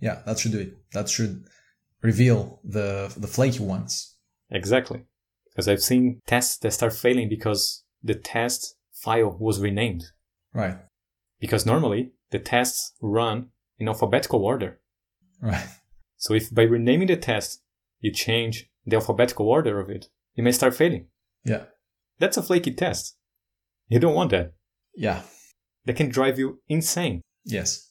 Yeah, 0.00 0.22
that 0.26 0.38
should 0.38 0.52
do 0.52 0.60
it. 0.60 0.76
That 0.92 1.08
should 1.08 1.44
reveal 2.02 2.60
the 2.64 3.12
the 3.16 3.26
flaky 3.26 3.62
ones. 3.62 4.16
Exactly. 4.50 5.04
Because 5.50 5.68
I've 5.68 5.82
seen 5.82 6.20
tests 6.26 6.58
that 6.58 6.72
start 6.72 6.92
failing 6.92 7.28
because 7.28 7.84
the 8.02 8.14
test 8.14 8.76
file 8.92 9.36
was 9.40 9.60
renamed. 9.60 10.04
Right. 10.52 10.76
Because 11.40 11.66
normally 11.66 12.12
the 12.30 12.38
tests 12.38 12.92
run 13.00 13.48
in 13.78 13.88
alphabetical 13.88 14.44
order. 14.44 14.80
Right. 15.40 15.68
So 16.16 16.34
if 16.34 16.54
by 16.54 16.62
renaming 16.62 17.08
the 17.08 17.16
test 17.16 17.62
you 18.00 18.12
change 18.12 18.70
the 18.84 18.96
alphabetical 18.96 19.48
order 19.48 19.80
of 19.80 19.90
it, 19.90 20.08
you 20.34 20.44
may 20.44 20.52
start 20.52 20.74
failing. 20.74 21.06
Yeah. 21.44 21.64
That's 22.18 22.36
a 22.36 22.42
flaky 22.42 22.72
test. 22.72 23.16
You 23.88 23.98
don't 23.98 24.14
want 24.14 24.30
that. 24.30 24.52
Yeah. 24.94 25.22
That 25.84 25.96
can 25.96 26.08
drive 26.08 26.38
you 26.38 26.60
insane. 26.68 27.22
Yes. 27.44 27.85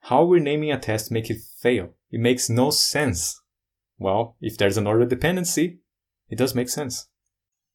How 0.00 0.24
renaming 0.24 0.72
a 0.72 0.78
test 0.78 1.10
make 1.10 1.30
it 1.30 1.38
fail? 1.60 1.94
It 2.10 2.20
makes 2.20 2.48
no 2.48 2.70
sense. 2.70 3.40
Well, 3.98 4.36
if 4.40 4.56
there's 4.56 4.76
an 4.76 4.86
order 4.86 5.04
dependency, 5.04 5.80
it 6.28 6.38
does 6.38 6.54
make 6.54 6.68
sense. 6.68 7.08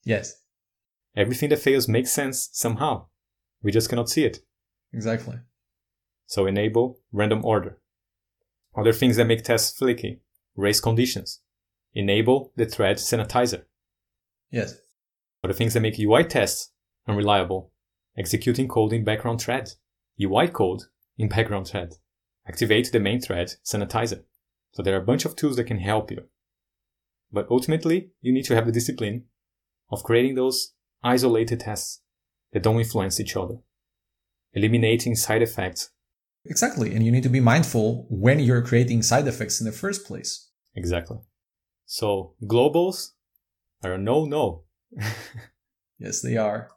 Yes. 0.04 0.42
Everything 1.16 1.50
that 1.50 1.60
fails 1.60 1.88
makes 1.88 2.12
sense 2.12 2.50
somehow. 2.52 3.08
We 3.62 3.72
just 3.72 3.90
cannot 3.90 4.10
see 4.10 4.26
it. 4.26 4.40
Exactly. 4.92 5.38
So 6.26 6.46
enable 6.46 7.00
random 7.12 7.46
order. 7.46 7.80
Other 8.76 8.94
things 8.94 9.18
that 9.18 9.28
make 9.28 9.44
tests 9.44 9.78
flaky. 9.78 10.22
Race 10.56 10.80
conditions. 10.80 11.42
Enable 11.94 12.52
the 12.56 12.66
thread 12.66 12.98
sanitizer. 12.98 13.64
Yes. 14.50 14.78
Other 15.44 15.54
things 15.54 15.74
that 15.74 15.82
make 15.82 16.00
UI 16.00 16.24
tests 16.24 16.72
unreliable. 17.08 17.72
Executing 18.18 18.68
code 18.68 18.94
in 18.94 19.04
background 19.04 19.42
thread. 19.42 19.72
UI 20.22 20.48
code 20.48 20.84
in 21.18 21.28
background 21.30 21.68
thread. 21.68 21.94
Activate 22.48 22.92
the 22.92 23.00
main 23.00 23.22
thread 23.22 23.54
sanitizer. 23.64 24.24
So 24.74 24.84
there 24.84 24.96
are 24.96 25.02
a 25.02 25.06
bunch 25.06 25.26
of 25.26 25.36
tools 25.36 25.56
that 25.56 25.66
can 25.66 25.80
help 25.80 26.12
you. 26.12 26.24
But 27.32 27.48
ultimately, 27.50 28.12
you 28.22 28.34
need 28.34 28.46
to 28.46 28.56
have 28.56 28.66
the 28.66 28.72
discipline 28.72 29.26
of 29.92 30.04
creating 30.04 30.36
those 30.36 30.74
isolated 31.04 31.62
tests 31.62 32.02
that 32.52 32.64
don't 32.64 32.80
influence 32.80 33.20
each 33.20 33.36
other. 33.36 33.58
Eliminating 34.54 35.16
side 35.16 35.42
effects. 35.42 35.90
Exactly. 36.46 36.94
And 36.94 37.06
you 37.06 37.12
need 37.12 37.24
to 37.24 37.30
be 37.30 37.40
mindful 37.40 38.06
when 38.10 38.40
you're 38.40 38.62
creating 38.62 39.02
side 39.02 39.28
effects 39.28 39.60
in 39.60 39.66
the 39.66 39.72
first 39.72 40.06
place. 40.06 40.50
Exactly. 40.76 41.18
So 41.86 42.36
globals 42.44 43.12
are 43.84 43.94
a 43.94 43.98
no-no. 43.98 44.64
yes, 46.00 46.22
they 46.22 46.38
are. 46.38 46.70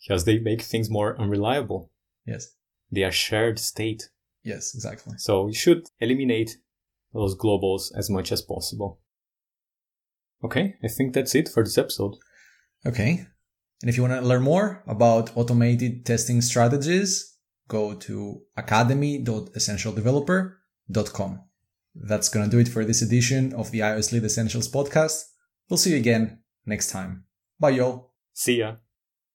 Because 0.00 0.24
they 0.24 0.38
make 0.38 0.62
things 0.62 0.88
more 0.88 1.20
unreliable. 1.20 1.90
Yes. 2.26 2.54
They 2.90 3.04
are 3.04 3.12
shared 3.12 3.58
state. 3.58 4.08
Yes, 4.48 4.74
exactly. 4.74 5.14
So 5.18 5.46
you 5.48 5.54
should 5.54 5.84
eliminate 6.00 6.56
those 7.12 7.36
globals 7.36 7.92
as 7.94 8.08
much 8.08 8.32
as 8.32 8.40
possible. 8.40 9.02
Okay, 10.42 10.76
I 10.82 10.88
think 10.88 11.12
that's 11.12 11.34
it 11.34 11.48
for 11.48 11.62
this 11.62 11.76
episode. 11.76 12.14
Okay. 12.86 13.26
And 13.82 13.90
if 13.90 13.96
you 13.96 14.02
want 14.02 14.14
to 14.14 14.22
learn 14.26 14.42
more 14.42 14.82
about 14.86 15.36
automated 15.36 16.06
testing 16.06 16.40
strategies, 16.40 17.36
go 17.68 17.92
to 17.94 18.40
academy.essentialdeveloper.com. 18.56 21.40
That's 21.94 22.28
going 22.30 22.46
to 22.46 22.50
do 22.50 22.60
it 22.60 22.68
for 22.68 22.86
this 22.86 23.02
edition 23.02 23.52
of 23.52 23.70
the 23.70 23.80
iOS 23.80 24.12
Lead 24.12 24.24
Essentials 24.24 24.70
podcast. 24.70 25.24
We'll 25.68 25.76
see 25.76 25.90
you 25.90 25.98
again 25.98 26.38
next 26.64 26.88
time. 26.90 27.24
Bye, 27.60 27.70
y'all. 27.70 28.14
See 28.32 28.60
ya. 28.60 28.76